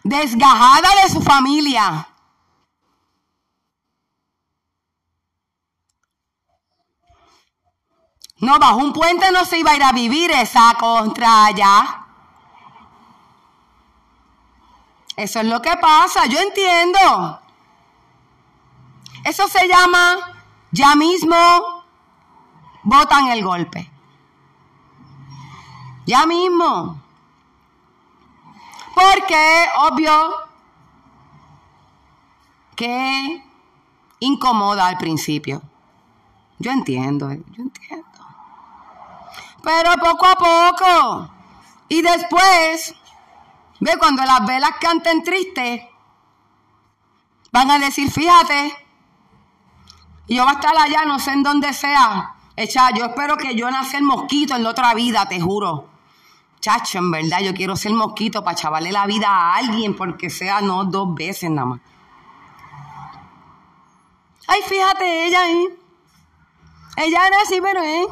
desgajada 0.03 0.89
de 1.03 1.09
su 1.09 1.21
familia. 1.21 2.07
No, 8.39 8.57
bajo 8.57 8.77
un 8.77 8.91
puente 8.91 9.31
no 9.31 9.45
se 9.45 9.59
iba 9.59 9.71
a 9.71 9.75
ir 9.75 9.83
a 9.83 9.91
vivir 9.91 10.31
esa 10.31 10.73
contra 10.79 11.45
allá. 11.45 12.07
Eso 15.15 15.39
es 15.41 15.45
lo 15.45 15.61
que 15.61 15.77
pasa, 15.77 16.25
yo 16.25 16.39
entiendo. 16.39 17.39
Eso 19.23 19.47
se 19.47 19.67
llama, 19.67 20.15
ya 20.71 20.95
mismo, 20.95 21.35
botan 22.81 23.27
el 23.27 23.43
golpe. 23.43 23.91
Ya 26.07 26.25
mismo. 26.25 26.99
Porque, 28.93 29.67
obvio, 29.79 30.29
que 32.75 33.43
incomoda 34.19 34.87
al 34.87 34.97
principio. 34.97 35.61
Yo 36.59 36.71
entiendo, 36.71 37.31
yo 37.31 37.63
entiendo. 37.63 38.07
Pero 39.63 39.91
poco 39.93 40.25
a 40.25 40.35
poco. 40.35 41.29
Y 41.89 42.01
después, 42.01 42.95
ve, 43.79 43.97
cuando 43.97 44.23
las 44.23 44.45
velas 44.45 44.71
canten 44.79 45.23
tristes, 45.23 45.83
van 47.51 47.71
a 47.71 47.79
decir, 47.79 48.09
fíjate, 48.11 48.73
yo 50.27 50.43
voy 50.43 50.53
a 50.53 50.55
estar 50.55 50.77
allá, 50.77 51.05
no 51.05 51.19
sé 51.19 51.31
en 51.31 51.43
dónde 51.43 51.73
sea. 51.73 52.35
Echa, 52.55 52.91
yo 52.95 53.05
espero 53.05 53.37
que 53.37 53.55
yo 53.55 53.69
nace 53.69 53.97
el 53.97 54.03
mosquito 54.03 54.55
en 54.55 54.63
la 54.63 54.69
otra 54.69 54.93
vida, 54.93 55.27
te 55.27 55.39
juro. 55.39 55.90
Chacho, 56.61 56.99
en 56.99 57.09
verdad, 57.09 57.39
yo 57.41 57.55
quiero 57.55 57.75
ser 57.75 57.91
mosquito 57.91 58.43
para 58.43 58.55
chavarle 58.55 58.91
la 58.91 59.07
vida 59.07 59.27
a 59.27 59.55
alguien, 59.55 59.95
porque 59.95 60.29
sea 60.29 60.61
no 60.61 60.85
dos 60.85 61.13
veces 61.15 61.49
nada 61.49 61.65
más. 61.65 61.79
Ay, 64.47 64.59
fíjate, 64.67 65.25
ella, 65.25 65.49
¿eh? 65.49 65.77
Ella 66.97 67.27
era 67.27 67.41
así, 67.41 67.59
pero, 67.61 67.81
¿eh? 67.81 68.05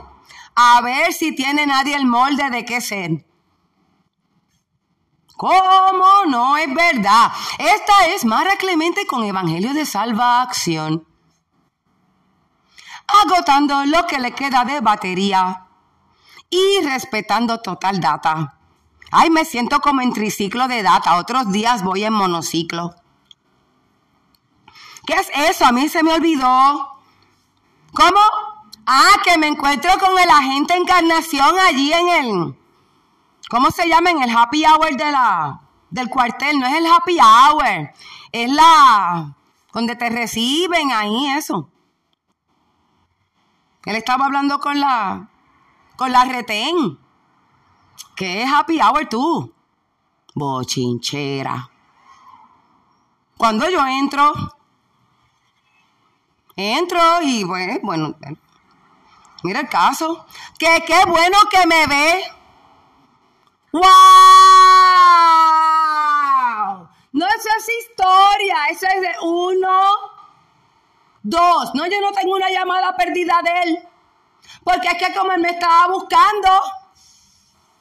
A 0.55 0.81
ver 0.81 1.13
si 1.13 1.35
tiene 1.35 1.67
nadie 1.67 1.95
el 1.95 2.07
molde 2.07 2.49
de 2.49 2.65
qué 2.65 2.81
ser. 2.81 3.23
¿Cómo? 5.37 6.25
No 6.27 6.57
es 6.57 6.73
verdad. 6.73 7.31
Esta 7.59 8.07
es 8.07 8.25
Mara 8.25 8.55
Clemente 8.57 9.05
con 9.05 9.23
Evangelio 9.23 9.73
de 9.73 9.85
Salvación. 9.85 11.05
Agotando 13.07 13.85
lo 13.85 14.07
que 14.07 14.19
le 14.19 14.31
queda 14.31 14.65
de 14.65 14.81
batería 14.81 15.68
y 16.49 16.81
respetando 16.83 17.59
total 17.59 17.99
data. 17.99 18.55
Ay, 19.11 19.29
me 19.29 19.45
siento 19.45 19.79
como 19.79 20.01
en 20.01 20.13
triciclo 20.13 20.67
de 20.67 20.83
data. 20.83 21.17
Otros 21.17 21.51
días 21.51 21.83
voy 21.83 22.03
en 22.03 22.13
monociclo. 22.13 22.95
¿Qué 25.05 25.13
es 25.13 25.29
eso? 25.49 25.65
A 25.65 25.71
mí 25.71 25.89
se 25.89 26.03
me 26.03 26.13
olvidó. 26.13 26.99
¿Cómo? 27.93 28.19
Ah, 28.85 29.13
que 29.23 29.37
me 29.37 29.47
encuentro 29.47 29.91
con 29.99 30.17
el 30.17 30.29
agente 30.29 30.75
Encarnación 30.75 31.57
allí 31.59 31.91
en 31.91 32.07
el. 32.09 32.55
¿Cómo 33.49 33.71
se 33.71 33.87
llama? 33.87 34.11
En 34.11 34.21
el 34.21 34.35
happy 34.35 34.63
hour 34.65 34.95
de 34.95 35.11
la, 35.11 35.61
del 35.89 36.09
cuartel. 36.09 36.59
No 36.59 36.67
es 36.67 36.75
el 36.75 36.85
happy 36.85 37.17
hour. 37.19 37.91
Es 38.31 38.51
la. 38.51 39.35
Donde 39.73 39.95
te 39.95 40.09
reciben 40.09 40.91
ahí, 40.91 41.27
eso. 41.31 41.69
Él 43.85 43.95
estaba 43.95 44.25
hablando 44.25 44.59
con 44.59 44.79
la 44.79 45.29
con 45.99 46.11
la 46.13 46.23
retén. 46.23 46.97
¿Qué 48.15 48.43
es 48.43 48.49
happy 48.49 48.79
hour 48.79 49.09
tú? 49.09 49.53
Bochinchera. 50.33 51.69
Cuando 53.35 53.69
yo 53.69 53.85
entro, 53.85 54.31
entro 56.55 57.21
y 57.21 57.43
bueno, 57.43 57.79
bueno, 57.83 58.15
mira 59.43 59.59
el 59.59 59.67
caso. 59.67 60.25
Que 60.57 60.85
qué 60.87 61.03
bueno 61.05 61.37
que 61.51 61.67
me 61.67 61.85
ve. 61.87 62.23
¡Wow! 63.73 63.83
No, 67.11 67.25
eso 67.27 67.49
es 67.57 67.69
historia, 67.81 68.67
eso 68.69 68.87
es 68.87 69.01
de 69.01 69.15
uno, 69.21 69.81
dos. 71.23 71.75
No, 71.75 71.85
yo 71.87 71.99
no 71.99 72.13
tengo 72.13 72.35
una 72.35 72.49
llamada 72.49 72.95
perdida 72.95 73.41
de 73.43 73.51
él. 73.63 73.88
Porque 74.63 74.87
es 74.89 74.97
que 74.97 75.13
como 75.13 75.31
él 75.31 75.41
me 75.41 75.49
estaba 75.49 75.87
buscando, 75.87 76.49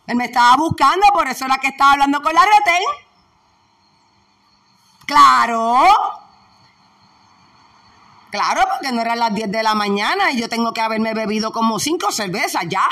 él 0.06 0.16
me 0.16 0.24
estaba 0.24 0.56
buscando, 0.56 1.06
por 1.12 1.28
eso 1.28 1.44
era 1.44 1.58
que 1.58 1.68
estaba 1.68 1.92
hablando 1.92 2.22
con 2.22 2.32
la 2.32 2.42
retén. 2.42 2.82
Claro. 5.06 5.84
Claro, 8.30 8.62
porque 8.72 8.90
no 8.92 9.02
eran 9.02 9.18
las 9.18 9.34
10 9.34 9.52
de 9.52 9.62
la 9.62 9.74
mañana 9.74 10.30
y 10.30 10.40
yo 10.40 10.48
tengo 10.48 10.72
que 10.72 10.80
haberme 10.80 11.12
bebido 11.12 11.52
como 11.52 11.78
cinco 11.78 12.10
cervezas 12.10 12.64
ya. 12.68 12.86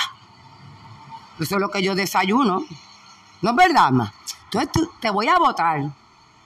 Eso 1.40 1.54
es 1.54 1.60
lo 1.60 1.70
que 1.70 1.82
yo 1.82 1.94
desayuno. 1.94 2.64
¿No 3.40 3.50
es 3.50 3.56
verdad, 3.56 3.92
ma? 3.92 4.12
Entonces 4.44 4.88
te 5.00 5.10
voy 5.10 5.28
a 5.28 5.38
votar. 5.38 5.80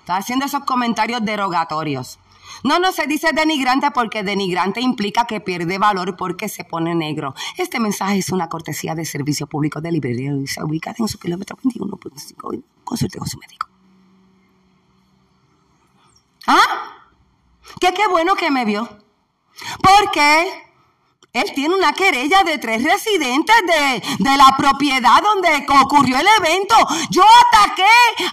Estás 0.01 0.21
haciendo 0.21 0.45
esos 0.45 0.65
comentarios 0.65 1.25
derogatorios. 1.25 2.20
No, 2.63 2.79
no 2.79 2.93
se 2.93 3.07
dice 3.07 3.31
denigrante 3.33 3.91
porque 3.91 4.23
denigrante 4.23 4.81
implica 4.81 5.27
que 5.27 5.41
pierde 5.41 5.79
valor 5.79 6.17
porque 6.17 6.49
se 6.49 6.65
pone 6.65 6.95
negro. 6.95 7.35
Este 7.57 7.81
mensaje 7.81 8.19
es 8.19 8.31
una 8.31 8.49
cortesía 8.49 8.95
de 8.95 9.05
servicio 9.05 9.47
público 9.47 9.81
de 9.81 9.93
librería 9.93 10.33
y 10.33 10.47
se 10.47 10.63
ubica 10.63 10.95
en 10.99 11.09
su 11.09 11.19
kilómetro 11.19 11.57
21.5. 11.63 12.63
Consulte 12.85 13.19
con 13.19 13.29
su 13.29 13.39
médico. 13.39 13.69
¿Ah? 16.47 17.07
Que 17.81 17.93
qué 17.95 18.07
bueno 18.09 18.35
que 18.35 18.51
me 18.51 18.65
vio. 18.65 18.89
Porque 19.83 20.49
él 21.33 21.53
tiene 21.55 21.75
una 21.75 21.93
querella 21.93 22.43
de 22.43 22.59
tres 22.59 22.83
residentes 22.83 23.57
de, 23.67 24.03
de 24.19 24.37
la 24.37 24.55
propiedad 24.57 25.23
donde 25.23 25.67
ocurrió 25.83 26.19
el 26.19 26.27
evento. 26.39 26.75
Yo 27.11 27.23
ataqué 27.23 27.85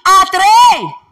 a 0.04 0.26
tres 0.32 1.07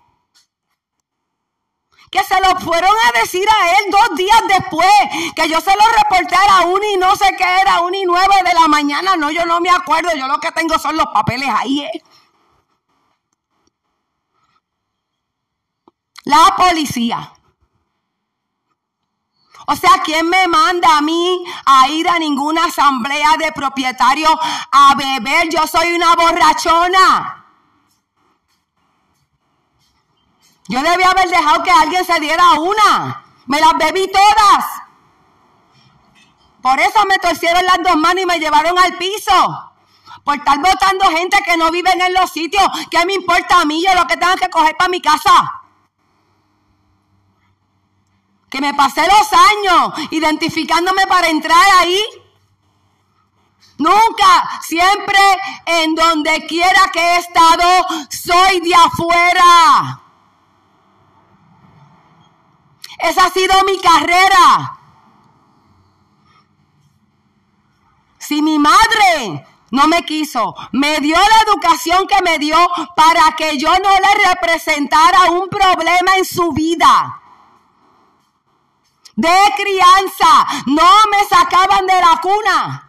que 2.11 2.23
se 2.23 2.39
lo 2.39 2.59
fueron 2.59 2.91
a 3.07 3.19
decir 3.19 3.47
a 3.49 3.71
él 3.71 3.91
dos 3.91 4.17
días 4.17 4.41
después, 4.47 4.89
que 5.35 5.49
yo 5.49 5.59
se 5.59 5.71
lo 5.71 5.83
reporté 5.97 6.35
a 6.35 6.45
la 6.45 6.65
una 6.67 6.85
y 6.87 6.97
no 6.97 7.15
sé 7.15 7.35
qué 7.37 7.61
era, 7.61 7.81
una 7.81 7.97
y 7.97 8.05
nueve 8.05 8.35
de 8.43 8.53
la 8.53 8.67
mañana, 8.67 9.15
no, 9.15 9.31
yo 9.31 9.45
no 9.45 9.59
me 9.59 9.69
acuerdo, 9.69 10.09
yo 10.15 10.27
lo 10.27 10.39
que 10.39 10.51
tengo 10.51 10.77
son 10.79 10.95
los 10.97 11.07
papeles 11.07 11.49
ahí. 11.49 11.81
¿eh? 11.81 12.03
La 16.23 16.55
policía. 16.57 17.31
O 19.67 19.75
sea, 19.75 20.01
¿quién 20.03 20.29
me 20.29 20.47
manda 20.47 20.97
a 20.97 21.01
mí 21.01 21.43
a 21.65 21.87
ir 21.89 22.07
a 22.07 22.19
ninguna 22.19 22.65
asamblea 22.65 23.35
de 23.37 23.51
propietarios 23.51 24.33
a 24.71 24.93
beber? 24.95 25.49
Yo 25.49 25.65
soy 25.65 25.93
una 25.93 26.15
borrachona. 26.15 27.44
Yo 30.67 30.81
debía 30.81 31.11
haber 31.11 31.29
dejado 31.29 31.63
que 31.63 31.71
alguien 31.71 32.03
se 32.05 32.19
diera 32.19 32.53
una. 32.53 33.23
Me 33.45 33.59
las 33.59 33.77
bebí 33.77 34.09
todas. 34.11 34.65
Por 36.61 36.79
eso 36.79 37.05
me 37.05 37.19
torcieron 37.19 37.63
las 37.65 37.77
dos 37.83 37.95
manos 37.95 38.23
y 38.23 38.25
me 38.25 38.39
llevaron 38.39 38.77
al 38.79 38.97
piso. 38.97 39.71
Por 40.23 40.37
estar 40.37 40.57
votando 40.57 41.05
gente 41.11 41.37
que 41.45 41.57
no 41.57 41.69
viven 41.69 42.01
en 42.01 42.13
los 42.13 42.31
sitios. 42.31 42.63
¿Qué 42.89 43.05
me 43.05 43.13
importa 43.13 43.61
a 43.61 43.65
mí? 43.65 43.83
Yo 43.85 43.93
lo 43.93 44.07
que 44.07 44.17
tengo 44.17 44.35
que 44.35 44.49
coger 44.49 44.75
para 44.75 44.89
mi 44.89 44.99
casa. 44.99 45.61
Que 48.49 48.59
me 48.59 48.73
pasé 48.73 49.01
los 49.01 49.33
años 49.33 50.09
identificándome 50.09 51.05
para 51.05 51.27
entrar 51.27 51.63
ahí. 51.79 52.01
Nunca, 53.77 54.61
siempre 54.63 55.19
en 55.67 55.93
donde 55.93 56.47
quiera 56.47 56.89
que 56.91 56.99
he 56.99 57.17
estado, 57.17 57.85
soy 58.09 58.61
de 58.61 58.73
afuera. 58.73 60.01
Esa 62.99 63.25
ha 63.25 63.29
sido 63.29 63.53
mi 63.65 63.79
carrera. 63.79 64.79
Si 68.17 68.41
mi 68.41 68.57
madre 68.57 69.45
no 69.71 69.87
me 69.87 70.03
quiso, 70.05 70.55
me 70.71 70.99
dio 70.99 71.17
la 71.17 71.51
educación 71.51 72.07
que 72.07 72.21
me 72.23 72.39
dio 72.39 72.57
para 72.95 73.35
que 73.35 73.57
yo 73.57 73.69
no 73.69 73.89
le 73.89 74.29
representara 74.29 75.31
un 75.31 75.49
problema 75.49 76.17
en 76.17 76.25
su 76.25 76.51
vida. 76.51 77.21
De 79.15 79.37
crianza, 79.55 80.45
no 80.65 80.89
me 81.11 81.25
sacaban 81.29 81.85
de 81.85 82.01
la 82.01 82.19
cuna 82.21 82.85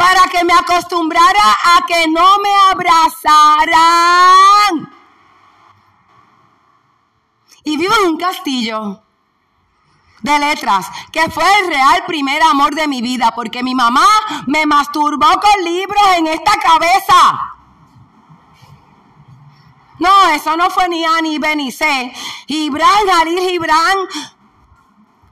para 0.00 0.22
que 0.30 0.44
me 0.44 0.54
acostumbrara 0.54 1.58
a 1.76 1.84
que 1.86 2.08
no 2.08 2.38
me 2.38 2.54
abrazaran. 2.72 3.70
Y 7.64 7.76
vivo 7.76 7.94
en 8.02 8.10
un 8.10 8.16
castillo 8.16 9.02
de 10.22 10.38
letras, 10.38 10.86
que 11.12 11.30
fue 11.30 11.44
el 11.60 11.68
real 11.68 12.04
primer 12.06 12.42
amor 12.42 12.74
de 12.74 12.86
mi 12.86 13.00
vida, 13.00 13.32
porque 13.34 13.62
mi 13.62 13.74
mamá 13.74 14.06
me 14.46 14.66
masturbó 14.66 15.26
con 15.40 15.64
libros 15.64 16.02
en 16.16 16.26
esta 16.26 16.52
cabeza. 16.58 17.56
No, 19.98 20.28
eso 20.30 20.56
no 20.56 20.70
fue 20.70 20.88
ni 20.88 21.04
A 21.04 21.20
ni 21.20 21.38
B 21.38 21.56
ni 21.56 21.70
C. 21.70 22.12
Gibran, 22.46 23.06
Jalil 23.06 23.38
Gibran, 23.38 23.98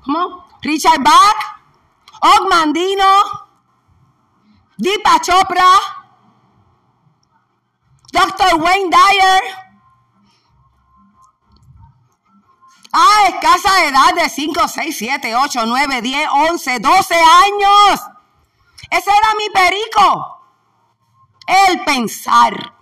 ¿cómo? 0.04 0.46
Richard 0.60 1.02
Bach, 1.02 1.58
Og 2.20 2.48
Mandino, 2.50 3.22
Deepa 4.76 5.20
Chopra, 5.20 5.64
Dr. 8.12 8.56
Wayne 8.60 8.90
Dyer. 8.90 9.67
Ah, 12.92 13.28
escasa 13.28 13.84
edad 13.86 14.14
de 14.14 14.28
5, 14.28 14.66
6, 14.66 14.96
7, 14.96 15.36
8, 15.36 15.66
9, 15.66 16.02
10, 16.02 16.28
11, 16.30 16.78
12 16.78 17.14
años. 17.14 18.00
Ese 18.90 19.10
era 19.10 19.34
mi 19.36 19.50
perico. 19.52 20.38
El 21.46 21.84
pensar. 21.84 22.74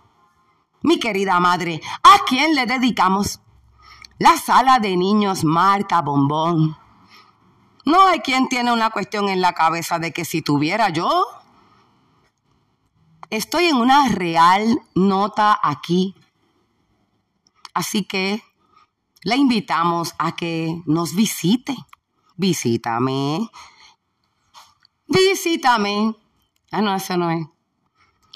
Mi 0.83 1.01
querida 1.01 1.41
madre, 1.41 1.81
¿a 2.03 2.19
quién 2.27 2.55
le 2.55 2.67
dedicamos? 2.67 3.41
La 4.19 4.37
sala 4.37 4.79
de 4.79 4.97
niños 4.97 5.45
Marta 5.45 6.01
Bombón. 6.01 6.77
No 7.85 8.07
hay 8.07 8.21
quien 8.21 8.49
tiene 8.49 8.73
una 8.73 8.91
cuestión 8.91 9.29
en 9.29 9.41
la 9.41 9.53
cabeza 9.53 9.99
de 9.99 10.13
que 10.13 10.25
si 10.25 10.43
tuviera 10.43 10.89
yo, 10.91 11.27
estoy 13.31 13.67
en 13.67 13.77
una 13.77 14.09
real 14.09 14.81
nota 14.95 15.59
aquí. 15.63 16.15
Así 17.75 18.05
que 18.05 18.43
la 19.27 19.35
invitamos 19.35 20.15
a 20.19 20.37
que 20.37 20.81
nos 20.87 21.17
visite. 21.17 21.75
Visítame. 22.37 23.51
Visítame. 25.09 26.15
Ah, 26.71 26.81
no, 26.81 26.95
eso 26.95 27.17
no 27.17 27.33
es. 27.33 27.45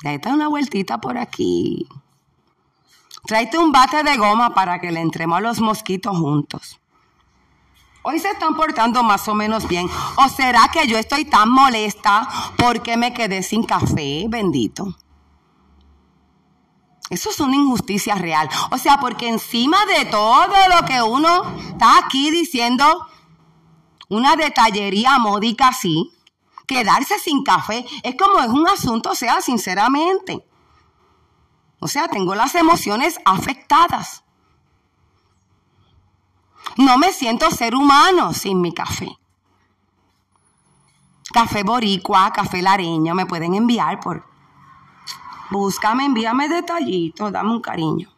Date 0.03 0.33
una 0.33 0.49
vueltita 0.49 0.99
por 0.99 1.17
aquí. 1.17 1.87
Tráete 3.25 3.57
un 3.57 3.71
bate 3.71 4.03
de 4.03 4.17
goma 4.17 4.53
para 4.53 4.81
que 4.81 4.91
le 4.91 4.99
entremos 4.99 5.39
a 5.39 5.41
los 5.41 5.61
mosquitos 5.61 6.19
juntos. 6.19 6.81
Hoy 8.03 8.19
se 8.19 8.31
están 8.31 8.57
portando 8.57 9.05
más 9.05 9.29
o 9.29 9.35
menos 9.37 9.69
bien. 9.69 9.89
¿O 10.17 10.29
será 10.29 10.73
que 10.73 10.89
yo 10.89 10.99
estoy 10.99 11.25
tan 11.25 11.51
molesta 11.51 12.29
porque 12.57 12.97
me 12.97 13.15
quedé 13.15 13.45
sin 13.45 13.63
café? 13.63 14.25
Bendito. 14.29 14.97
Eso 17.11 17.31
es 17.31 17.41
una 17.41 17.57
injusticia 17.57 18.15
real. 18.15 18.49
O 18.71 18.79
sea, 18.79 18.99
porque 18.99 19.29
encima 19.29 19.85
de 19.87 20.05
todo 20.07 20.47
lo 20.75 20.87
que 20.87 21.03
uno 21.03 21.43
está 21.59 21.99
aquí 21.99 22.31
diciendo, 22.31 23.09
una 24.09 24.37
detallería 24.37 25.19
módica 25.19 25.69
así, 25.69 26.13
quedarse 26.69 27.19
sin 27.19 27.43
café, 27.43 27.85
es 28.05 28.15
como 28.15 28.39
es 28.41 28.49
un 28.49 28.67
asunto, 28.69 29.11
o 29.11 29.15
sea, 29.17 29.41
sinceramente. 29.41 30.47
O 31.81 31.89
sea, 31.89 32.07
tengo 32.07 32.37
las 32.37 32.55
emociones 32.55 33.19
afectadas. 33.25 34.23
No 36.77 36.97
me 36.97 37.13
siento 37.13 37.51
ser 37.51 37.75
humano 37.75 38.33
sin 38.35 38.61
mi 38.61 38.73
café. 38.73 39.19
Café 41.33 41.65
boricua, 41.65 42.31
café 42.33 42.63
lareño, 42.63 43.17
me 43.17 43.27
pueden 43.27 43.55
enviar 43.55 43.99
por 43.99 44.30
Búscame, 45.51 46.05
envíame 46.05 46.49
detallitos, 46.49 47.33
dame 47.33 47.51
un 47.51 47.61
cariño. 47.61 48.09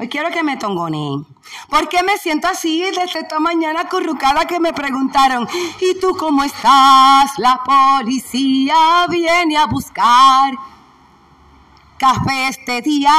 Hoy 0.00 0.08
quiero 0.08 0.30
que 0.30 0.44
me 0.44 0.56
tongoneen. 0.56 1.26
¿Por 1.68 1.88
qué 1.88 2.04
me 2.04 2.16
siento 2.18 2.46
así 2.46 2.80
desde 2.82 3.18
esta 3.18 3.40
mañana 3.40 3.88
currucada 3.88 4.46
que 4.46 4.60
me 4.60 4.72
preguntaron, 4.72 5.48
¿y 5.80 5.98
tú 5.98 6.16
cómo 6.16 6.44
estás? 6.44 7.32
La 7.38 7.60
policía 7.64 9.06
viene 9.08 9.56
a 9.56 9.66
buscar 9.66 10.54
café 11.98 12.46
este 12.46 12.80
día. 12.80 13.12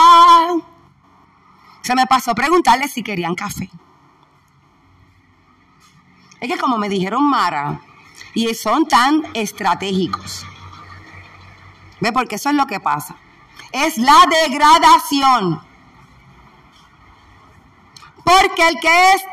Se 1.82 1.96
me 1.96 2.08
pasó 2.08 2.34
preguntarles 2.34 2.94
si 2.94 3.04
querían 3.04 3.36
café. 3.36 3.70
Es 6.40 6.50
que 6.50 6.58
como 6.58 6.78
me 6.78 6.88
dijeron 6.88 7.30
Mara, 7.30 7.82
y 8.34 8.54
son 8.54 8.88
tan 8.88 9.24
estratégicos. 9.34 10.46
¿Ve? 12.00 12.12
Porque 12.12 12.36
eso 12.36 12.50
es 12.50 12.56
lo 12.56 12.68
que 12.68 12.80
pasa. 12.80 13.16
Es 13.72 13.98
la 13.98 14.26
degradación. 14.46 15.62
Porque 18.24 18.68
el 18.68 18.80
que 18.80 19.14
es 19.14 19.24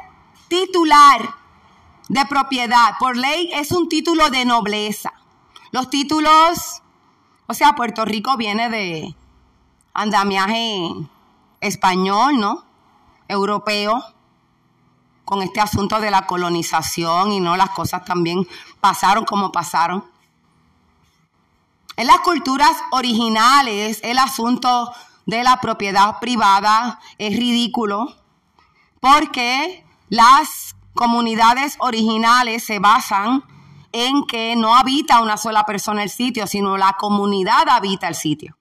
titular 0.49 1.35
de 2.09 2.25
propiedad 2.27 2.95
por 2.99 3.17
ley 3.17 3.51
es 3.53 3.73
un 3.73 3.89
título 3.89 4.31
de 4.31 4.45
nobleza. 4.45 5.13
Los 5.73 5.91
títulos, 5.91 6.83
o 7.47 7.55
sea, 7.55 7.75
Puerto 7.75 8.05
Rico 8.05 8.37
viene 8.37 8.69
de 8.71 9.15
andamiaje 9.93 10.91
español, 11.61 12.39
¿no? 12.39 12.65
Europeo, 13.29 14.05
con 15.25 15.43
este 15.43 15.61
asunto 15.61 16.01
de 16.01 16.11
la 16.11 16.27
colonización 16.27 17.33
y 17.33 17.41
no 17.41 17.57
las 17.57 17.71
cosas 17.71 18.05
también 18.05 18.47
pasaron 18.81 19.25
como 19.25 19.51
pasaron. 19.51 20.05
En 21.97 22.07
las 22.07 22.21
culturas 22.21 22.77
originales, 22.91 24.01
el 24.03 24.19
asunto 24.19 24.93
de 25.25 25.43
la 25.43 25.61
propiedad 25.61 26.19
privada 26.21 27.01
es 27.17 27.37
ridículo 27.37 28.15
porque 29.01 29.85
las 30.11 30.77
comunidades 30.95 31.77
originales 31.79 32.65
se 32.65 32.79
basan 32.79 33.45
en 33.93 34.27
que 34.27 34.57
no 34.57 34.77
habita 34.77 35.21
una 35.21 35.39
sola 35.39 35.65
persona 35.65 36.03
el 36.03 36.11
sitio, 36.11 36.47
sino 36.47 36.77
la 36.77 36.93
comunidad 36.99 37.67
habita 37.69 38.09
el 38.09 38.15
sitio. 38.15 38.59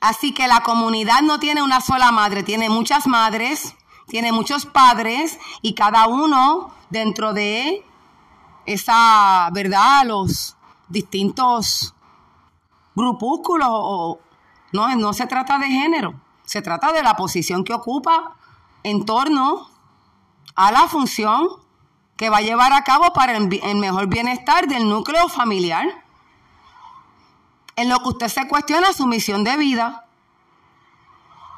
Así 0.00 0.32
que 0.32 0.46
la 0.46 0.62
comunidad 0.62 1.20
no 1.22 1.40
tiene 1.40 1.62
una 1.62 1.80
sola 1.80 2.12
madre, 2.12 2.42
tiene 2.42 2.70
muchas 2.70 3.08
madres, 3.08 3.74
tiene 4.06 4.30
muchos 4.30 4.66
padres 4.66 5.38
y 5.62 5.74
cada 5.74 6.06
uno 6.06 6.72
dentro 6.90 7.32
de 7.32 7.84
esa, 8.66 9.50
¿verdad? 9.52 10.04
Los 10.06 10.56
distintos 10.90 11.94
grupúsculos 12.94 13.68
o 13.70 14.20
no, 14.72 14.94
no 14.96 15.12
se 15.12 15.26
trata 15.26 15.58
de 15.58 15.68
género, 15.68 16.20
se 16.44 16.60
trata 16.60 16.92
de 16.92 17.02
la 17.02 17.16
posición 17.16 17.64
que 17.64 17.72
ocupa 17.72 18.36
en 18.82 19.06
torno 19.06 19.70
a 20.54 20.72
la 20.72 20.88
función 20.88 21.48
que 22.16 22.28
va 22.28 22.38
a 22.38 22.42
llevar 22.42 22.74
a 22.74 22.84
cabo 22.84 23.14
para 23.14 23.34
el, 23.34 23.48
mejor 23.76 24.06
bienestar 24.06 24.68
del 24.68 24.86
núcleo 24.86 25.28
familiar. 25.30 25.86
En 27.76 27.88
lo 27.88 27.98
que 28.00 28.08
usted 28.10 28.28
se 28.28 28.46
cuestiona 28.46 28.92
su 28.92 29.06
misión 29.06 29.42
de 29.42 29.56
vida. 29.56 30.04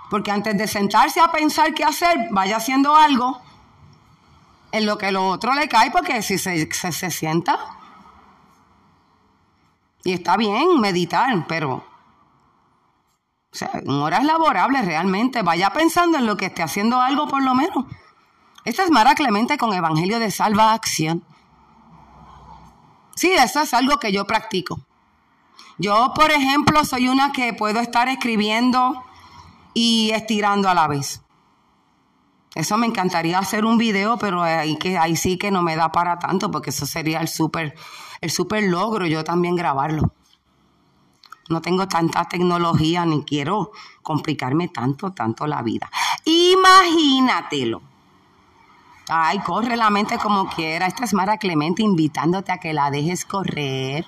Porque 0.08 0.30
antes 0.30 0.56
de 0.56 0.68
sentarse 0.68 1.20
a 1.20 1.32
pensar 1.32 1.74
qué 1.74 1.82
hacer, 1.82 2.28
vaya 2.30 2.58
haciendo 2.58 2.94
algo 2.94 3.40
en 4.70 4.86
lo 4.86 4.98
que 4.98 5.10
lo 5.10 5.26
otro 5.26 5.52
le 5.54 5.68
cae, 5.68 5.90
porque 5.90 6.22
si 6.22 6.38
se, 6.38 6.70
se, 6.72 6.92
se 6.92 7.10
sienta, 7.10 7.58
y 10.04 10.12
está 10.12 10.36
bien 10.36 10.80
meditar, 10.80 11.46
pero 11.46 11.84
o 13.52 13.54
sea, 13.54 13.70
en 13.74 13.90
horas 13.90 14.24
laborables 14.24 14.84
realmente, 14.86 15.42
vaya 15.42 15.70
pensando 15.70 16.16
en 16.16 16.26
lo 16.26 16.36
que 16.36 16.46
esté 16.46 16.62
haciendo 16.62 17.00
algo 17.00 17.28
por 17.28 17.42
lo 17.42 17.54
menos. 17.54 17.84
Esta 18.64 18.84
es 18.84 18.90
Mara 18.90 19.14
Clemente 19.14 19.58
con 19.58 19.74
Evangelio 19.74 20.18
de 20.18 20.30
Salva 20.30 20.72
Acción. 20.72 21.22
Sí, 23.14 23.30
eso 23.32 23.60
es 23.60 23.74
algo 23.74 23.98
que 23.98 24.10
yo 24.10 24.26
practico. 24.26 24.80
Yo, 25.78 26.12
por 26.14 26.30
ejemplo, 26.30 26.84
soy 26.84 27.08
una 27.08 27.32
que 27.32 27.52
puedo 27.52 27.80
estar 27.80 28.08
escribiendo 28.08 29.04
y 29.74 30.10
estirando 30.12 30.68
a 30.68 30.74
la 30.74 30.86
vez. 30.86 31.21
Eso 32.54 32.76
me 32.76 32.86
encantaría 32.86 33.38
hacer 33.38 33.64
un 33.64 33.78
video, 33.78 34.18
pero 34.18 34.42
ahí, 34.42 34.76
que, 34.76 34.98
ahí 34.98 35.16
sí 35.16 35.38
que 35.38 35.50
no 35.50 35.62
me 35.62 35.76
da 35.76 35.90
para 35.90 36.18
tanto, 36.18 36.50
porque 36.50 36.70
eso 36.70 36.84
sería 36.84 37.20
el 37.20 37.28
súper 37.28 37.74
el 38.22 38.30
super 38.30 38.62
logro, 38.62 39.04
yo 39.06 39.24
también 39.24 39.56
grabarlo. 39.56 40.14
No 41.48 41.60
tengo 41.60 41.88
tanta 41.88 42.24
tecnología 42.26 43.04
ni 43.04 43.24
quiero 43.24 43.72
complicarme 44.00 44.68
tanto, 44.68 45.10
tanto 45.10 45.46
la 45.48 45.60
vida. 45.60 45.90
Imagínatelo. 46.24 47.82
Ay, 49.08 49.40
corre 49.40 49.76
la 49.76 49.90
mente 49.90 50.18
como 50.18 50.48
quiera. 50.48 50.86
Esta 50.86 51.04
es 51.04 51.12
Mara 51.14 51.36
Clemente 51.36 51.82
invitándote 51.82 52.52
a 52.52 52.58
que 52.58 52.72
la 52.72 52.92
dejes 52.92 53.24
correr. 53.24 54.06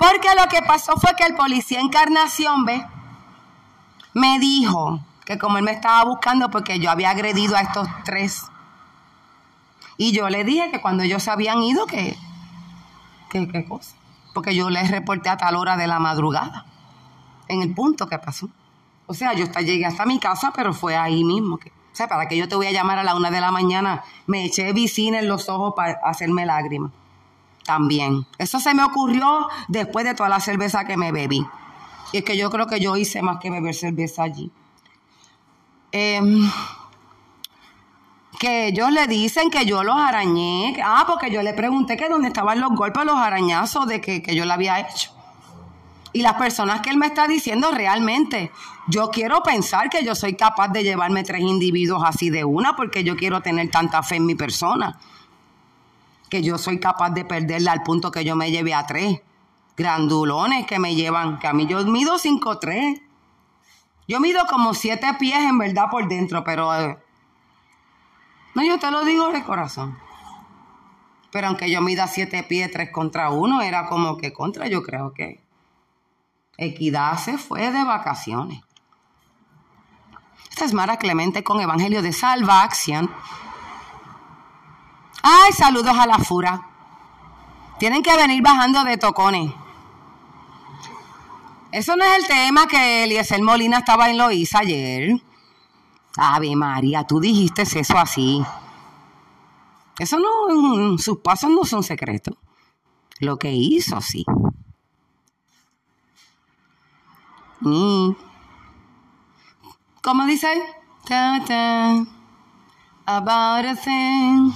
Porque 0.00 0.28
lo 0.36 0.48
que 0.48 0.60
pasó 0.62 0.96
fue 0.96 1.14
que 1.16 1.24
el 1.24 1.36
policía 1.36 1.80
Encarnación, 1.80 2.64
¿ve? 2.64 2.84
Me 4.12 4.40
dijo 4.40 4.98
que 5.30 5.38
como 5.38 5.58
él 5.58 5.62
me 5.62 5.70
estaba 5.70 6.02
buscando 6.02 6.50
porque 6.50 6.80
yo 6.80 6.90
había 6.90 7.10
agredido 7.10 7.54
a 7.54 7.60
estos 7.60 7.86
tres. 8.04 8.46
Y 9.96 10.10
yo 10.10 10.28
le 10.28 10.42
dije 10.42 10.72
que 10.72 10.80
cuando 10.80 11.04
ellos 11.04 11.22
se 11.22 11.30
habían 11.30 11.62
ido, 11.62 11.86
que... 11.86 12.16
¿Qué, 13.30 13.64
cosa? 13.64 13.94
Porque 14.34 14.56
yo 14.56 14.70
les 14.70 14.90
reporté 14.90 15.28
a 15.28 15.36
tal 15.36 15.54
hora 15.54 15.76
de 15.76 15.86
la 15.86 16.00
madrugada. 16.00 16.66
En 17.46 17.62
el 17.62 17.72
punto 17.72 18.08
que 18.08 18.18
pasó. 18.18 18.48
O 19.06 19.14
sea, 19.14 19.32
yo 19.34 19.44
hasta 19.44 19.60
llegué 19.60 19.86
hasta 19.86 20.04
mi 20.04 20.18
casa, 20.18 20.52
pero 20.52 20.74
fue 20.74 20.96
ahí 20.96 21.22
mismo 21.22 21.58
que 21.58 21.68
o 21.70 21.94
sea, 21.94 22.08
para 22.08 22.26
que 22.26 22.36
yo 22.36 22.48
te 22.48 22.56
voy 22.56 22.66
a 22.66 22.72
llamar 22.72 22.98
a 22.98 23.04
la 23.04 23.14
una 23.14 23.30
de 23.30 23.40
la 23.40 23.52
mañana, 23.52 24.02
me 24.26 24.44
eché 24.44 24.72
vicina 24.72 25.20
en 25.20 25.28
los 25.28 25.48
ojos 25.48 25.74
para 25.76 25.92
hacerme 26.02 26.44
lágrimas. 26.44 26.90
También. 27.64 28.26
Eso 28.38 28.58
se 28.58 28.74
me 28.74 28.82
ocurrió 28.82 29.46
después 29.68 30.04
de 30.04 30.14
toda 30.14 30.28
la 30.28 30.40
cerveza 30.40 30.84
que 30.86 30.96
me 30.96 31.12
bebí. 31.12 31.46
Y 32.12 32.18
es 32.18 32.24
que 32.24 32.36
yo 32.36 32.50
creo 32.50 32.66
que 32.66 32.80
yo 32.80 32.96
hice 32.96 33.22
más 33.22 33.38
que 33.38 33.50
beber 33.50 33.76
cerveza 33.76 34.24
allí. 34.24 34.50
Em, 35.92 36.50
que 38.38 38.68
ellos 38.68 38.90
le 38.90 39.06
dicen 39.06 39.50
que 39.50 39.66
yo 39.66 39.84
los 39.84 39.96
arañé. 39.96 40.80
Ah, 40.82 41.04
porque 41.06 41.30
yo 41.30 41.42
le 41.42 41.52
pregunté 41.52 41.96
que 41.96 42.08
dónde 42.08 42.28
estaban 42.28 42.60
los 42.60 42.70
golpes, 42.72 43.04
los 43.04 43.18
arañazos 43.18 43.86
de 43.86 44.00
que, 44.00 44.22
que 44.22 44.34
yo 44.34 44.44
le 44.44 44.52
había 44.52 44.80
hecho. 44.80 45.10
Y 46.12 46.22
las 46.22 46.34
personas 46.34 46.80
que 46.80 46.90
él 46.90 46.96
me 46.96 47.06
está 47.06 47.28
diciendo 47.28 47.70
realmente, 47.70 48.50
yo 48.88 49.10
quiero 49.10 49.42
pensar 49.42 49.90
que 49.90 50.04
yo 50.04 50.14
soy 50.14 50.34
capaz 50.34 50.68
de 50.68 50.82
llevarme 50.82 51.22
tres 51.22 51.42
individuos 51.42 52.02
así 52.04 52.30
de 52.30 52.44
una 52.44 52.74
porque 52.74 53.04
yo 53.04 53.16
quiero 53.16 53.42
tener 53.42 53.70
tanta 53.70 54.02
fe 54.02 54.16
en 54.16 54.26
mi 54.26 54.34
persona. 54.34 54.98
Que 56.28 56.42
yo 56.42 56.58
soy 56.58 56.80
capaz 56.80 57.10
de 57.10 57.24
perderla 57.24 57.72
al 57.72 57.82
punto 57.82 58.10
que 58.10 58.24
yo 58.24 58.36
me 58.36 58.50
lleve 58.50 58.74
a 58.74 58.86
tres. 58.86 59.20
Grandulones 59.76 60.66
que 60.66 60.78
me 60.78 60.94
llevan, 60.94 61.38
que 61.38 61.46
a 61.46 61.52
mí 61.52 61.66
yo 61.66 61.84
mido 61.84 62.18
cinco 62.18 62.58
tres. 62.58 63.00
Yo 64.10 64.18
mido 64.18 64.44
como 64.46 64.74
siete 64.74 65.06
pies 65.20 65.38
en 65.38 65.56
verdad 65.56 65.88
por 65.88 66.08
dentro, 66.08 66.42
pero... 66.42 66.74
Eh, 66.74 66.98
no, 68.56 68.64
yo 68.64 68.76
te 68.80 68.90
lo 68.90 69.04
digo 69.04 69.30
de 69.30 69.44
corazón. 69.44 69.96
Pero 71.30 71.46
aunque 71.46 71.70
yo 71.70 71.80
mida 71.80 72.08
siete 72.08 72.42
pies, 72.42 72.72
tres 72.72 72.90
contra 72.90 73.30
uno, 73.30 73.62
era 73.62 73.86
como 73.86 74.16
que 74.16 74.32
contra, 74.32 74.66
yo 74.66 74.82
creo 74.82 75.12
que 75.14 75.40
Equidad 76.56 77.18
se 77.18 77.38
fue 77.38 77.70
de 77.70 77.84
vacaciones. 77.84 78.60
Esta 80.50 80.64
es 80.64 80.74
Mara 80.74 80.96
Clemente 80.96 81.44
con 81.44 81.60
Evangelio 81.60 82.02
de 82.02 82.12
Salvación. 82.12 83.14
Ay, 85.22 85.52
saludos 85.52 85.96
a 85.96 86.08
la 86.08 86.18
fura. 86.18 86.66
Tienen 87.78 88.02
que 88.02 88.16
venir 88.16 88.42
bajando 88.42 88.82
de 88.82 88.96
tocones. 88.98 89.52
Eso 91.72 91.96
no 91.96 92.04
es 92.04 92.18
el 92.18 92.26
tema 92.26 92.66
que 92.66 93.04
Eliezer 93.04 93.40
Molina 93.42 93.78
estaba 93.78 94.10
en 94.10 94.18
Loíza 94.18 94.60
ayer. 94.60 95.20
Ave 96.16 96.56
María, 96.56 97.04
tú 97.04 97.20
dijiste 97.20 97.62
eso 97.62 97.96
así. 97.96 98.42
Eso 99.98 100.18
no, 100.18 100.98
sus 100.98 101.18
pasos 101.18 101.50
no 101.50 101.64
son 101.64 101.82
secretos. 101.82 102.34
Lo 103.20 103.38
que 103.38 103.52
hizo, 103.52 104.00
sí. 104.00 104.24
Mm. 107.60 108.12
¿Cómo 110.02 110.24
dice? 110.24 110.48
Ta, 111.06 111.36
about 113.06 113.66
a 113.66 113.76
thing. 113.76 114.52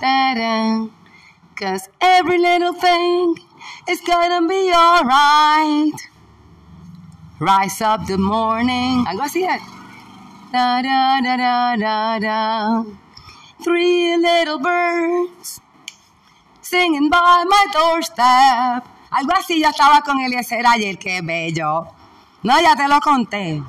Ta, 0.00 0.34
ta, 0.34 0.88
Cause 1.56 1.88
every 2.00 2.38
little 2.38 2.74
thing 2.74 3.36
is 3.88 4.00
gonna 4.02 4.46
be 4.46 4.72
alright. 4.72 6.11
Rise 7.42 7.82
up 7.82 8.06
the 8.06 8.16
morning. 8.16 9.04
Algo 9.04 9.22
así. 9.24 9.42
Da, 10.52 10.80
da, 10.80 11.20
da, 11.20 11.36
da, 11.36 11.76
da, 11.76 12.18
da. 12.20 12.84
Three 13.64 14.16
little 14.16 14.60
birds 14.60 15.60
singing 16.60 17.10
by 17.10 17.42
my 17.44 17.66
doorstep. 17.72 18.86
Algo 19.10 19.32
así 19.34 19.58
ya 19.58 19.70
estaba 19.70 20.02
con 20.02 20.20
Eliezer 20.20 20.64
ayer, 20.64 20.96
qué 20.98 21.20
bello. 21.20 21.88
No, 22.44 22.60
ya 22.60 22.76
te 22.76 22.86
lo 22.86 23.00
conté. 23.00 23.60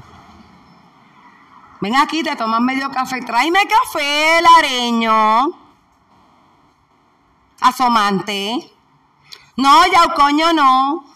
Ven 1.82 1.96
aquí, 1.96 2.22
te 2.22 2.36
tomas 2.36 2.62
medio 2.62 2.92
café. 2.92 3.22
Tráeme 3.22 3.66
café, 3.66 4.40
lareño. 4.40 5.50
Asomante. 7.60 8.70
No, 9.58 9.82
ya 9.92 10.14
coño 10.14 10.54
no. 10.54 11.13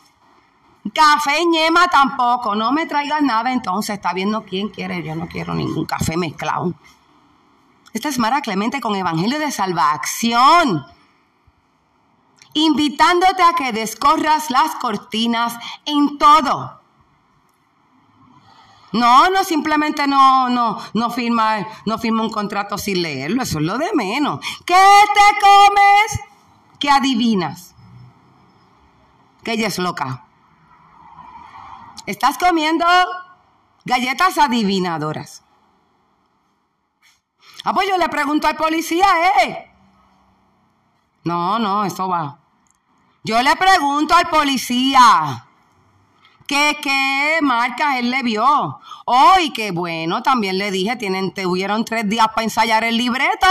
Café 0.94 1.46
ñema 1.46 1.88
tampoco. 1.88 2.56
No 2.56 2.72
me 2.72 2.86
traigas 2.86 3.22
nada 3.22 3.52
entonces. 3.52 3.96
Está 3.96 4.14
viendo 4.14 4.44
quién 4.44 4.70
quiere. 4.70 5.04
Yo 5.04 5.16
no 5.16 5.28
quiero 5.28 5.54
ningún 5.54 5.86
café 5.86 6.18
mezclado. 6.18 6.74
Esta 7.94 8.10
es 8.10 8.20
Mara 8.20 8.42
Clemente 8.42 8.82
con 8.82 8.96
Evangelio 8.96 9.40
de 9.40 9.52
Salvación. 9.52 10.86
Invitándote 12.54 13.44
a 13.44 13.54
que 13.54 13.72
descorras 13.72 14.50
las 14.50 14.76
cortinas 14.76 15.56
en 15.86 16.18
todo 16.18 16.78
no, 18.94 19.30
no, 19.30 19.44
simplemente 19.44 20.08
no, 20.08 20.50
no, 20.50 20.78
no 20.94 21.10
firma, 21.10 21.68
no 21.86 21.98
firma 21.98 22.24
un 22.24 22.32
contrato 22.32 22.78
sin 22.78 23.02
leerlo, 23.02 23.44
eso 23.44 23.60
es 23.60 23.66
lo 23.66 23.78
de 23.78 23.92
menos. 23.94 24.40
¿Qué 24.66 24.74
te 25.14 25.46
comes? 25.46 26.20
¿Qué 26.80 26.90
adivinas? 26.90 27.76
Que 29.44 29.54
ella 29.54 29.68
es 29.68 29.78
loca. 29.78 30.27
Estás 32.08 32.38
comiendo 32.38 32.86
galletas 33.84 34.38
adivinadoras. 34.38 35.44
Ah, 37.66 37.74
pues 37.74 37.90
yo 37.90 37.98
le 37.98 38.08
pregunto 38.08 38.48
al 38.48 38.56
policía, 38.56 39.06
¿eh? 39.44 39.70
No, 41.26 41.60
no, 41.60 41.84
eso 41.84 42.08
va. 42.08 42.40
Yo 43.26 43.42
le 43.42 43.54
pregunto 43.58 44.16
al 44.16 44.30
policía 44.30 45.46
que 46.48 46.78
qué 46.82 47.40
marcas 47.42 47.98
él 47.98 48.10
le 48.10 48.24
vio. 48.24 48.80
Oh, 49.06 49.34
y 49.42 49.52
que 49.52 49.72
bueno, 49.72 50.24
también 50.24 50.58
le 50.58 50.72
dije, 50.72 50.96
tienen, 50.96 51.34
tuvieron 51.34 51.84
tres 51.84 52.08
días 52.08 52.30
para 52.30 52.44
ensayar 52.44 52.86
el 52.86 52.96
libreto. 52.96 53.48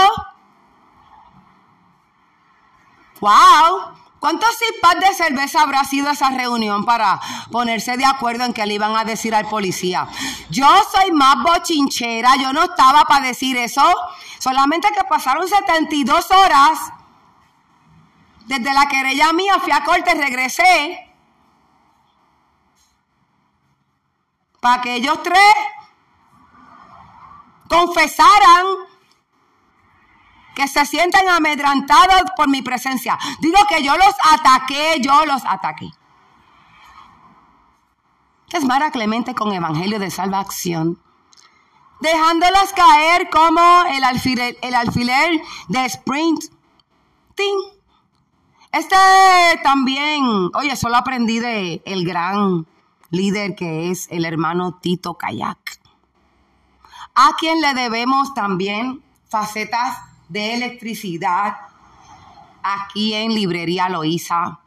¡Wow! 3.19 4.06
¿Cuántos 4.19 4.49
cipas 4.57 4.99
de 4.99 5.13
cerveza 5.13 5.61
habrá 5.61 5.83
sido 5.83 6.09
esa 6.09 6.31
reunión 6.31 6.85
para 6.85 7.19
ponerse 7.51 7.97
de 7.97 8.05
acuerdo 8.05 8.45
en 8.45 8.53
qué 8.53 8.65
le 8.65 8.73
iban 8.73 8.95
a 8.95 9.03
decir 9.03 9.35
al 9.35 9.47
policía? 9.47 10.07
Yo 10.49 10.67
soy 10.91 11.11
más 11.11 11.35
bochinchera, 11.43 12.35
yo 12.37 12.51
no 12.51 12.63
estaba 12.63 13.03
para 13.03 13.27
decir 13.27 13.57
eso. 13.57 13.83
Solamente 14.39 14.89
que 14.91 15.03
pasaron 15.03 15.47
72 15.47 16.31
horas 16.31 16.79
desde 18.45 18.73
la 18.73 18.87
querella 18.87 19.33
mía, 19.33 19.59
fui 19.59 19.71
a 19.71 19.83
corte, 19.83 20.13
regresé 20.13 21.03
para 24.59 24.81
que 24.81 24.95
ellos 24.95 25.21
tres 25.21 25.53
confesaran 27.69 28.65
que 30.57 30.67
se 30.67 30.87
sienten 30.87 31.29
amedrantados 31.29 32.31
por 32.35 32.49
mi 32.49 32.63
presencia. 32.63 33.15
Digo 33.41 33.59
que 33.69 33.83
yo 33.83 33.95
los 33.95 34.15
ataqué, 34.33 34.99
yo 35.01 35.23
los 35.27 35.45
ataqué. 35.45 35.91
Es 38.51 38.65
Mara 38.65 38.89
Clemente 38.89 39.35
con 39.35 39.53
Evangelio 39.53 39.99
de 39.99 40.09
Salvación, 40.09 40.99
dejándolas 41.99 42.73
caer 42.73 43.29
como 43.29 43.61
el 43.91 44.03
alfiler, 44.03 44.57
el 44.63 44.73
alfiler 44.73 45.39
de 45.67 45.85
Sprint. 45.85 46.45
Este 48.71 48.95
también, 49.61 50.23
oye, 50.55 50.75
solo 50.75 50.95
aprendí 50.95 51.37
de 51.37 51.83
el 51.85 52.03
gran 52.03 52.65
líder 53.11 53.53
que 53.55 53.91
es 53.91 54.07
el 54.09 54.25
hermano 54.25 54.79
Tito 54.81 55.19
Kayak, 55.19 55.79
a 57.13 57.35
quien 57.37 57.61
le 57.61 57.75
debemos 57.75 58.33
también 58.33 59.03
facetas 59.29 60.06
de 60.29 60.55
electricidad 60.55 61.57
aquí 62.63 63.13
en 63.13 63.33
Librería 63.33 63.89
Loíza, 63.89 64.59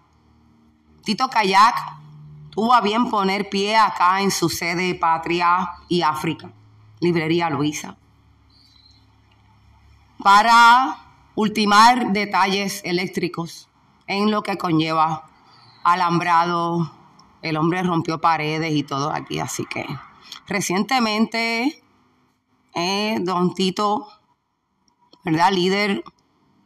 Tito 1.05 1.29
Kayak 1.29 2.01
tuvo 2.51 2.75
a 2.75 2.81
bien 2.81 3.09
poner 3.09 3.49
pie 3.49 3.77
acá 3.77 4.21
en 4.21 4.31
su 4.31 4.49
sede 4.49 4.95
Patria 4.95 5.71
y 5.89 6.03
África, 6.03 6.51
Librería 7.01 7.49
Luisa, 7.49 7.97
para 10.23 10.99
ultimar 11.35 12.13
detalles 12.13 12.83
eléctricos 12.85 13.69
en 14.07 14.31
lo 14.31 14.43
que 14.43 14.59
conlleva 14.59 15.27
alambrado. 15.83 16.93
El 17.41 17.57
hombre 17.57 17.83
rompió 17.83 18.21
paredes 18.21 18.73
y 18.75 18.83
todo 18.83 19.11
aquí, 19.11 19.39
así 19.39 19.65
que 19.65 19.87
recientemente 20.47 21.83
eh, 22.75 23.19
don 23.23 23.55
Tito, 23.55 24.09
¿verdad? 25.25 25.53
Líder 25.53 26.05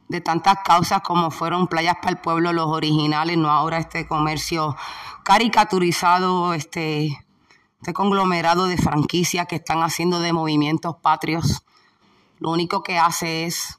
de 0.09 0.21
tantas 0.21 0.59
causas 0.65 1.03
como 1.03 1.31
fueron 1.31 1.67
Playas 1.67 1.97
para 1.97 2.11
el 2.11 2.19
Pueblo, 2.19 2.53
los 2.53 2.67
originales, 2.67 3.37
no 3.37 3.51
ahora 3.51 3.79
este 3.79 4.07
comercio 4.07 4.77
caricaturizado, 5.25 6.55
este, 6.55 7.25
este 7.81 7.93
conglomerado 7.93 8.67
de 8.67 8.77
franquicias 8.77 9.47
que 9.47 9.57
están 9.57 9.83
haciendo 9.83 10.21
de 10.21 10.33
movimientos 10.33 10.97
patrios. 10.97 11.65
Lo 12.39 12.51
único 12.51 12.83
que 12.83 12.99
hace 12.99 13.45
es 13.45 13.79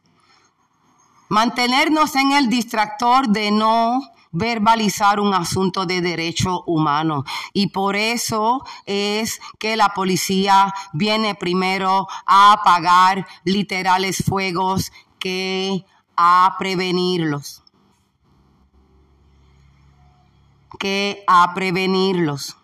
mantenernos 1.30 2.16
en 2.16 2.32
el 2.32 2.50
distractor 2.50 3.28
de 3.30 3.52
no 3.52 4.02
verbalizar 4.36 5.20
un 5.20 5.34
asunto 5.34 5.86
de 5.86 6.02
derecho 6.02 6.64
humano. 6.68 7.24
Y 7.54 7.68
por 7.68 7.96
eso 7.96 8.64
es 8.86 9.40
que 9.58 9.76
la 9.76 9.90
policía 9.90 10.74
viene 10.94 11.36
primero 11.36 12.08
a 12.26 12.52
apagar 12.54 13.28
literales 13.44 14.24
fuegos 14.26 14.92
que 15.20 15.86
a 16.16 16.56
prevenirlos. 16.60 17.64
Que 20.78 21.24
a 21.28 21.54
prevenirlos. 21.54 22.58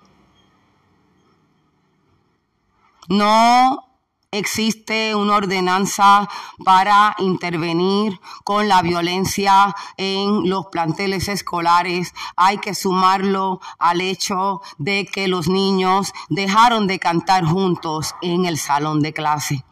No 3.07 3.90
existe 4.33 5.13
una 5.13 5.35
ordenanza 5.35 6.29
para 6.63 7.15
intervenir 7.19 8.17
con 8.45 8.69
la 8.69 8.81
violencia 8.81 9.75
en 9.97 10.49
los 10.49 10.67
planteles 10.67 11.27
escolares. 11.27 12.13
Hay 12.37 12.57
que 12.59 12.73
sumarlo 12.73 13.59
al 13.77 13.99
hecho 13.99 14.61
de 14.77 15.05
que 15.05 15.27
los 15.27 15.49
niños 15.49 16.13
dejaron 16.29 16.87
de 16.87 16.97
cantar 16.97 17.43
juntos 17.43 18.15
en 18.21 18.45
el 18.45 18.57
salón 18.57 19.01
de 19.01 19.11
clase. 19.11 19.65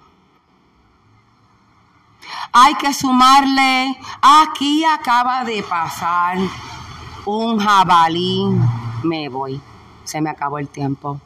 Hay 2.52 2.76
que 2.76 2.94
sumarle, 2.94 3.98
aquí 4.22 4.84
acaba 4.84 5.46
de 5.46 5.64
pasar 5.64 6.38
un 7.26 7.60
jabalí. 7.60 8.44
Me 9.04 9.30
voy, 9.30 9.62
se 10.04 10.20
me 10.20 10.30
acabó 10.30 10.60
el 10.60 10.68
tiempo. 10.68 11.22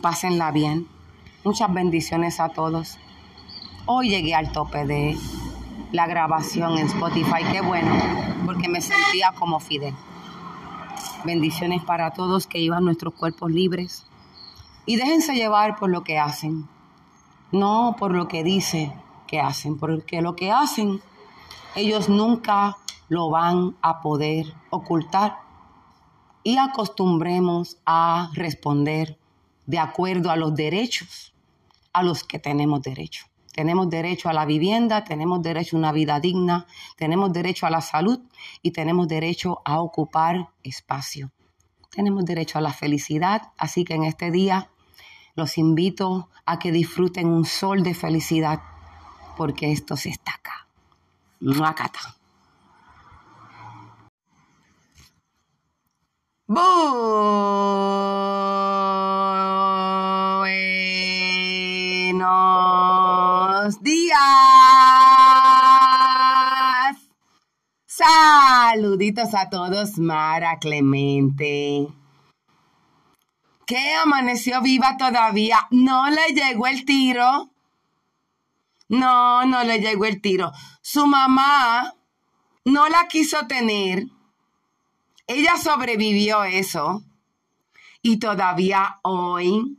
Pásenla 0.00 0.52
bien. 0.52 0.95
Muchas 1.46 1.72
bendiciones 1.72 2.40
a 2.40 2.48
todos. 2.48 2.98
Hoy 3.86 4.08
llegué 4.08 4.34
al 4.34 4.50
tope 4.50 4.84
de 4.84 5.16
la 5.92 6.08
grabación 6.08 6.76
en 6.76 6.88
Spotify. 6.88 7.44
Qué 7.52 7.60
bueno, 7.60 7.88
porque 8.44 8.68
me 8.68 8.80
sentía 8.80 9.30
como 9.38 9.60
Fidel. 9.60 9.94
Bendiciones 11.24 11.84
para 11.84 12.10
todos 12.10 12.48
que 12.48 12.58
iban 12.58 12.84
nuestros 12.84 13.14
cuerpos 13.14 13.52
libres. 13.52 14.08
Y 14.86 14.96
déjense 14.96 15.36
llevar 15.36 15.76
por 15.76 15.88
lo 15.88 16.02
que 16.02 16.18
hacen, 16.18 16.66
no 17.52 17.94
por 17.96 18.12
lo 18.12 18.26
que 18.26 18.42
dice 18.42 18.92
que 19.28 19.38
hacen, 19.38 19.78
porque 19.78 20.22
lo 20.22 20.34
que 20.34 20.50
hacen 20.50 21.00
ellos 21.76 22.08
nunca 22.08 22.76
lo 23.08 23.30
van 23.30 23.76
a 23.82 24.00
poder 24.00 24.52
ocultar. 24.70 25.36
Y 26.42 26.56
acostumbremos 26.56 27.78
a 27.86 28.30
responder 28.32 29.16
de 29.66 29.78
acuerdo 29.78 30.32
a 30.32 30.36
los 30.36 30.52
derechos 30.52 31.34
a 31.96 32.02
los 32.02 32.24
que 32.24 32.38
tenemos 32.38 32.82
derecho. 32.82 33.24
Tenemos 33.54 33.88
derecho 33.88 34.28
a 34.28 34.34
la 34.34 34.44
vivienda, 34.44 35.02
tenemos 35.02 35.40
derecho 35.40 35.76
a 35.76 35.78
una 35.78 35.92
vida 35.92 36.20
digna, 36.20 36.66
tenemos 36.96 37.32
derecho 37.32 37.66
a 37.66 37.70
la 37.70 37.80
salud 37.80 38.20
y 38.60 38.72
tenemos 38.72 39.08
derecho 39.08 39.62
a 39.64 39.80
ocupar 39.80 40.50
espacio. 40.62 41.32
Tenemos 41.90 42.26
derecho 42.26 42.58
a 42.58 42.60
la 42.60 42.74
felicidad, 42.74 43.50
así 43.56 43.84
que 43.84 43.94
en 43.94 44.04
este 44.04 44.30
día 44.30 44.68
los 45.36 45.56
invito 45.56 46.28
a 46.44 46.58
que 46.58 46.70
disfruten 46.70 47.28
un 47.28 47.46
sol 47.46 47.82
de 47.82 47.94
felicidad, 47.94 48.60
porque 49.38 49.72
esto 49.72 49.96
se 49.96 50.10
está 50.10 50.32
acá. 50.34 50.68
Muacata. 51.40 52.14
Buenos 62.28 63.80
días. 63.82 64.18
Saluditos 67.86 69.32
a 69.32 69.48
todos, 69.48 69.98
Mara 69.98 70.58
Clemente. 70.58 71.86
¿Qué 73.64 73.94
amaneció 73.94 74.60
viva 74.60 74.96
todavía? 74.96 75.68
¿No 75.70 76.10
le 76.10 76.34
llegó 76.34 76.66
el 76.66 76.84
tiro? 76.84 77.50
No, 78.88 79.46
no 79.46 79.62
le 79.62 79.78
llegó 79.78 80.06
el 80.06 80.20
tiro. 80.20 80.50
Su 80.82 81.06
mamá 81.06 81.94
no 82.64 82.88
la 82.88 83.06
quiso 83.06 83.46
tener. 83.46 84.06
Ella 85.28 85.56
sobrevivió 85.62 86.42
eso. 86.42 87.04
Y 88.02 88.18
todavía 88.18 88.98
hoy 89.02 89.78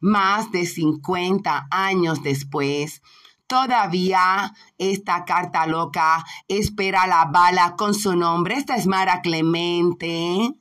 más 0.00 0.50
de 0.52 0.66
50 0.66 1.68
años 1.70 2.22
después, 2.22 3.02
todavía 3.46 4.52
esta 4.76 5.24
carta 5.24 5.66
loca 5.66 6.24
espera 6.46 7.06
la 7.06 7.24
bala 7.24 7.74
con 7.76 7.94
su 7.94 8.14
nombre. 8.14 8.56
Esta 8.56 8.76
es 8.76 8.86
Mara 8.86 9.20
Clemente. 9.22 10.54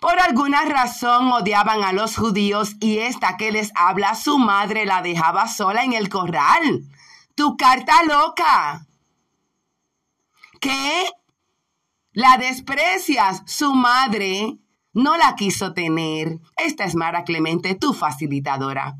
Por 0.00 0.20
alguna 0.20 0.62
razón 0.66 1.32
odiaban 1.32 1.82
a 1.82 1.92
los 1.92 2.16
judíos 2.16 2.76
y 2.80 2.98
esta 2.98 3.36
que 3.36 3.50
les 3.50 3.72
habla, 3.74 4.14
su 4.14 4.38
madre 4.38 4.84
la 4.84 5.02
dejaba 5.02 5.48
sola 5.48 5.84
en 5.84 5.94
el 5.94 6.08
corral. 6.08 6.84
Tu 7.34 7.56
carta 7.56 8.02
loca. 8.04 8.86
¿Qué? 10.60 11.10
La 12.12 12.36
desprecias, 12.36 13.42
su 13.46 13.74
madre 13.74 14.58
no 14.96 15.18
la 15.18 15.34
quiso 15.36 15.74
tener. 15.74 16.40
Esta 16.56 16.84
es 16.84 16.94
Mara 16.94 17.22
Clemente, 17.22 17.74
tu 17.74 17.92
facilitadora. 17.92 18.96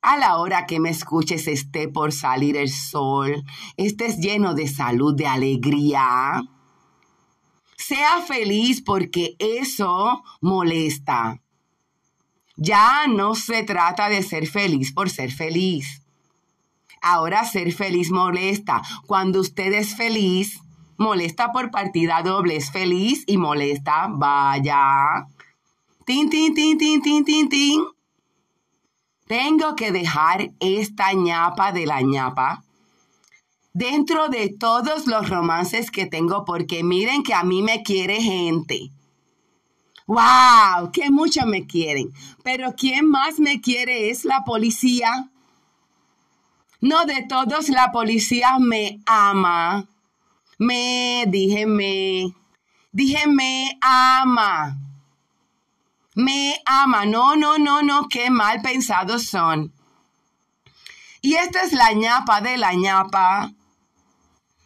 A 0.00 0.16
la 0.16 0.38
hora 0.38 0.66
que 0.66 0.80
me 0.80 0.88
escuches 0.88 1.46
esté 1.48 1.86
por 1.86 2.12
salir 2.12 2.56
el 2.56 2.70
sol, 2.70 3.44
estés 3.76 4.18
lleno 4.18 4.54
de 4.54 4.66
salud, 4.66 5.14
de 5.14 5.26
alegría. 5.26 6.42
Sea 7.76 8.22
feliz 8.22 8.82
porque 8.82 9.36
eso 9.38 10.22
molesta. 10.40 11.42
Ya 12.56 13.06
no 13.06 13.34
se 13.34 13.64
trata 13.64 14.08
de 14.08 14.22
ser 14.22 14.46
feliz 14.46 14.94
por 14.94 15.10
ser 15.10 15.30
feliz. 15.30 16.02
Ahora 17.02 17.44
ser 17.44 17.70
feliz 17.72 18.10
molesta. 18.10 18.80
Cuando 19.06 19.40
usted 19.40 19.74
es 19.74 19.94
feliz, 19.94 20.58
molesta 20.98 21.52
por 21.52 21.70
partida 21.70 22.22
doble, 22.22 22.56
es 22.56 22.70
feliz 22.70 23.24
y 23.26 23.36
molesta, 23.36 24.08
vaya. 24.10 25.26
Tin, 26.04 26.30
tin, 26.30 26.54
tin, 26.54 26.78
tin, 26.78 27.02
tin, 27.02 27.24
tin, 27.24 27.48
tin. 27.48 27.84
Tengo 29.26 29.74
que 29.74 29.90
dejar 29.90 30.52
esta 30.60 31.12
ñapa 31.12 31.72
de 31.72 31.86
la 31.86 32.00
ñapa 32.00 32.62
dentro 33.76 34.28
de 34.28 34.48
todos 34.48 35.06
los 35.06 35.28
romances 35.28 35.90
que 35.90 36.06
tengo 36.06 36.46
porque 36.46 36.82
miren 36.82 37.22
que 37.22 37.34
a 37.34 37.42
mí 37.42 37.60
me 37.60 37.82
quiere 37.82 38.22
gente. 38.22 38.90
¡Wow! 40.06 40.92
¡Qué 40.92 41.10
mucho 41.10 41.44
me 41.44 41.66
quieren! 41.66 42.10
Pero 42.42 42.74
¿quién 42.74 43.06
más 43.06 43.38
me 43.38 43.60
quiere 43.60 44.08
es 44.08 44.24
la 44.24 44.44
policía. 44.46 45.30
No 46.80 47.04
de 47.04 47.26
todos 47.28 47.68
la 47.68 47.92
policía 47.92 48.58
me 48.58 49.00
ama 49.04 49.86
me, 50.58 51.24
dije 51.28 51.66
me, 51.66 52.34
dije 52.92 53.26
me 53.26 53.78
ama. 53.80 54.78
Me 56.14 56.56
ama. 56.64 57.04
No, 57.04 57.36
no, 57.36 57.58
no, 57.58 57.82
no, 57.82 58.08
qué 58.08 58.30
mal 58.30 58.62
pensados 58.62 59.26
son. 59.26 59.72
Y 61.20 61.34
esta 61.34 61.62
es 61.62 61.72
la 61.72 61.92
ñapa 61.92 62.40
de 62.40 62.56
la 62.56 62.72
ñapa 62.72 63.52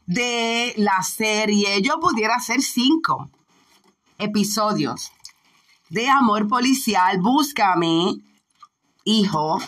de 0.07 0.75
la 0.77 1.03
serie. 1.03 1.81
Yo 1.83 1.99
pudiera 2.01 2.37
hacer 2.37 2.62
cinco 2.62 3.31
episodios 4.19 5.11
de 5.89 6.09
amor 6.09 6.47
policial. 6.49 7.19
Búscame, 7.21 8.15
hijo. 9.05 9.59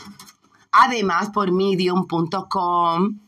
Además 0.71 1.31
por 1.31 1.51
medium.com. 1.51 3.19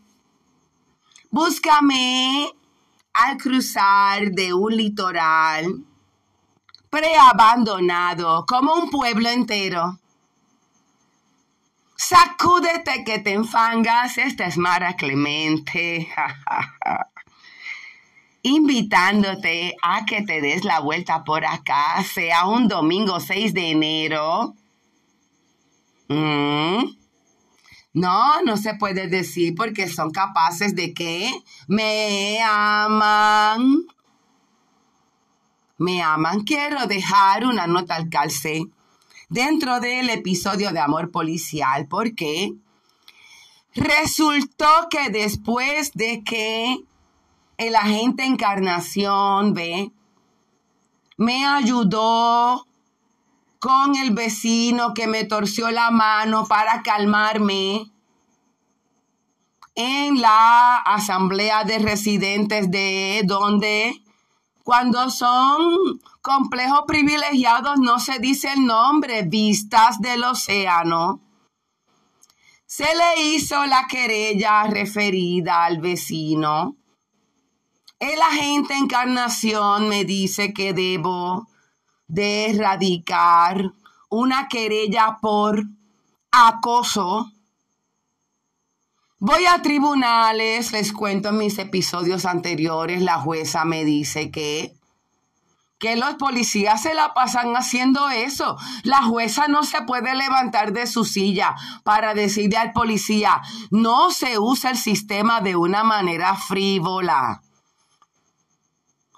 Búscame 1.31 2.53
al 3.15 3.39
cruzar 3.39 4.31
de 4.32 4.53
un 4.53 4.77
litoral 4.77 5.85
preabandonado 6.91 8.45
como 8.47 8.74
un 8.74 8.91
pueblo 8.91 9.28
entero. 9.28 9.99
Sacúdete 11.97 13.05
que 13.05 13.19
te 13.20 13.32
enfangas, 13.32 14.19
esta 14.19 14.47
es 14.47 14.59
Mara 14.59 14.95
Clemente. 14.95 16.09
invitándote 18.45 19.74
a 19.82 20.05
que 20.05 20.23
te 20.23 20.43
des 20.43 20.65
la 20.65 20.78
vuelta 20.81 21.24
por 21.24 21.47
acá, 21.47 22.05
sea 22.05 22.47
un 22.47 22.69
domingo 22.69 23.19
6 23.19 23.55
de 23.55 23.70
enero. 23.70 24.55
Mm. 26.09 27.03
No, 27.95 28.43
no 28.43 28.57
se 28.57 28.75
puede 28.75 29.07
decir 29.07 29.55
porque 29.55 29.89
son 29.89 30.11
capaces 30.11 30.75
de 30.75 30.93
que 30.93 31.33
me 31.69 32.43
aman. 32.43 33.85
Me 35.79 36.03
aman. 36.03 36.43
Quiero 36.43 36.87
dejar 36.89 37.47
una 37.47 37.69
nota 37.69 37.95
al 37.95 38.09
calce 38.09 38.66
dentro 39.29 39.79
del 39.79 40.11
episodio 40.11 40.73
de 40.73 40.81
Amor 40.81 41.12
Policial 41.12 41.87
porque 41.89 42.53
resultó 43.77 44.89
que 44.91 45.11
después 45.11 45.93
de 45.93 46.25
que 46.25 46.77
el 47.59 47.77
agente 47.77 48.25
Encarnación, 48.25 49.55
ve, 49.55 49.93
me 51.16 51.47
ayudó 51.47 52.66
con 53.65 53.97
el 53.97 54.11
vecino 54.11 54.93
que 54.93 55.07
me 55.07 55.24
torció 55.24 55.70
la 55.70 55.91
mano 55.91 56.45
para 56.47 56.82
calmarme 56.82 57.91
en 59.74 60.20
la 60.20 60.77
asamblea 60.77 61.65
de 61.65 61.78
residentes 61.78 62.70
de 62.70 63.23
donde 63.24 64.03
cuando 64.65 65.09
son 65.09 65.99
complejos 66.20 66.82
privilegiados 66.86 67.78
no 67.78 67.99
se 67.99 68.19
dice 68.19 68.53
el 68.53 68.66
nombre, 68.66 69.23
vistas 69.23 69.99
del 69.99 70.24
océano. 70.24 71.23
Se 72.66 72.85
le 72.85 73.23
hizo 73.28 73.65
la 73.65 73.86
querella 73.89 74.65
referida 74.65 75.65
al 75.65 75.78
vecino 75.78 76.77
el 78.05 78.20
agente 78.20 78.74
encarnación 78.74 79.89
me 79.89 80.05
dice 80.05 80.53
que 80.53 80.74
debo 80.74 81.47
de 82.06 82.51
erradicar 82.51 83.72
una 84.09 84.48
querella 84.48 85.18
por 85.20 85.64
acoso. 86.31 87.31
Voy 89.18 89.47
a 89.47 89.62
tribunales, 89.62 90.72
les 90.72 90.93
cuento 90.93 91.31
en 91.31 91.39
mis 91.39 91.59
episodios 91.59 92.26
anteriores, 92.26 93.02
la 93.02 93.18
jueza 93.18 93.64
me 93.64 93.85
dice 93.85 94.31
que 94.31 94.74
que 95.85 95.97
los 95.97 96.14
policías 96.14 96.81
se 96.81 96.94
la 96.94 97.12
pasan 97.12 97.55
haciendo 97.55 98.09
eso. 98.09 98.56
La 98.85 99.02
jueza 99.02 99.48
no 99.48 99.64
se 99.64 99.82
puede 99.82 100.14
levantar 100.14 100.72
de 100.72 100.86
su 100.86 101.05
silla 101.05 101.55
para 101.82 102.14
decirle 102.14 102.56
al 102.56 102.72
policía, 102.72 103.43
no 103.70 104.10
se 104.10 104.39
usa 104.39 104.70
el 104.70 104.78
sistema 104.78 105.43
de 105.43 105.56
una 105.56 105.85
manera 105.85 106.36
frívola. 106.36 107.43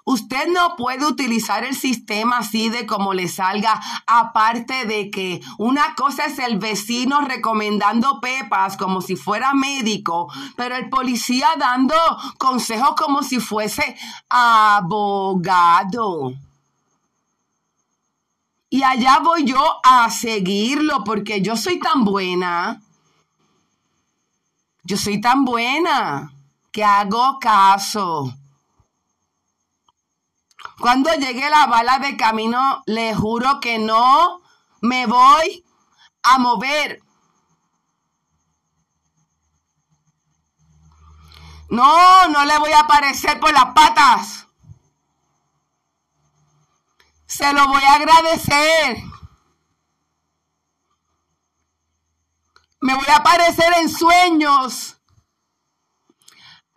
Usted 0.09 0.47
no 0.47 0.77
puede 0.77 1.05
utilizar 1.05 1.65
el 1.65 1.75
sistema 1.75 2.37
así 2.37 2.69
de 2.69 2.85
como 2.85 3.13
le 3.13 3.27
salga, 3.27 3.81
aparte 4.05 4.85
de 4.85 5.11
que 5.11 5.41
una 5.57 5.95
cosa 5.95 6.27
es 6.27 6.39
el 6.39 6.59
vecino 6.59 7.19
recomendando 7.19 8.21
pepas 8.21 8.77
como 8.77 9.01
si 9.01 9.17
fuera 9.17 9.53
médico, 9.53 10.31
pero 10.55 10.77
el 10.77 10.87
policía 10.87 11.49
dando 11.59 11.93
consejos 12.37 12.95
como 12.95 13.21
si 13.21 13.41
fuese 13.41 13.97
abogado. 14.29 16.31
Y 18.69 18.83
allá 18.83 19.19
voy 19.19 19.43
yo 19.43 19.61
a 19.83 20.09
seguirlo 20.09 21.03
porque 21.03 21.41
yo 21.41 21.57
soy 21.57 21.79
tan 21.79 22.05
buena. 22.05 22.81
Yo 24.83 24.95
soy 24.95 25.19
tan 25.19 25.43
buena 25.43 26.31
que 26.71 26.85
hago 26.85 27.39
caso. 27.39 28.33
Cuando 30.79 31.11
llegue 31.13 31.49
la 31.49 31.65
bala 31.65 31.99
de 31.99 32.15
camino, 32.17 32.83
le 32.85 33.15
juro 33.15 33.59
que 33.59 33.79
no 33.79 34.41
me 34.81 35.07
voy 35.07 35.65
a 36.21 36.37
mover. 36.37 37.01
No, 41.69 42.27
no 42.29 42.45
le 42.45 42.57
voy 42.59 42.71
a 42.71 42.81
aparecer 42.81 43.39
por 43.39 43.51
las 43.51 43.73
patas. 43.73 44.47
Se 47.25 47.51
lo 47.53 47.67
voy 47.67 47.83
a 47.83 47.95
agradecer. 47.95 48.97
Me 52.79 52.93
voy 52.93 53.05
a 53.07 53.17
aparecer 53.17 53.73
en 53.79 53.89
sueños 53.89 54.96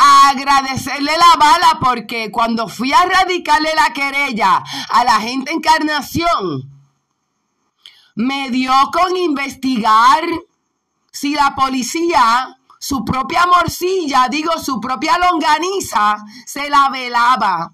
agradecerle 0.01 1.13
la 1.17 1.37
bala 1.39 1.79
porque 1.81 2.31
cuando 2.31 2.69
fui 2.69 2.93
a 2.93 3.05
radicarle 3.05 3.75
la 3.75 3.93
querella 3.93 4.63
a 4.89 5.05
la 5.05 5.21
gente 5.21 5.53
encarnación, 5.53 6.71
me 8.15 8.51
dio 8.51 8.73
con 8.93 9.17
investigar 9.17 10.25
si 11.11 11.35
la 11.35 11.55
policía, 11.55 12.59
su 12.79 13.05
propia 13.05 13.47
morcilla, 13.47 14.29
digo, 14.31 14.59
su 14.59 14.81
propia 14.81 15.19
longaniza, 15.19 16.17
se 16.47 16.71
la 16.71 16.89
velaba. 16.89 17.73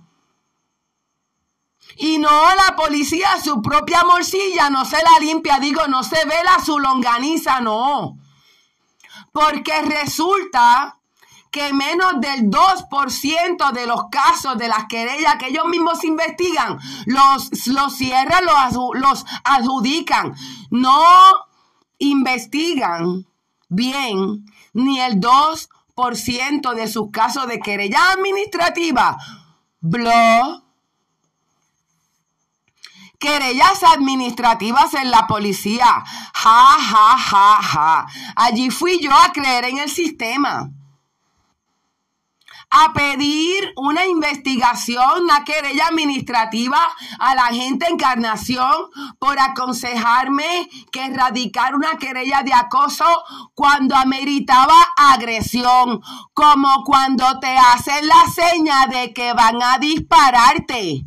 Y 1.98 2.19
no 2.19 2.55
la 2.55 2.74
policía, 2.74 3.40
su 3.43 3.62
propia 3.62 4.05
morcilla 4.05 4.69
no 4.69 4.85
se 4.85 4.97
la 5.03 5.19
limpia, 5.20 5.59
digo, 5.59 5.86
no 5.86 6.03
se 6.03 6.24
vela 6.27 6.59
su 6.65 6.78
longaniza, 6.78 7.61
no. 7.61 8.19
Porque 9.32 9.81
resulta 9.82 10.98
que 11.56 11.72
menos 11.72 12.20
del 12.20 12.50
2% 12.50 13.72
de 13.72 13.86
los 13.86 14.10
casos 14.10 14.58
de 14.58 14.68
las 14.68 14.84
querellas 14.90 15.36
que 15.36 15.46
ellos 15.46 15.64
mismos 15.64 16.04
investigan, 16.04 16.78
los, 17.06 17.66
los 17.68 17.96
cierran, 17.96 18.44
los, 18.44 18.74
los 18.92 19.24
adjudican. 19.42 20.34
No 20.68 21.02
investigan 21.96 23.26
bien 23.70 24.44
ni 24.74 25.00
el 25.00 25.18
2% 25.18 26.74
de 26.74 26.88
sus 26.88 27.10
casos 27.10 27.48
de 27.48 27.58
querella 27.58 28.10
administrativa. 28.12 29.16
Querellas 33.18 33.82
administrativas 33.82 34.92
en 34.92 35.10
la 35.10 35.26
policía. 35.26 36.04
Ja, 36.34 36.76
ja, 36.78 37.16
ja, 37.16 37.62
ja. 37.62 38.06
Allí 38.36 38.68
fui 38.68 39.00
yo 39.00 39.10
a 39.14 39.32
creer 39.32 39.64
en 39.64 39.78
el 39.78 39.88
sistema 39.88 40.70
a 42.78 42.93
pedir 42.93 43.73
una 43.77 44.07
investigación, 44.07 45.23
una 45.23 45.44
querella 45.44 45.86
administrativa 45.86 46.86
a 47.19 47.35
la 47.35 47.47
gente 47.47 47.86
Encarnación 47.89 48.90
por 49.19 49.39
aconsejarme 49.39 50.69
que 50.93 51.07
erradicar 51.07 51.74
una 51.74 51.97
querella 51.98 52.43
de 52.43 52.53
acoso 52.53 53.07
cuando 53.55 53.97
ameritaba 53.97 54.74
agresión, 54.97 56.03
como 56.35 56.85
cuando 56.85 57.39
te 57.40 57.57
hacen 57.57 58.07
la 58.07 58.24
seña 58.31 58.86
de 58.86 59.15
que 59.15 59.32
van 59.32 59.62
a 59.62 59.78
dispararte. 59.78 61.05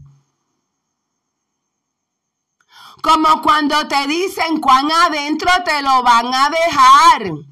Como 3.03 3.41
cuando 3.41 3.87
te 3.87 4.07
dicen 4.07 4.59
cuán 4.59 4.91
adentro 4.91 5.51
te 5.63 5.81
lo 5.81 6.01
van 6.03 6.33
a 6.33 6.49
dejar 6.49 7.48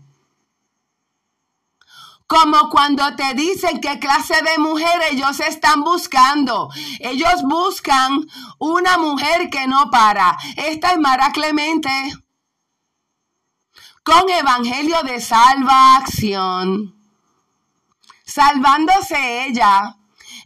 como 2.27 2.69
cuando 2.69 3.15
te 3.15 3.33
dicen 3.33 3.79
qué 3.79 3.99
clase 3.99 4.35
de 4.41 4.57
mujer 4.59 5.01
ellos 5.11 5.39
están 5.39 5.83
buscando. 5.83 6.69
Ellos 6.99 7.41
buscan 7.43 8.25
una 8.59 8.97
mujer 8.97 9.49
que 9.49 9.65
no 9.65 9.89
para. 9.89 10.37
Esta 10.57 10.91
es 10.91 10.99
Mara 10.99 11.31
Clemente 11.31 11.89
con 14.03 14.29
Evangelio 14.29 15.03
de 15.03 15.19
Salvación. 15.19 16.95
Salvándose 18.25 19.47
ella 19.47 19.96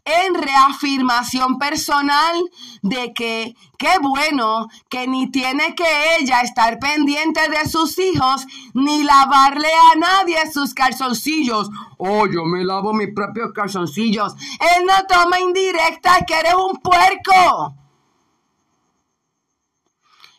en 0.05 0.33
reafirmación 0.33 1.57
personal 1.57 2.35
de 2.81 3.13
que 3.13 3.55
qué 3.77 3.99
bueno 4.01 4.67
que 4.89 5.07
ni 5.07 5.29
tiene 5.29 5.75
que 5.75 6.17
ella 6.19 6.41
estar 6.41 6.79
pendiente 6.79 7.41
de 7.49 7.69
sus 7.69 7.97
hijos 7.99 8.45
ni 8.73 9.03
lavarle 9.03 9.69
a 9.93 9.99
nadie 9.99 10.51
sus 10.51 10.73
calzoncillos. 10.73 11.69
Oh, 11.97 12.25
yo 12.27 12.45
me 12.45 12.63
lavo 12.63 12.93
mis 12.93 13.13
propios 13.13 13.51
calzoncillos. 13.53 14.33
Él 14.59 14.85
no 14.85 15.05
toma 15.07 15.39
indirecta 15.39 16.25
que 16.25 16.35
eres 16.35 16.55
un 16.55 16.79
puerco. 16.79 17.75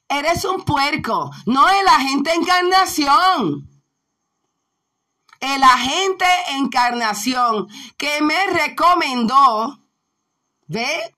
Eres 0.09 0.44
un 0.44 0.62
puerco, 0.64 1.30
no 1.47 1.70
el 1.70 1.89
agente 1.89 2.34
encarnación 2.34 3.72
el 5.43 5.62
agente 5.62 6.24
encarnación 6.51 7.69
que 7.98 8.23
me 8.23 8.47
recomendó 8.47 9.82
¿Ve? 10.73 11.14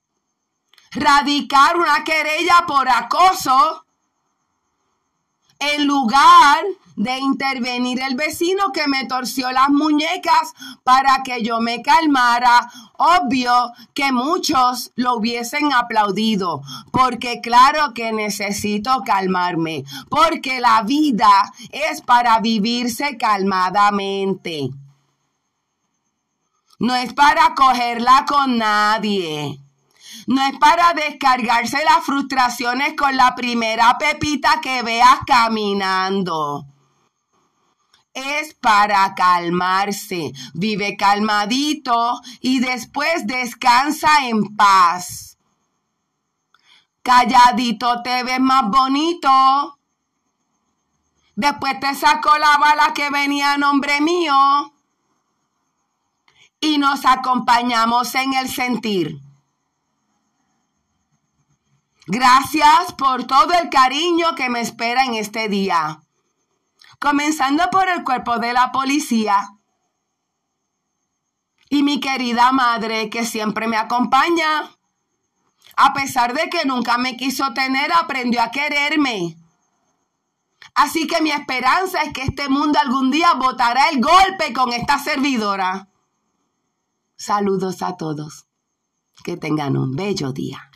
Radicar 0.90 1.76
una 1.76 2.02
querella 2.02 2.64
por 2.66 2.88
acoso 2.88 3.83
en 5.72 5.86
lugar 5.86 6.64
de 6.96 7.18
intervenir 7.18 8.00
el 8.00 8.14
vecino 8.14 8.72
que 8.72 8.86
me 8.86 9.04
torció 9.06 9.50
las 9.50 9.68
muñecas 9.70 10.54
para 10.84 11.22
que 11.24 11.42
yo 11.42 11.60
me 11.60 11.82
calmara. 11.82 12.70
Obvio 12.96 13.72
que 13.94 14.12
muchos 14.12 14.92
lo 14.94 15.16
hubiesen 15.16 15.72
aplaudido, 15.72 16.62
porque 16.92 17.40
claro 17.40 17.94
que 17.94 18.12
necesito 18.12 19.02
calmarme, 19.04 19.84
porque 20.08 20.60
la 20.60 20.82
vida 20.82 21.52
es 21.70 22.00
para 22.00 22.38
vivirse 22.40 23.16
calmadamente. 23.16 24.70
No 26.78 26.94
es 26.94 27.12
para 27.12 27.54
cogerla 27.54 28.24
con 28.28 28.58
nadie. 28.58 29.63
No 30.26 30.42
es 30.42 30.58
para 30.58 30.94
descargarse 30.94 31.84
las 31.84 32.04
frustraciones 32.04 32.94
con 32.96 33.16
la 33.16 33.34
primera 33.34 33.98
pepita 33.98 34.60
que 34.60 34.82
veas 34.82 35.18
caminando. 35.26 36.66
Es 38.14 38.54
para 38.54 39.14
calmarse. 39.14 40.32
Vive 40.54 40.96
calmadito 40.96 42.20
y 42.40 42.60
después 42.60 43.26
descansa 43.26 44.26
en 44.26 44.56
paz. 44.56 45.36
Calladito 47.02 48.02
te 48.02 48.22
ves 48.22 48.40
más 48.40 48.70
bonito. 48.70 49.78
Después 51.36 51.78
te 51.80 51.94
sacó 51.94 52.38
la 52.38 52.56
bala 52.56 52.94
que 52.94 53.10
venía 53.10 53.54
a 53.54 53.58
nombre 53.58 54.00
mío. 54.00 54.72
Y 56.60 56.78
nos 56.78 57.04
acompañamos 57.04 58.14
en 58.14 58.34
el 58.34 58.48
sentir. 58.48 59.23
Gracias 62.06 62.92
por 62.98 63.24
todo 63.26 63.52
el 63.54 63.70
cariño 63.70 64.34
que 64.34 64.50
me 64.50 64.60
espera 64.60 65.04
en 65.04 65.14
este 65.14 65.48
día. 65.48 66.00
Comenzando 66.98 67.70
por 67.70 67.88
el 67.88 68.04
cuerpo 68.04 68.38
de 68.38 68.52
la 68.52 68.72
policía 68.72 69.48
y 71.70 71.82
mi 71.82 72.00
querida 72.00 72.52
madre 72.52 73.08
que 73.08 73.24
siempre 73.24 73.66
me 73.68 73.76
acompaña. 73.76 74.70
A 75.76 75.92
pesar 75.92 76.34
de 76.34 76.48
que 76.50 76.64
nunca 76.66 76.98
me 76.98 77.16
quiso 77.16 77.52
tener, 77.54 77.90
aprendió 77.92 78.42
a 78.42 78.50
quererme. 78.50 79.36
Así 80.74 81.06
que 81.06 81.20
mi 81.20 81.30
esperanza 81.30 82.02
es 82.02 82.12
que 82.12 82.22
este 82.22 82.48
mundo 82.48 82.78
algún 82.78 83.10
día 83.10 83.34
botará 83.34 83.88
el 83.88 84.00
golpe 84.00 84.52
con 84.52 84.72
esta 84.72 84.98
servidora. 84.98 85.88
Saludos 87.16 87.82
a 87.82 87.96
todos. 87.96 88.46
Que 89.24 89.36
tengan 89.36 89.76
un 89.76 89.96
bello 89.96 90.32
día. 90.32 90.70